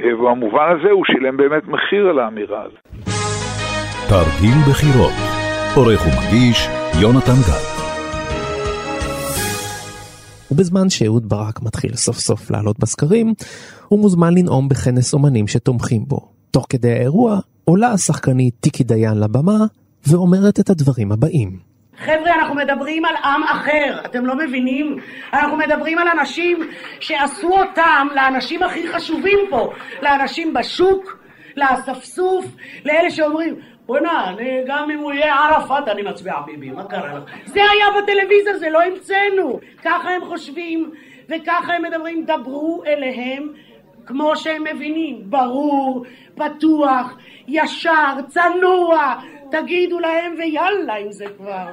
אה, 0.00 0.14
ובמובן 0.14 0.76
הזה 0.78 0.90
הוא 0.90 1.04
שילם 1.04 1.36
באמת 1.36 1.68
מחיר 1.68 2.08
על 2.08 2.18
האמירה 2.18 2.62
הזאת. 2.62 3.12
תרגיל 4.08 4.58
בחירות. 4.70 5.42
עורך 5.76 6.00
ומגיש 6.06 6.68
יונתן 7.02 7.40
גת. 7.48 7.81
ובזמן 10.52 10.90
שאהוד 10.90 11.28
ברק 11.28 11.62
מתחיל 11.62 11.96
סוף 11.96 12.18
סוף 12.18 12.50
לעלות 12.50 12.78
בסקרים, 12.78 13.34
הוא 13.88 14.00
מוזמן 14.00 14.34
לנאום 14.34 14.68
בכנס 14.68 15.14
אומנים 15.14 15.48
שתומכים 15.48 16.04
בו. 16.08 16.28
תוך 16.50 16.66
כדי 16.68 16.92
האירוע 16.92 17.38
עולה 17.64 17.92
השחקנית 17.92 18.54
טיקי 18.60 18.84
דיין 18.84 19.20
לבמה 19.20 19.58
ואומרת 20.06 20.60
את 20.60 20.70
הדברים 20.70 21.12
הבאים. 21.12 21.58
חבר'ה, 21.98 22.34
אנחנו 22.34 22.54
מדברים 22.54 23.04
על 23.04 23.14
עם 23.24 23.42
אחר, 23.42 24.00
אתם 24.04 24.26
לא 24.26 24.34
מבינים? 24.36 24.96
אנחנו 25.32 25.56
מדברים 25.56 25.98
על 25.98 26.08
אנשים 26.18 26.58
שעשו 27.00 27.48
אותם 27.48 28.06
לאנשים 28.14 28.62
הכי 28.62 28.92
חשובים 28.92 29.38
פה, 29.50 29.72
לאנשים 30.02 30.54
בשוק, 30.54 31.18
לאספסוף, 31.56 32.44
לאלה 32.84 33.10
שאומרים, 33.10 33.54
בוא'נה, 33.86 34.32
גם 34.66 34.90
אם 34.90 34.98
הוא 34.98 35.12
יהיה 35.12 35.34
ערפאת 35.34 35.88
אני 35.88 36.02
מצביע 36.02 36.34
ביבי, 36.46 36.70
מה 36.70 36.84
קרה 36.84 37.14
לך? 37.14 37.22
זה 37.46 37.60
היה 37.60 38.02
בטלוויזיה, 38.02 38.58
זה 38.58 38.70
לא 38.70 38.82
המצאנו. 38.82 39.60
ככה 39.82 40.10
הם 40.10 40.24
חושבים, 40.24 40.90
וככה 41.28 41.72
הם 41.74 41.82
מדברים, 41.82 42.24
דברו 42.24 42.82
אליהם 42.86 43.48
כמו 44.06 44.36
שהם 44.36 44.64
מבינים, 44.64 45.22
ברור, 45.24 46.04
פתוח, 46.34 47.16
ישר, 47.48 48.14
צנוע, 48.28 49.14
תגידו 49.50 50.00
להם 50.00 50.34
ויאללה 50.38 50.94
עם 50.94 51.12
זה 51.12 51.24
כבר. 51.38 51.66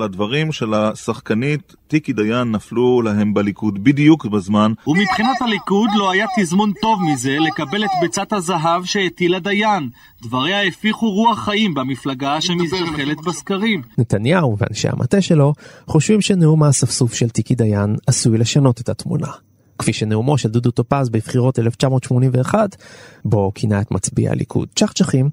הדברים 0.00 0.52
של 0.52 0.74
השחקנית 0.74 1.74
טיקי 1.88 2.12
דיין 2.12 2.50
נפלו 2.50 3.02
להם 3.02 3.34
בליכוד 3.34 3.84
בדיוק 3.84 4.26
בזמן. 4.26 4.72
ומבחינת 4.86 5.42
הליכוד 5.42 5.90
לא 5.96 6.10
היה 6.10 6.26
תזמון 6.38 6.72
טוב 6.82 7.02
מזה 7.02 7.36
לקבל 7.40 7.84
את 7.84 7.90
ביצת 8.00 8.32
הזהב 8.32 8.84
שהטילה 8.84 9.38
דיין. 9.38 9.88
דבריה 10.22 10.62
הפיחו 10.62 11.10
רוח 11.10 11.44
חיים 11.44 11.74
במפלגה 11.74 12.40
שמזדחלת 12.40 13.16
בסקרים. 13.26 13.82
נתניהו 13.98 14.56
ואנשי 14.58 14.88
המטה 14.88 15.20
שלו 15.20 15.52
חושבים 15.86 16.20
שנאום 16.20 16.62
האספסוף 16.62 17.14
של 17.14 17.28
טיקי 17.28 17.54
דיין 17.54 17.96
עשוי 18.06 18.38
לשנות 18.38 18.80
את 18.80 18.88
התמונה. 18.88 19.28
כפי 19.78 19.92
שנאומו 19.92 20.38
של 20.38 20.48
דודו 20.48 20.70
טופז 20.70 21.08
בבחירות 21.08 21.58
1981, 21.58 22.76
בו 23.24 23.52
כינה 23.54 23.80
את 23.80 23.90
מצביעי 23.90 24.28
הליכוד 24.28 24.68
צ'חצ'חים, 24.76 25.30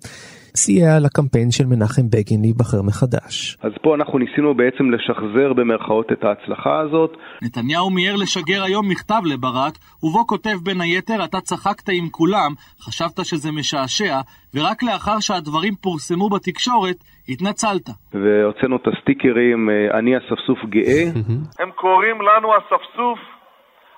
סייע 0.55 0.99
לקמפיין 1.05 1.51
של 1.51 1.65
מנחם 1.71 2.05
בגין 2.13 2.41
להיבחר 2.41 2.81
מחדש. 2.87 3.57
אז 3.61 3.71
פה 3.81 3.95
אנחנו 3.95 4.19
ניסינו 4.19 4.55
בעצם 4.55 4.85
לשחזר 4.91 5.53
במרכאות 5.53 6.11
את 6.11 6.23
ההצלחה 6.23 6.79
הזאת. 6.79 7.11
נתניהו 7.41 7.89
מיהר 7.89 8.15
לשגר 8.15 8.63
היום 8.63 8.89
מכתב 8.89 9.21
לברק, 9.25 9.73
ובו 10.03 10.27
כותב 10.27 10.57
בין 10.63 10.81
היתר, 10.81 11.23
אתה 11.23 11.39
צחקת 11.41 11.89
עם 11.89 12.09
כולם, 12.11 12.51
חשבת 12.85 13.17
שזה 13.29 13.49
משעשע, 13.51 14.15
ורק 14.53 14.83
לאחר 14.83 15.17
שהדברים 15.19 15.73
פורסמו 15.75 16.29
בתקשורת, 16.29 16.97
התנצלת. 17.29 17.87
והוצאנו 18.13 18.75
את 18.75 18.87
הסטיקרים, 18.87 19.69
אה, 19.69 19.99
אני 19.99 20.11
אספסוף 20.17 20.59
גאה. 20.69 21.03
הם 21.61 21.71
קוראים 21.71 22.17
לנו 22.21 22.47
אספסוף. 22.57 23.19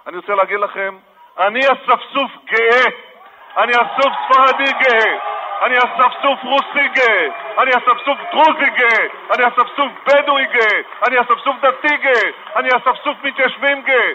אני 0.08 0.18
רוצה 0.18 0.34
להגיד 0.36 0.60
לכם, 0.66 0.96
אני 1.40 1.60
אספסוף 1.60 2.32
גאה. 2.52 2.86
אני 3.64 3.72
אסוף 3.72 4.14
ספרדי 4.26 4.72
גאה. 4.84 5.36
אני 5.64 5.78
אספסוף 5.78 6.40
רוסי 6.52 6.88
גאה. 6.96 7.24
אני 7.62 7.72
אספסוף 7.72 8.18
דרוזי 8.32 8.70
גאה. 8.80 9.04
אני 9.34 9.44
אספסוף 9.48 9.90
בדואי 10.08 10.46
גאה. 10.56 10.78
אני 11.08 11.16
אספסוף 11.22 11.56
דתי 11.66 11.96
גאה. 12.04 12.28
אני 12.60 12.70
אספסוף 12.70 13.18
מתיישבים 13.24 13.78
גאה. 13.88 14.12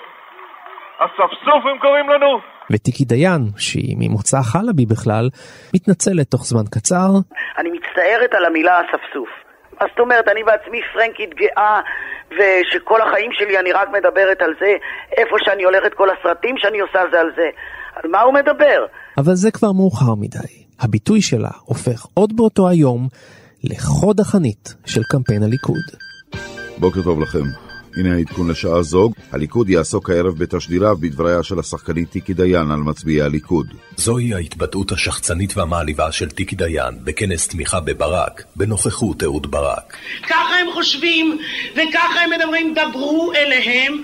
אספסוף 0.98 1.66
הם 1.70 1.78
קוראים 1.78 2.08
לנו? 2.08 2.40
וטיקי 2.72 3.04
דיין, 3.04 3.42
שהיא 3.58 3.96
ממוצא 3.98 4.38
חלבי 4.52 4.86
בכלל, 4.86 5.28
מתנצלת 5.74 6.26
תוך 6.30 6.42
זמן 6.44 6.66
קצר. 6.70 7.10
אני 7.58 7.70
מצטערת 7.70 8.34
על 8.34 8.44
המילה 8.44 8.80
אספסוף. 8.80 9.28
מה 9.80 9.86
זאת 9.90 10.00
אומרת, 10.00 10.28
אני 10.28 10.42
בעצמי 10.44 10.80
פרנקית 10.92 11.34
גאה, 11.34 11.80
ושכל 12.30 13.00
החיים 13.02 13.32
שלי 13.32 13.58
אני 13.58 13.72
רק 13.72 13.88
מדברת 13.88 14.42
על 14.42 14.54
זה, 14.60 14.72
איפה 15.16 15.36
שאני 15.44 15.62
הולכת, 15.64 15.94
כל 15.94 16.08
הסרטים 16.10 16.54
שאני 16.58 16.80
עושה 16.80 17.00
זה 17.12 17.20
על 17.20 17.30
זה. 17.36 17.48
על 17.94 18.10
מה 18.10 18.20
הוא 18.20 18.34
מדבר? 18.34 18.86
אבל 19.18 19.34
זה 19.34 19.50
כבר 19.50 19.72
מאוחר 19.72 20.14
מדי. 20.20 20.59
הביטוי 20.80 21.22
שלה 21.22 21.50
הופך 21.64 22.06
עוד 22.14 22.36
באותו 22.36 22.68
היום 22.68 23.08
לחוד 23.64 24.20
החנית 24.20 24.74
של 24.84 25.02
קמפיין 25.02 25.42
הליכוד. 25.42 25.82
בוקר 26.78 27.02
טוב 27.02 27.20
לכם. 27.20 27.44
הנה 27.96 28.14
העדכון 28.14 28.50
לשעה 28.50 28.82
זו, 28.82 29.10
הליכוד 29.32 29.68
יעסוק 29.68 30.10
הערב 30.10 30.38
בתשדיריו 30.38 30.96
בדבריה 31.00 31.42
של 31.42 31.58
השחקנית 31.58 32.10
טיקי 32.10 32.34
דיין 32.34 32.70
על 32.70 32.80
מצביעי 32.80 33.22
הליכוד. 33.22 33.66
זוהי 33.96 34.34
ההתבטאות 34.34 34.92
השחצנית 34.92 35.56
והמעליבה 35.56 36.12
של 36.12 36.30
טיקי 36.30 36.56
דיין 36.56 36.94
בכנס 37.04 37.48
תמיכה 37.48 37.80
בברק, 37.80 38.42
בנוכחות 38.56 39.22
אהוד 39.22 39.50
ברק. 39.50 39.96
ככה 40.22 40.54
הם 40.60 40.66
חושבים, 40.74 41.38
וככה 41.72 42.20
הם 42.24 42.30
מדברים, 42.30 42.74
דברו 42.74 43.32
אליהם 43.32 44.02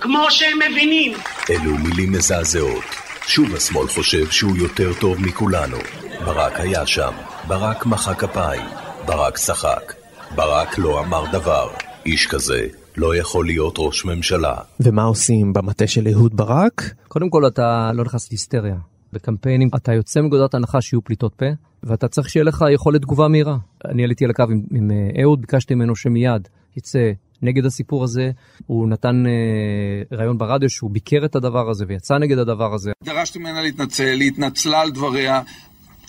כמו 0.00 0.26
שהם 0.30 0.58
מבינים. 0.70 1.12
אלו 1.50 1.78
מילים 1.78 2.12
מזעזעות. 2.12 3.03
שוב 3.26 3.54
השמאל 3.54 3.88
חושב 3.88 4.26
שהוא 4.30 4.56
יותר 4.56 4.90
טוב 5.00 5.20
מכולנו. 5.20 5.76
ברק 6.24 6.60
היה 6.60 6.86
שם, 6.86 7.12
ברק 7.48 7.86
מחא 7.86 8.14
כפיים, 8.14 8.66
ברק 9.06 9.38
צחק, 9.38 9.92
ברק 10.34 10.78
לא 10.78 11.00
אמר 11.00 11.24
דבר. 11.32 11.68
איש 12.06 12.26
כזה 12.26 12.66
לא 12.96 13.16
יכול 13.16 13.46
להיות 13.46 13.74
ראש 13.78 14.04
ממשלה. 14.04 14.54
ומה 14.80 15.02
עושים 15.02 15.52
במטה 15.52 15.86
של 15.86 16.08
אהוד 16.08 16.36
ברק? 16.36 16.94
קודם 17.08 17.30
כל 17.30 17.46
אתה 17.46 17.90
לא 17.94 18.04
נכנס 18.04 18.30
להיסטריה. 18.30 18.76
בקמפיינים 19.12 19.68
אתה 19.76 19.92
יוצא 19.92 20.20
מנקודת 20.20 20.54
הנחה 20.54 20.80
שיהיו 20.80 21.04
פליטות 21.04 21.34
פה, 21.34 21.46
ואתה 21.82 22.08
צריך 22.08 22.28
שיהיה 22.28 22.44
לך 22.44 22.64
יכולת 22.74 23.02
תגובה 23.02 23.28
מהירה. 23.28 23.56
אני 23.84 24.04
עליתי 24.04 24.24
על 24.24 24.30
הקו 24.30 24.42
עם, 24.42 24.62
עם 24.70 24.90
אה, 24.90 25.22
אהוד, 25.22 25.40
ביקשתי 25.40 25.74
ממנו 25.74 25.96
שמיד 25.96 26.48
יצא 26.76 27.12
נגד 27.44 27.66
הסיפור 27.66 28.04
הזה. 28.04 28.30
הוא 28.66 28.88
נתן 28.88 29.24
אה, 29.26 30.16
ראיון 30.18 30.38
ברדיו 30.38 30.70
שהוא 30.70 30.90
ביקר 30.90 31.24
את 31.24 31.36
הדבר 31.36 31.70
הזה 31.70 31.84
ויצא 31.88 32.18
נגד 32.18 32.38
הדבר 32.38 32.74
הזה. 32.74 32.92
דרשתי 33.04 33.38
ממנה 33.38 33.62
להתנצל, 33.62 34.20
היא 34.20 34.28
התנצלה 34.28 34.80
על 34.80 34.90
דבריה. 34.90 35.42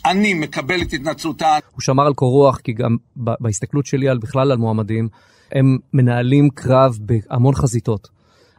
אני 0.06 0.34
מקבל 0.34 0.82
את 0.82 0.94
התנצלותה. 0.94 1.58
הוא 1.72 1.82
שמר 1.82 2.06
על 2.06 2.14
קור 2.14 2.32
רוח, 2.32 2.58
כי 2.58 2.74
גם 2.74 2.98
בהסתכלות 3.16 3.86
שלי 3.86 4.10
על 4.10 4.18
בכלל 4.18 4.52
על 4.52 4.58
מועמדים, 4.58 5.08
הם 5.52 5.78
מנהלים 5.94 6.50
קרב 6.50 6.98
בהמון 7.00 7.56
חזיתות. 7.56 8.16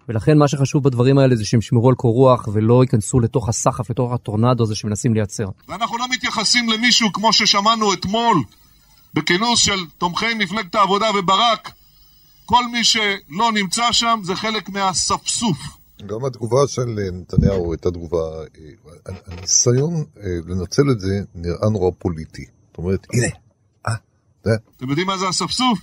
ולכן 0.08 0.38
מה 0.38 0.48
שחשוב 0.48 0.84
בדברים 0.84 1.18
האלה 1.18 1.36
זה 1.36 1.44
שהם 1.44 1.60
ישמרו 1.60 1.88
על 1.88 1.94
קור 1.94 2.14
רוח 2.14 2.48
ולא 2.52 2.82
ייכנסו 2.82 3.20
לתוך 3.20 3.48
הסחף, 3.48 3.90
לתוך 3.90 4.12
הטורנדו 4.12 4.64
הזה 4.64 4.74
שמנסים 4.74 5.14
לייצר. 5.14 5.46
ואנחנו 5.68 5.98
לא 5.98 6.04
מתייחסים 6.10 6.68
למישהו 6.68 7.12
כמו 7.12 7.32
ששמענו 7.32 7.92
אתמול 7.92 8.36
בכינוס 9.14 9.60
של 9.60 9.78
תומכי 9.98 10.34
מפלגת 10.38 10.74
העבודה 10.74 11.06
וברק. 11.18 11.72
כל 12.46 12.66
מי 12.72 12.84
שלא 12.84 13.52
נמצא 13.54 13.92
שם 13.92 14.20
זה 14.24 14.36
חלק 14.36 14.68
מהספסוף. 14.68 15.58
גם 16.06 16.24
התגובה 16.24 16.58
של 16.66 17.10
נתניהו 17.12 17.72
הייתה 17.72 17.90
תגובה, 17.90 18.18
אה, 18.18 19.14
הניסיון 19.26 19.94
אה, 19.94 20.22
לנצל 20.46 20.82
את 20.90 21.00
זה 21.00 21.20
נראה 21.34 21.70
נורא 21.70 21.90
פוליטי. 21.98 22.44
זאת 22.68 22.78
אומרת, 22.78 23.06
הנה, 23.12 23.26
אה, 23.88 23.94
זה. 24.44 24.50
אתם 24.76 24.88
יודעים 24.88 25.06
מה 25.06 25.18
זה 25.18 25.28
אספסוף? 25.28 25.78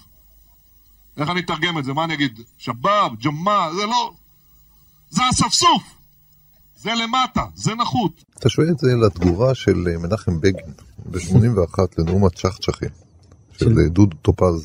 איך 1.18 1.30
אני 1.30 1.40
אתרגם 1.40 1.80
את 1.80 1.86
זה? 1.86 1.94
מה 1.94 2.04
אני 2.04 2.14
אגיד? 2.14 2.40
שבאב, 2.58 3.16
ג'מה, 3.16 3.70
זה 3.76 3.86
לא... 3.86 4.14
זה 5.10 5.22
אספסוף! 5.32 5.84
זה 6.76 6.90
למטה, 7.04 7.46
זה 7.56 7.76
נחות. 7.76 8.24
תשווה 8.40 8.68
את 8.72 8.80
זה 8.80 8.88
לתגובה 9.06 9.56
של 9.56 9.88
אה, 9.88 9.98
מנחם 9.98 10.42
בגין 10.42 10.74
ב-81 11.06 11.80
לנאום 11.98 12.26
הצ'חצ'חים 12.26 12.90
של 13.54 13.88
דודו 13.90 14.18
טופז. 14.22 14.64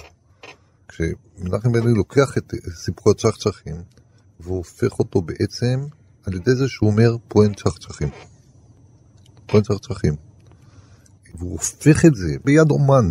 כשמנחם 0.89 1.73
בגין 1.73 1.95
לוקח 1.97 2.39
את 2.39 2.53
סיפור 2.71 3.13
הצ'חצ'חים 3.13 3.77
והוא 4.41 4.57
הופך 4.57 4.99
אותו 4.99 5.23
בעצם 5.23 5.79
על 6.27 6.35
ידי 6.35 6.55
זה 6.55 6.69
שהוא 6.69 6.91
אומר 6.91 7.11
פואן 7.29 7.55
צ'חצ'חים. 7.55 8.09
פואן 9.47 9.63
צ'חצ'חים. 9.63 10.15
והוא 11.35 11.53
הופך 11.53 12.05
את 12.07 12.15
זה 12.15 12.37
ביד 12.45 12.71
אומן, 12.71 13.07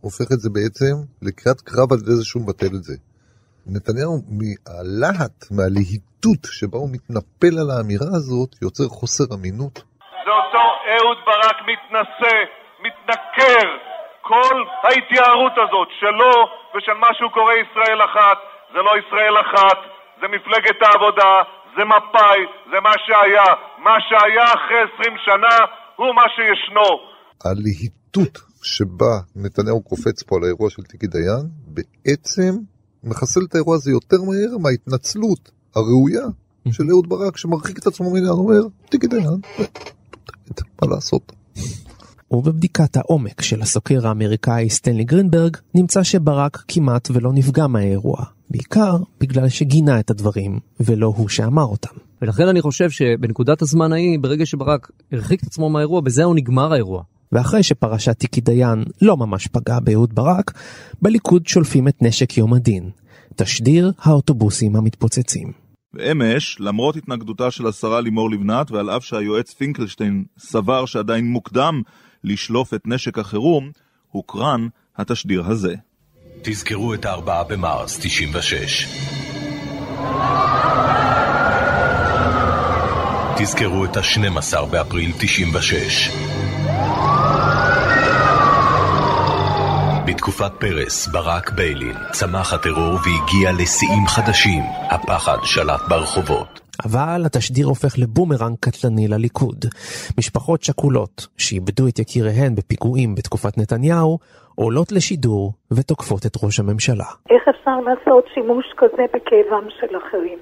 הופך 0.00 0.32
את 0.32 0.40
זה 0.40 0.50
בעצם 0.50 0.94
לקראת 1.22 1.60
קרב 1.60 1.92
על 1.92 1.98
ידי 1.98 2.16
זה 2.16 2.24
שהוא 2.24 2.42
מבטל 2.42 2.66
את 2.76 2.82
זה. 2.82 2.94
נתניהו 3.66 4.22
מהלהט, 4.28 5.44
מהלהיטות 5.50 6.42
שבה 6.44 6.78
הוא 6.78 6.90
מתנפל 6.92 7.58
על 7.60 7.70
האמירה 7.70 8.10
הזאת, 8.16 8.50
יוצר 8.62 8.88
חוסר 8.88 9.24
אמינות. 9.34 9.74
זה 10.24 10.30
אותו 10.40 10.64
אהוד 10.90 11.18
ברק 11.26 11.56
מתנשא, 11.70 12.34
מתנכר, 12.84 13.66
כל 14.30 14.56
ההתייערות 14.82 15.52
הזאת 15.62 15.88
שלו 16.00 16.34
ושל 16.74 16.96
מה 17.04 17.10
שהוא 17.16 17.30
קורא 17.30 17.54
ישראל 17.62 18.00
אחת, 18.08 18.38
זה 18.72 18.78
לא 18.86 18.92
ישראל 19.02 19.36
אחת, 19.44 19.78
זה 20.20 20.26
מפלגת 20.34 20.78
העבודה, 20.82 21.32
זה 21.76 21.82
מפא"י, 21.84 22.40
זה 22.70 22.78
מה 22.86 22.94
שהיה. 23.04 23.50
מה 23.86 23.96
שהיה 24.06 24.44
אחרי 24.56 24.80
20 24.94 25.16
שנה 25.26 25.56
הוא 25.96 26.14
מה 26.18 26.26
שישנו. 26.34 26.90
הלהיטות 27.44 28.34
שבה 28.62 29.14
נתניהו 29.36 29.82
קופץ 29.82 30.22
פה 30.22 30.36
על 30.36 30.42
האירוע 30.44 30.70
של 30.70 30.82
טיקי 30.82 31.06
דיין, 31.06 31.44
בעצם 31.74 32.52
מחסל 33.04 33.40
את 33.48 33.54
האירוע 33.54 33.74
הזה 33.76 33.90
יותר 33.90 34.16
מהר 34.26 34.58
מההתנצלות 34.62 35.50
הראויה 35.76 36.26
של 36.72 36.84
אהוד 36.90 37.08
ברק 37.08 37.36
שמרחיק 37.36 37.78
את 37.78 37.86
עצמו 37.86 38.12
מעניין, 38.12 38.30
אומר, 38.30 38.62
טיקי 38.90 39.06
דיין, 39.06 39.40
מה 40.82 40.88
לעשות. 40.94 41.32
ובבדיקת 42.32 42.96
העומק 42.96 43.42
של 43.42 43.62
הסוקר 43.62 44.06
האמריקאי 44.06 44.70
סטנלי 44.70 45.04
גרינברג, 45.04 45.56
נמצא 45.74 46.02
שברק 46.02 46.64
כמעט 46.68 47.08
ולא 47.10 47.32
נפגע 47.32 47.66
מהאירוע. 47.66 48.24
בעיקר 48.50 48.96
בגלל 49.20 49.48
שגינה 49.48 50.00
את 50.00 50.10
הדברים, 50.10 50.58
ולא 50.80 51.12
הוא 51.16 51.28
שאמר 51.28 51.64
אותם. 51.64 51.94
ולכן 52.22 52.48
אני 52.48 52.62
חושב 52.62 52.90
שבנקודת 52.90 53.62
הזמן 53.62 53.92
ההיא, 53.92 54.18
ברגע 54.18 54.46
שברק 54.46 54.90
הרחיק 55.12 55.42
את 55.42 55.46
עצמו 55.46 55.70
מהאירוע, 55.70 56.00
בזהו 56.00 56.34
נגמר 56.34 56.72
האירוע. 56.72 57.02
ואחרי 57.32 57.62
שפרשת 57.62 58.18
טיקי 58.18 58.40
דיין 58.40 58.84
לא 59.02 59.16
ממש 59.16 59.46
פגעה 59.46 59.80
באהוד 59.80 60.14
ברק, 60.14 60.52
בליכוד 61.02 61.46
שולפים 61.46 61.88
את 61.88 62.02
נשק 62.02 62.38
יום 62.38 62.54
הדין, 62.54 62.90
תשדיר 63.36 63.92
האוטובוסים 63.98 64.76
המתפוצצים. 64.76 65.52
ואמש, 65.94 66.56
למרות 66.60 66.96
התנגדותה 66.96 67.50
של 67.50 67.66
השרה 67.66 68.00
לימור 68.00 68.30
לבנת, 68.30 68.70
ועל 68.70 68.90
אף 68.90 69.04
שהיועץ 69.04 69.54
פינקלשטיין 69.54 70.24
סבר 70.38 70.86
שעדיין 70.86 71.26
מוקדם 71.26 71.82
לשלוף 72.24 72.74
את 72.74 72.80
נשק 72.86 73.18
החירום, 73.18 73.70
הוקרן 74.10 74.68
התשדיר 74.96 75.44
הזה. 75.46 75.74
תזכרו 76.42 76.94
את 76.94 77.04
הארבעה 77.04 77.44
במרס 77.44 77.98
96. 78.02 78.86
תזכרו 83.36 83.84
את 83.84 83.96
ה-12 83.96 84.64
באפריל 84.70 85.12
96. 85.18 86.10
בתקופת 90.06 90.52
פרס, 90.58 91.06
ברק 91.06 91.50
ביילין, 91.50 91.96
צמח 92.12 92.52
הטרור 92.52 92.94
והגיע 92.94 93.52
לשיאים 93.52 94.06
חדשים. 94.06 94.62
הפחד 94.90 95.38
שלט 95.44 95.80
ברחובות. 95.88 96.51
אבל 96.86 97.22
התשדיר 97.26 97.66
הופך 97.66 97.98
לבומרנג 97.98 98.56
קטלני 98.60 99.08
לליכוד. 99.08 99.64
משפחות 100.18 100.62
שכולות 100.62 101.26
שאיבדו 101.38 101.88
את 101.88 101.98
יקיריהן 101.98 102.54
בפיגועים 102.54 103.14
בתקופת 103.14 103.58
נתניהו, 103.58 104.18
עולות 104.54 104.92
לשידור 104.92 105.52
ותוקפות 105.72 106.26
את 106.26 106.32
ראש 106.44 106.60
הממשלה. 106.60 107.08
איך 107.30 107.42
אפשר 107.48 107.80
לעשות 107.80 108.24
שימוש 108.34 108.66
כזה 108.76 109.04
בכאבם 109.14 109.66
של 109.80 109.96
אחרים? 109.96 110.38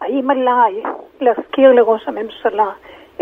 האם 0.00 0.30
עליי 0.30 0.82
להזכיר 1.20 1.72
לראש 1.72 2.02
הממשלה 2.06 2.70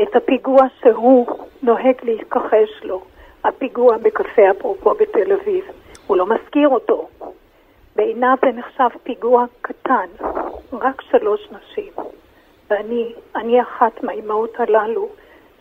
את 0.03 0.17
הפיגוע 0.17 0.63
שהוא 0.81 1.27
נוהג 1.63 1.97
להתכחש 2.03 2.71
לו, 2.83 3.03
הפיגוע 3.45 3.97
בקפה 3.97 4.43
אפרופו 4.59 4.91
בתל 4.95 5.33
אביב. 5.33 5.65
הוא 6.07 6.17
לא 6.17 6.27
מזכיר 6.27 6.69
אותו. 6.69 7.09
בעיניו 7.97 8.37
זה 8.41 8.51
נחשב 8.59 8.99
פיגוע 9.03 9.45
קטן, 9.61 10.07
רק 10.73 11.03
שלוש 11.11 11.41
נשים. 11.51 11.93
ואני, 12.73 13.13
אני 13.37 13.63
אחת 13.63 14.05
מהאימהות 14.05 14.51
הללו, 14.59 15.09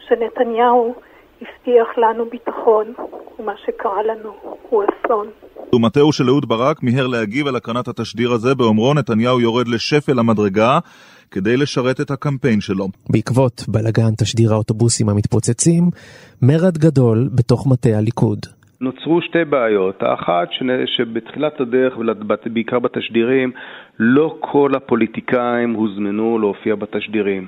שנתניהו 0.08 0.96
הבטיח 1.42 1.88
לנו 1.98 2.26
ביטחון, 2.32 2.94
ומה 3.40 3.54
שקרה 3.66 4.04
לנו 4.04 4.30
הוא 4.70 4.84
אסון. 4.84 5.28
ומטהו 5.76 6.14
של 6.14 6.30
אהוד 6.30 6.50
ברק 6.50 6.84
מיהר 6.84 7.08
להגיב 7.08 7.48
על 7.48 7.56
הקרנת 7.56 7.88
התשדיר 7.88 8.32
הזה 8.32 8.56
באומרו 8.56 8.94
נתניהו 8.94 9.40
יורד 9.40 9.68
לשפל 9.68 10.20
המדרגה 10.20 10.80
כדי 11.32 11.58
לשרת 11.58 12.02
את 12.02 12.12
הקמפיין 12.12 12.62
שלו. 12.62 12.88
בעקבות 13.10 13.64
בלגן 13.68 14.16
תשדיר 14.18 14.54
האוטובוסים 14.54 15.10
המתפוצצים, 15.10 15.90
מרד 16.42 16.78
גדול 16.78 17.30
בתוך 17.36 17.68
מטה 17.68 17.90
הליכוד. 17.98 18.61
נוצרו 18.82 19.22
שתי 19.22 19.46
בעיות. 19.46 20.04
האחת, 20.04 20.48
שבתחילת 20.86 21.62
הדרך, 21.62 21.98
ובעיקר 21.98 22.80
בתשדירים, 22.80 23.52
לא 24.00 24.38
כל 24.40 24.72
הפוליטיקאים 24.76 25.74
הוזמנו 25.74 26.40
להופיע 26.40 26.76
בתשדירים. 26.76 27.48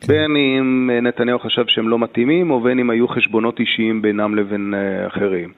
כן. 0.00 0.06
בין 0.06 0.36
אם 0.36 0.90
נתניהו 1.02 1.38
חשב 1.38 1.64
שהם 1.68 1.88
לא 1.88 1.98
מתאימים, 1.98 2.50
או 2.50 2.60
בין 2.60 2.78
אם 2.78 2.90
היו 2.90 3.08
חשבונות 3.08 3.60
אישיים 3.60 4.02
בינם 4.02 4.34
לבין 4.34 4.74
אה, 4.74 5.06
אחרים. 5.06 5.52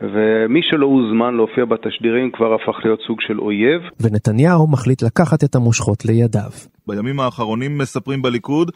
ומי 0.00 0.60
שלא 0.70 0.86
הוזמן 0.86 1.34
להופיע 1.34 1.64
בתשדירים 1.64 2.30
כבר 2.30 2.54
הפך 2.54 2.84
להיות 2.84 3.00
סוג 3.06 3.20
של 3.20 3.40
אויב. 3.40 3.82
ונתניהו 4.00 4.70
מחליט 4.72 5.02
לקחת 5.02 5.44
את 5.44 5.54
המושכות 5.54 6.04
לידיו. 6.04 6.50
בימים 6.86 7.20
האחרונים 7.20 7.78
מספרים 7.78 8.22
בליכוד, 8.22 8.70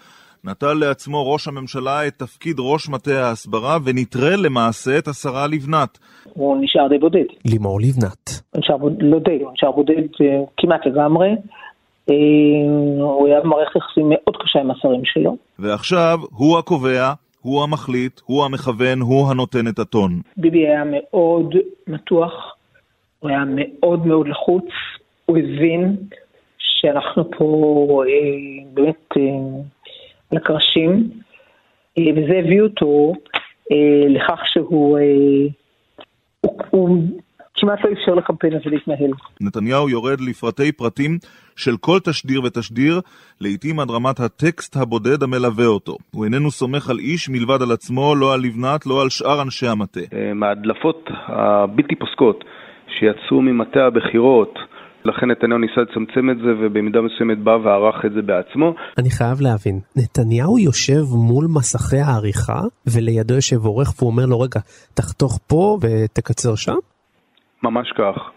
נטל 0.44 0.74
לעצמו 0.74 1.32
ראש 1.32 1.48
הממשלה 1.48 2.06
את 2.06 2.14
תפקיד 2.18 2.56
ראש 2.58 2.88
מטה 2.88 3.10
ההסברה 3.10 3.78
ונטרל 3.84 4.40
למעשה 4.44 4.98
את 4.98 5.08
השרה 5.08 5.46
לבנת. 5.46 5.98
הוא 6.24 6.56
נשאר 6.60 6.88
די 6.88 6.98
בודד. 6.98 7.24
לימור 7.44 7.80
לבנת. 7.80 8.30
הוא 8.50 8.60
נשאר 8.60 8.76
לא 9.00 9.18
די, 9.18 9.42
הוא 9.42 9.52
נשאר 9.52 9.72
בודד 9.72 10.02
אה, 10.20 10.40
כמעט 10.56 10.86
לגמרי. 10.86 11.28
אה, 12.10 12.14
הוא 13.00 13.28
היה 13.28 13.40
במערכת 13.40 13.76
יחסים 13.76 14.08
מאוד 14.08 14.36
קשה 14.42 14.60
עם 14.60 14.70
השרים 14.70 15.04
שלו. 15.04 15.36
ועכשיו 15.58 16.18
הוא 16.30 16.58
הקובע, 16.58 17.12
הוא 17.40 17.62
המחליט, 17.62 18.20
הוא 18.24 18.44
המכוון, 18.44 19.00
הוא 19.00 19.30
הנותן 19.30 19.68
את 19.68 19.78
הטון. 19.78 20.20
ביבי 20.36 20.66
היה 20.66 20.82
מאוד 20.84 21.54
מתוח, 21.86 22.32
הוא 23.18 23.30
היה 23.30 23.44
מאוד 23.46 24.06
מאוד 24.06 24.28
לחוץ, 24.28 24.64
הוא 25.26 25.38
הבין 25.38 25.96
שאנחנו 26.58 27.30
פה 27.38 28.02
אה, 28.06 28.64
באמת 28.74 29.04
אה, 29.16 29.22
על 30.30 30.38
הקרשים, 30.38 31.10
אה, 31.98 32.02
וזה 32.16 32.38
הביא 32.44 32.60
אותו 32.62 33.12
אה, 33.72 34.08
לכך 34.08 34.40
שהוא 34.52 34.98
אה, 34.98 35.02
הוא, 36.40 36.58
הוא 36.70 37.02
כמעט 37.54 37.84
לא 37.84 37.90
אפשר 37.92 38.14
לקמפיין 38.14 38.52
הזה 38.52 38.70
להתנהל. 38.70 39.10
נתניהו 39.40 39.88
יורד 39.88 40.20
לפרטי 40.20 40.72
פרטים 40.72 41.18
של 41.56 41.76
כל 41.80 41.98
תשדיר 42.04 42.40
ותשדיר, 42.44 43.00
לעתים 43.40 43.80
עד 43.80 43.90
רמת 43.90 44.20
הטקסט 44.20 44.76
הבודד 44.76 45.22
המלווה 45.22 45.66
אותו. 45.66 45.96
הוא 46.14 46.24
איננו 46.24 46.50
סומך 46.50 46.90
על 46.90 46.98
איש 46.98 47.28
מלבד 47.28 47.62
על 47.62 47.72
עצמו, 47.72 48.14
לא 48.14 48.34
על 48.34 48.40
לבנת, 48.40 48.86
לא 48.86 49.02
על 49.02 49.08
שאר 49.08 49.42
אנשי 49.42 49.66
המטה. 49.66 50.00
מההדלפות 50.34 51.10
הבלתי 51.26 51.94
פוסקות 51.94 52.44
שיצאו 52.98 53.42
ממטה 53.42 53.86
הבחירות, 53.86 54.58
לכן 55.04 55.30
נתניהו 55.30 55.58
ניסה 55.58 55.80
לצמצם 55.80 56.30
את 56.30 56.36
זה 56.36 56.52
ובמידה 56.60 57.00
מסוימת 57.00 57.38
בא 57.38 57.50
וערך 57.50 58.04
את 58.04 58.12
זה 58.12 58.22
בעצמו. 58.22 58.74
אני 58.98 59.10
חייב 59.10 59.40
להבין, 59.40 59.80
נתניהו 59.96 60.58
יושב 60.58 61.02
מול 61.28 61.46
מסכי 61.56 61.96
העריכה 61.96 62.60
ולידו 62.94 63.34
יושב 63.34 63.64
עורך 63.64 63.88
והוא 63.98 64.10
אומר 64.10 64.26
לו 64.26 64.40
רגע 64.40 64.60
תחתוך 64.94 65.38
פה 65.46 65.78
ותקצר 65.82 66.54
שם? 66.54 66.74
ממש 67.62 67.92
כך. 67.98 68.30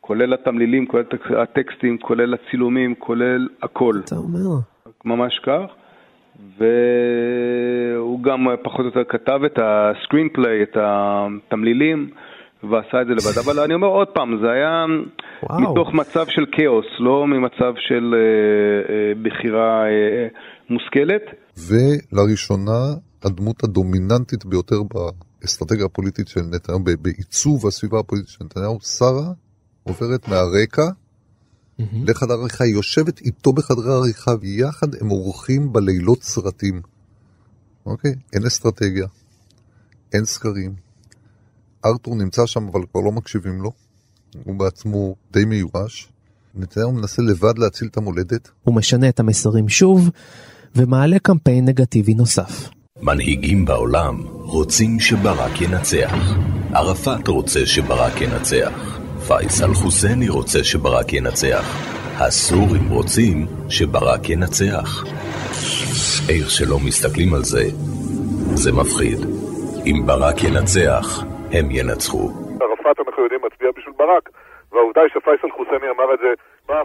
כולל 0.00 0.34
התמלילים, 0.34 0.86
כולל 0.86 1.04
הטקסטים, 1.42 1.98
כולל 1.98 2.34
הצילומים, 2.34 2.94
כולל 2.94 3.48
הכל. 3.62 4.00
אתה 4.04 4.16
אומר. 4.16 4.60
ממש 5.04 5.40
כך. 5.42 5.74
והוא 6.58 8.22
גם 8.22 8.46
פחות 8.62 8.80
או 8.80 8.84
יותר 8.84 9.04
כתב 9.08 9.40
את 9.46 9.58
הסקרינפליי, 9.62 10.62
את 10.62 10.76
התמלילים. 10.80 12.10
ועשה 12.62 13.02
את 13.02 13.06
זה 13.06 13.12
לבד. 13.12 13.38
אבל 13.44 13.60
אני 13.60 13.74
אומר 13.74 13.86
עוד 13.86 14.08
פעם, 14.08 14.38
זה 14.42 14.50
היה 14.50 14.84
וואו. 15.42 15.60
מתוך 15.60 15.94
מצב 15.94 16.26
של 16.28 16.44
כאוס, 16.52 16.86
לא 16.98 17.26
ממצב 17.26 17.72
של 17.76 18.14
אה, 18.14 18.94
אה, 18.94 19.12
בחירה 19.22 19.84
אה, 19.84 20.26
מושכלת. 20.70 21.22
ולראשונה, 21.68 22.80
הדמות 23.24 23.64
הדומיננטית 23.64 24.44
ביותר 24.44 24.80
באסטרטגיה 24.90 25.84
הפוליטית 25.84 26.28
של 26.28 26.40
נתניהו, 26.40 26.80
בעיצוב 27.02 27.66
הסביבה 27.66 27.98
הפוליטית 28.00 28.30
של 28.30 28.44
נתניהו, 28.44 28.80
שרה, 28.80 29.32
עוברת 29.82 30.28
מהרקע 30.28 30.82
mm-hmm. 30.82 31.84
לחדר 32.08 32.34
עריכה, 32.34 32.64
היא 32.64 32.74
יושבת 32.74 33.20
איתו 33.20 33.52
בחדר 33.52 33.90
העריכה, 33.90 34.30
ויחד 34.40 34.86
הם 35.00 35.08
עורכים 35.08 35.72
בלילות 35.72 36.22
סרטים. 36.22 36.80
אוקיי? 37.86 38.14
אין 38.32 38.46
אסטרטגיה, 38.46 39.06
אין 40.14 40.24
סקרים, 40.24 40.89
ארתור 41.84 42.16
נמצא 42.16 42.46
שם 42.46 42.68
אבל 42.68 42.80
כבר 42.92 43.00
לא 43.00 43.12
מקשיבים 43.12 43.62
לו, 43.62 43.72
הוא 44.44 44.54
בעצמו 44.54 45.14
די 45.32 45.44
מיואש. 45.44 46.08
נתניהו 46.54 46.92
מנסה 46.92 47.22
לבד 47.22 47.58
להציל 47.58 47.88
את 47.88 47.96
המולדת. 47.96 48.50
הוא 48.62 48.74
משנה 48.74 49.08
את 49.08 49.20
המסרים 49.20 49.68
שוב, 49.68 50.10
ומעלה 50.76 51.18
קמפיין 51.18 51.64
נגטיבי 51.64 52.14
נוסף. 52.14 52.68
מנהיגים 53.02 53.64
בעולם 53.64 54.22
רוצים 54.26 55.00
שברק 55.00 55.60
ינצח. 55.60 56.14
ערפאת 56.74 57.28
רוצה 57.28 57.66
שברק 57.66 58.20
ינצח. 58.20 58.98
פייסל 59.26 59.74
חוסייני 59.74 60.28
רוצה 60.28 60.64
שברק 60.64 61.12
ינצח. 61.12 61.64
הסורים 62.16 62.88
רוצים 62.88 63.46
שברק 63.68 64.28
ינצח. 64.28 65.04
איך 66.28 66.50
שלא 66.50 66.78
מסתכלים 66.78 67.34
על 67.34 67.44
זה, 67.44 67.68
זה 68.54 68.72
מפחיד. 68.72 69.18
אם 69.86 70.02
ברק 70.06 70.44
ינצח, 70.44 71.24
הם 71.52 71.66
ינצחו. 71.70 72.24
ערפאת, 72.60 72.96
אנחנו 73.06 73.22
יודעים, 73.22 73.40
מצביע 73.46 73.70
בשביל 73.76 73.94
ברק, 73.98 74.30
והעובדה 74.72 75.00
היא 75.00 75.10
שפייסל 75.14 75.50
חוסייני 75.56 75.88
אמר 75.94 76.14
את 76.14 76.18
זה, 76.24 76.30
מה 76.68 76.78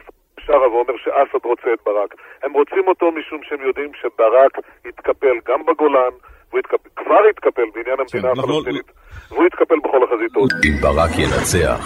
שרה 0.45 0.67
ואומר 0.71 0.95
שאסד 1.03 1.45
רוצה 1.51 1.69
את 1.73 1.79
ברק. 1.85 2.11
הם 2.43 2.53
רוצים 2.53 2.83
אותו 2.87 3.05
משום 3.11 3.39
שהם 3.43 3.61
יודעים 3.67 3.91
שברק 4.01 4.53
יתקפל 4.85 5.35
גם 5.47 5.59
בגולן, 5.67 6.13
והוא 6.49 6.59
יתקפל, 6.59 6.89
כבר 6.95 7.21
יתקפל 7.29 7.67
בעניין 7.73 7.97
המדינה 7.99 8.33
כן, 8.33 8.39
הפלסטינית, 8.39 8.91
והוא 9.31 9.45
יתקפל 9.45 9.79
בכל 9.83 10.01
החזיתות. 10.03 10.49
אם 10.65 10.75
ברק 10.81 11.13
ינצח, 11.23 11.83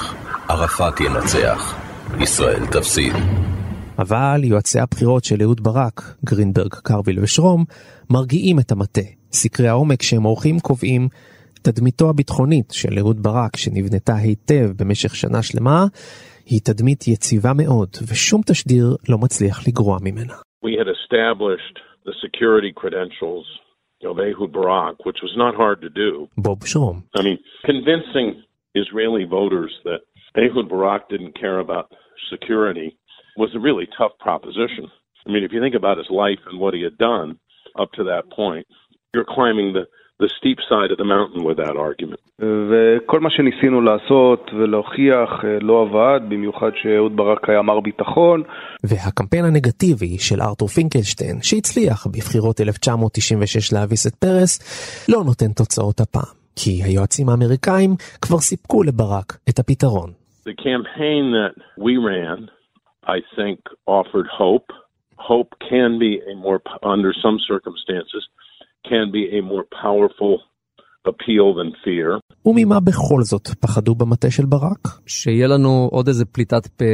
ערפאת 0.49 0.99
ינצח, 0.99 1.61
ישראל 2.23 2.63
תפסיד. 2.73 3.13
אבל 3.99 4.39
יועצי 4.43 4.79
הבחירות 4.79 5.23
של 5.23 5.35
אהוד 5.43 5.61
ברק, 5.63 5.97
גרינברג, 6.25 6.73
קרוויל 6.83 7.19
ושרום, 7.23 7.63
מרגיעים 8.09 8.59
את 8.59 8.71
המטה. 8.71 9.07
סקרי 9.31 9.67
העומק 9.67 10.01
שהם 10.01 10.23
עורכים 10.23 10.59
קובעים 10.59 11.07
תדמיתו 11.62 12.10
הביטחונית 12.10 12.70
של 12.72 12.98
אהוד 12.98 13.22
ברק, 13.22 13.56
שנבנתה 13.56 14.16
היטב 14.16 14.82
במשך 14.82 15.16
שנה 15.16 15.42
שלמה, 15.42 15.84
היא 16.46 16.60
תדמית 16.64 17.08
יציבה 17.08 17.52
מאוד, 17.56 17.88
ושום 18.10 18.40
תשדיר 18.46 18.96
לא 19.08 19.18
מצליח 19.18 19.68
לגרוע 19.68 19.98
ממנה. 20.02 20.34
We 20.64 20.72
had 20.80 20.88
established 20.88 21.76
the 22.06 22.14
security 22.24 22.72
credentials 22.80 23.46
of 24.10 24.18
Ehud 24.18 24.52
Barak, 24.52 24.96
which 25.06 25.20
was 25.22 25.34
not 25.36 25.54
hard 25.54 25.78
to 25.86 25.88
do. 25.88 26.26
בוב 26.38 26.66
שרום. 26.66 27.00
I 27.18 27.22
mean, 27.22 27.38
convincing 27.66 28.28
Israeli 28.74 29.24
voters 29.24 29.72
that 29.84 30.00
Ehud 30.36 30.68
Barak 30.68 31.08
didn't 31.08 31.34
care 31.44 31.58
about 31.58 31.86
security 32.34 32.96
was 33.36 33.50
a 33.54 33.60
really 33.68 33.86
tough 33.98 34.14
proposition. 34.26 34.84
I 35.26 35.30
mean, 35.32 35.44
if 35.44 35.52
you 35.52 35.60
think 35.60 35.74
about 35.74 35.96
his 36.02 36.10
life 36.10 36.42
and 36.48 36.60
what 36.60 36.74
he 36.74 36.82
had 36.82 36.98
done 36.98 37.38
up 37.82 37.90
to 37.92 38.04
that 38.04 38.24
point, 38.40 38.66
you're 39.12 39.24
climbing 39.36 39.68
the 39.72 39.84
the 40.23 40.29
steep 40.37 40.59
side 40.69 40.91
of 40.93 40.97
the 40.97 41.09
mountain 41.15 41.41
with 41.43 41.57
that 41.57 41.75
argument. 41.77 42.19
וכל 42.39 43.19
מה 43.19 43.29
שניסינו 43.29 43.81
לעשות 43.81 44.51
ולהוכיח 44.53 45.29
לא 45.61 45.81
עבד, 45.81 46.19
במיוחד 46.29 46.71
שאהוד 46.75 47.15
ברק 47.15 47.49
היה 47.49 47.61
מר 47.61 47.79
ביטחון. 47.79 48.43
והקמפיין 48.83 49.45
הנגטיבי 49.45 50.17
של 50.19 50.41
ארתור 50.41 50.67
פינקלשטיין, 50.67 51.41
שהצליח 51.41 52.07
בבחירות 52.07 52.61
1996 52.61 53.73
להביס 53.73 54.07
את 54.07 54.15
פרס, 54.15 54.59
לא 55.09 55.23
נותן 55.25 55.51
תוצאות 55.51 55.99
הפעם. 55.99 56.39
כי 56.55 56.71
היועצים 56.83 57.29
האמריקאים 57.29 57.95
כבר 58.21 58.37
סיפקו 58.37 58.83
לברק 58.83 59.37
את 59.49 59.59
הפתרון. 59.59 60.11
The 60.47 60.55
campaign 60.69 61.23
that 61.39 61.55
we 61.85 61.93
ran, 62.11 62.39
I 63.15 63.19
think, 63.37 63.59
offered 63.87 64.27
hope. 64.41 64.69
Hope 65.31 65.51
can 65.69 65.91
be 66.05 66.11
a 66.31 66.33
more, 66.45 66.59
under 66.95 67.11
some 67.23 67.37
circumstances, 67.51 68.23
can 68.87 69.11
be 69.11 69.23
a 69.37 69.41
more 69.41 69.65
powerful 69.81 70.33
appeal 71.07 71.53
than 71.57 71.71
fear. 71.83 72.19
וממה 72.45 72.79
בכל 72.79 73.21
זאת 73.23 73.47
פחדו 73.59 73.95
במטה 73.95 74.31
של 74.31 74.45
ברק? 74.45 74.87
שיהיה 75.05 75.47
לנו 75.47 75.89
עוד 75.91 76.07
איזה 76.07 76.25
פליטת 76.25 76.67
פה 76.67 76.85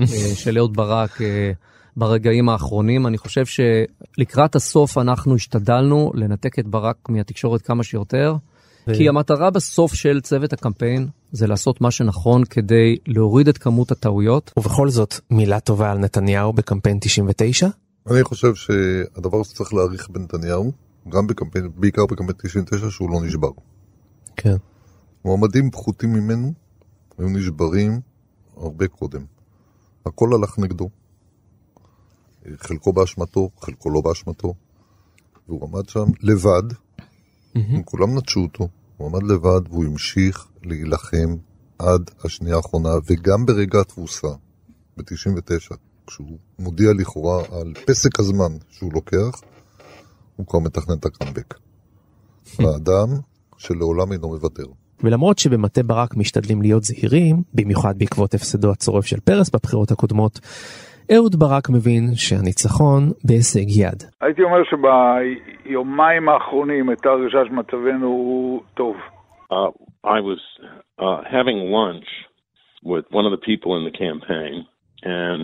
אה, 0.00 0.06
של 0.34 0.58
אהוד 0.58 0.76
ברק 0.76 1.22
אה, 1.22 1.52
ברגעים 1.96 2.48
האחרונים. 2.48 3.06
אני 3.06 3.18
חושב 3.18 3.42
שלקראת 3.46 4.54
הסוף 4.54 4.98
אנחנו 4.98 5.34
השתדלנו 5.34 6.12
לנתק 6.14 6.58
את 6.58 6.66
ברק 6.66 6.96
מהתקשורת 7.08 7.62
כמה 7.62 7.82
שיותר. 7.82 8.34
כי 8.96 9.08
המטרה 9.08 9.50
בסוף 9.50 9.94
של 9.94 10.20
צוות 10.20 10.52
הקמפיין 10.52 11.08
זה 11.32 11.46
לעשות 11.46 11.80
מה 11.80 11.90
שנכון 11.90 12.44
כדי 12.44 12.96
להוריד 13.06 13.48
את 13.48 13.58
כמות 13.58 13.90
הטעויות. 13.90 14.52
ובכל 14.56 14.88
זאת, 14.88 15.14
מילה 15.30 15.60
טובה 15.60 15.92
על 15.92 15.98
נתניהו 15.98 16.52
בקמפיין 16.52 16.98
99? 17.00 17.68
אני 18.10 18.24
חושב 18.24 18.54
שהדבר 18.54 19.42
שצריך 19.42 19.74
להעריך 19.74 20.08
בנתניהו, 20.10 20.72
גם 21.08 21.26
בקמפיין, 21.26 21.70
בעיקר 21.76 22.06
בקמפיין 22.06 22.38
99, 22.42 22.90
שהוא 22.90 23.10
לא 23.10 23.26
נשבר. 23.26 23.50
כן. 24.36 24.56
מועמדים 25.24 25.70
פחותים 25.70 26.12
ממנו 26.12 26.52
היו 27.18 27.28
נשברים 27.28 28.00
הרבה 28.56 28.88
קודם. 28.88 29.24
הכל 30.06 30.34
הלך 30.34 30.58
נגדו. 30.58 30.88
חלקו 32.56 32.92
באשמתו, 32.92 33.50
חלקו 33.60 33.90
לא 33.90 34.00
באשמתו. 34.00 34.54
והוא 35.48 35.68
עמד 35.68 35.88
שם 35.88 36.04
לבד, 36.20 36.62
הם 37.54 37.82
כולם 37.82 38.18
נטשו 38.18 38.40
אותו, 38.40 38.68
הוא 38.96 39.08
עמד 39.08 39.22
לבד 39.22 39.60
והוא 39.68 39.84
המשיך 39.84 40.46
להילחם 40.62 41.36
עד 41.78 42.10
השנייה 42.24 42.56
האחרונה, 42.56 42.90
וגם 43.06 43.46
ברגע 43.46 43.80
התבוסה, 43.80 44.28
ב-99, 44.96 45.76
כשהוא 46.06 46.38
מודיע 46.58 46.92
לכאורה 46.98 47.44
על 47.50 47.72
פסק 47.86 48.20
הזמן 48.20 48.56
שהוא 48.70 48.92
לוקח, 48.92 49.40
הוא 50.36 50.46
כבר 50.46 50.58
מתכנן 50.58 50.94
את 51.00 51.04
הקאמבק. 51.04 51.54
האדם 52.58 53.08
שלעולם 53.58 54.12
אינו 54.12 54.28
מוותר. 54.28 54.66
ולמרות 55.02 55.38
שבמטה 55.38 55.82
ברק 55.82 56.16
משתדלים 56.16 56.62
להיות 56.62 56.82
זהירים, 56.82 57.36
במיוחד 57.54 57.98
בעקבות 57.98 58.34
הפסדו 58.34 58.70
הצורף 58.70 59.06
של 59.06 59.20
פרס 59.20 59.50
בבחירות 59.50 59.90
הקודמות, 59.90 60.40
אהוד 61.14 61.36
ברק 61.38 61.70
מבין 61.70 62.14
שהניצחון 62.14 63.10
בהישג 63.24 63.68
יד. 63.68 64.02
הייתי 64.20 64.42
אומר 64.42 64.58
שביומיים 64.70 66.28
האחרונים 66.28 66.88
הייתה 66.88 67.08
הרגשה 67.08 67.38
שמצבנו 67.48 68.06
הוא 68.06 68.60
טוב. 68.74 68.96
Uh, 69.52 69.70
I 70.04 70.20
was 70.20 70.42
uh, 70.98 71.20
having 71.30 71.58
lunch 71.78 72.08
with 72.82 73.04
one 73.10 73.26
of 73.26 73.32
the 73.36 73.42
people 73.50 73.70
in 73.78 73.84
the 73.84 73.96
campaign, 74.06 74.54
and 75.02 75.40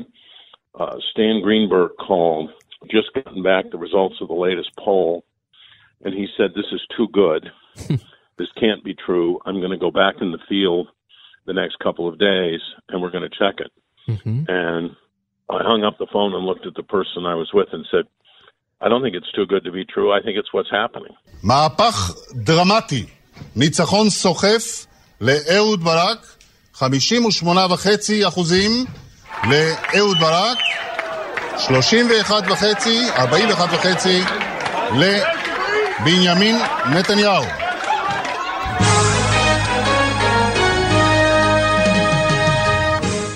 uh, 0.80 0.94
Stan 1.10 1.36
Greenberg 1.42 1.90
called, 2.06 2.48
just 2.89 3.13
gotten 3.13 3.43
back 3.43 3.65
the 3.71 3.77
results 3.77 4.15
of 4.21 4.27
the 4.27 4.33
latest 4.33 4.69
poll, 4.77 5.23
and 6.03 6.13
he 6.13 6.27
said, 6.37 6.51
This 6.55 6.65
is 6.71 6.81
too 6.97 7.07
good. 7.11 7.49
this 8.37 8.47
can't 8.59 8.83
be 8.83 8.93
true. 8.93 9.39
I'm 9.45 9.59
going 9.59 9.71
to 9.71 9.77
go 9.77 9.91
back 9.91 10.15
in 10.21 10.31
the 10.31 10.39
field 10.49 10.87
the 11.45 11.53
next 11.53 11.79
couple 11.79 12.07
of 12.07 12.19
days, 12.19 12.61
and 12.89 13.01
we're 13.01 13.11
going 13.11 13.29
to 13.29 13.37
check 13.37 13.55
it. 13.59 13.71
And 14.49 14.91
I 15.49 15.59
hung 15.63 15.83
up 15.83 15.97
the 15.97 16.07
phone 16.11 16.33
and 16.33 16.45
looked 16.45 16.65
at 16.65 16.75
the 16.75 16.83
person 16.83 17.25
I 17.25 17.35
was 17.35 17.51
with 17.53 17.69
and 17.71 17.85
said, 17.91 18.05
I 18.81 18.89
don't 18.89 19.01
think 19.01 19.15
it's 19.15 19.31
too 19.31 19.45
good 19.45 19.63
to 19.63 19.71
be 19.71 19.85
true. 19.85 20.11
I 20.11 20.21
think 20.21 20.37
it's 20.37 20.51
what's 20.53 20.69
happening. 20.71 21.13
מהפך 21.43 22.11
דרמטי, 22.33 23.05
ניצחון 23.55 24.09
סוחף 24.09 24.85
לאהוד 25.21 25.83
ברק, 25.83 26.25
58.5 26.75 28.27
אחוזים 28.27 28.71
לאהוד 29.43 30.17
ברק, 30.19 30.57
31.5, 31.58 31.70
41.5 33.16 34.08
לבנימין 34.94 36.56
נתניהו. 36.94 37.42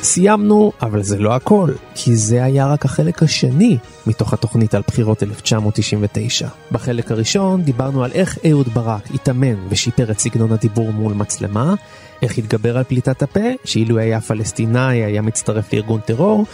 סיימנו, 0.03 0.73
אבל 0.83 1.03
זה 1.03 1.19
לא 1.19 1.35
הכל, 1.35 1.71
כי 1.95 2.17
זה 2.17 2.45
היה 2.45 2.67
רק 2.67 2.85
החלק 2.85 3.23
השני 3.23 3.79
מתוך 4.07 4.33
התוכנית 4.33 4.75
על 4.75 4.83
בחירות 4.87 5.23
1999. 5.23 6.49
בחלק 6.73 7.11
הראשון 7.11 7.63
דיברנו 7.63 8.05
על 8.05 8.11
איך 8.13 8.39
אהוד 8.51 8.69
ברק 8.69 9.03
התאמן 9.15 9.69
ושיפר 9.69 10.11
את 10.11 10.19
סגנון 10.19 10.53
הדיבור 10.53 10.93
מול 10.93 11.13
מצלמה, 11.13 11.75
איך 12.23 12.39
התגבר 12.39 12.79
על 12.79 12.85
פליטת 12.85 13.23
הפה, 13.23 13.49
שאילו 13.65 13.99
היה 13.99 14.21
פלסטינאי 14.21 15.05
היה 15.05 15.23
מצטרף 15.23 15.73
לארגון 15.73 16.01
טרור, 16.01 16.47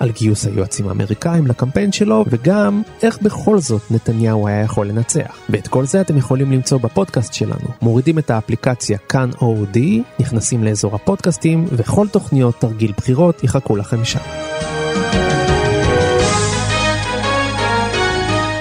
על 0.00 0.10
גיוס 0.10 0.46
היועצים 0.46 0.88
האמריקאים 0.88 1.46
לקמפיין 1.46 1.92
שלו, 1.92 2.24
וגם 2.28 2.82
איך 3.02 3.22
בכל 3.22 3.58
זאת 3.58 3.82
נתניהו 3.90 4.48
היה 4.48 4.60
יכול 4.60 4.88
לנצח. 4.88 5.36
ואת 5.48 5.68
כל 5.68 5.86
זה 5.86 6.00
אתם 6.00 6.16
יכולים 6.16 6.52
למצוא 6.52 6.78
בפודקאסט 6.78 7.34
שלנו. 7.34 7.68
מורידים 7.82 8.18
את 8.18 8.30
האפליקציה 8.30 8.98
כאן 8.98 9.30
אודי, 9.40 10.02
נכנסים 10.20 10.64
לאזור 10.64 10.94
הפודקאסטים, 10.94 11.66
וכל 11.72 12.08
תוכניות 12.08 12.60
תרגיל 12.60 12.92
בחירות 12.96 13.44
יחכו 13.44 13.76
לכם 13.76 14.04
שם. 14.04 14.20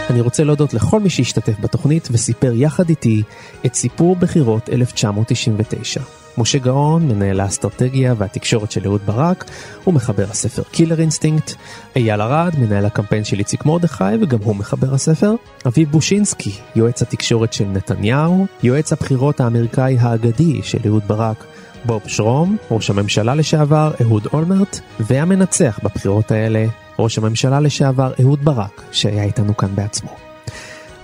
אני 0.09 0.21
רוצה 0.21 0.43
להודות 0.43 0.73
לכל 0.73 0.99
מי 0.99 1.09
שהשתתף 1.09 1.59
בתוכנית 1.59 2.07
וסיפר 2.11 2.53
יחד 2.55 2.89
איתי 2.89 3.23
את 3.65 3.75
סיפור 3.75 4.15
בחירות 4.15 4.69
1999. 4.69 6.22
משה 6.38 6.57
גאון, 6.57 7.07
מנהל 7.07 7.39
האסטרטגיה 7.39 8.13
והתקשורת 8.17 8.71
של 8.71 8.86
אהוד 8.86 9.01
ברק, 9.05 9.45
הוא 9.84 9.93
מחבר 9.93 10.25
הספר 10.29 10.63
Killer 10.72 10.99
Instinct, 10.99 11.53
אייל 11.95 12.21
ארד, 12.21 12.53
מנהל 12.57 12.86
הקמפיין 12.86 13.23
של 13.23 13.39
איציק 13.39 13.65
מרדכי 13.65 14.03
וגם 14.21 14.39
הוא 14.43 14.55
מחבר 14.55 14.93
הספר, 14.93 15.36
אביב 15.67 15.91
בושינסקי, 15.91 16.51
יועץ 16.75 17.01
התקשורת 17.01 17.53
של 17.53 17.65
נתניהו, 17.65 18.45
יועץ 18.63 18.93
הבחירות 18.93 19.39
האמריקאי 19.39 19.97
האגדי 19.99 20.61
של 20.63 20.79
אהוד 20.86 21.03
ברק, 21.07 21.43
בוב 21.86 22.01
שרום, 22.07 22.57
ראש 22.71 22.89
הממשלה 22.89 23.36
לשעבר 23.36 23.91
אהוד 24.01 24.27
אולמרט, 24.34 24.79
והמנצח 24.99 25.79
בבחירות 25.84 26.31
האלה, 26.31 26.65
ראש 26.99 27.17
הממשלה 27.17 27.59
לשעבר 27.59 28.13
אהוד 28.21 28.45
ברק, 28.45 28.81
שהיה 28.91 29.23
איתנו 29.23 29.57
כאן 29.57 29.75
בעצמו. 29.75 30.09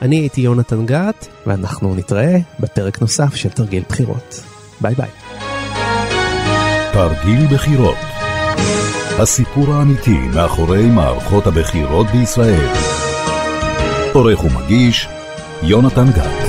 אני 0.01 0.15
הייתי 0.15 0.41
יונתן 0.41 0.85
גת, 0.85 1.27
ואנחנו 1.47 1.95
נתראה 1.95 2.37
בפרק 2.59 3.01
נוסף 3.01 3.35
של 3.35 3.49
תרגיל 3.49 3.83
בחירות. 3.89 4.48
ביי 4.81 4.95
ביי. 4.95 5.09
תרגיל 6.93 7.47
בחירות. 7.53 7.97
הסיפור 9.19 9.73
האמיתי 9.73 10.17
מאחורי 10.35 10.85
מערכות 10.85 11.47
הבחירות 11.47 12.07
בישראל. 12.07 12.67
עורך 14.13 14.43
ומגיש, 14.43 15.07
יונתן 15.63 16.11
גת. 16.11 16.48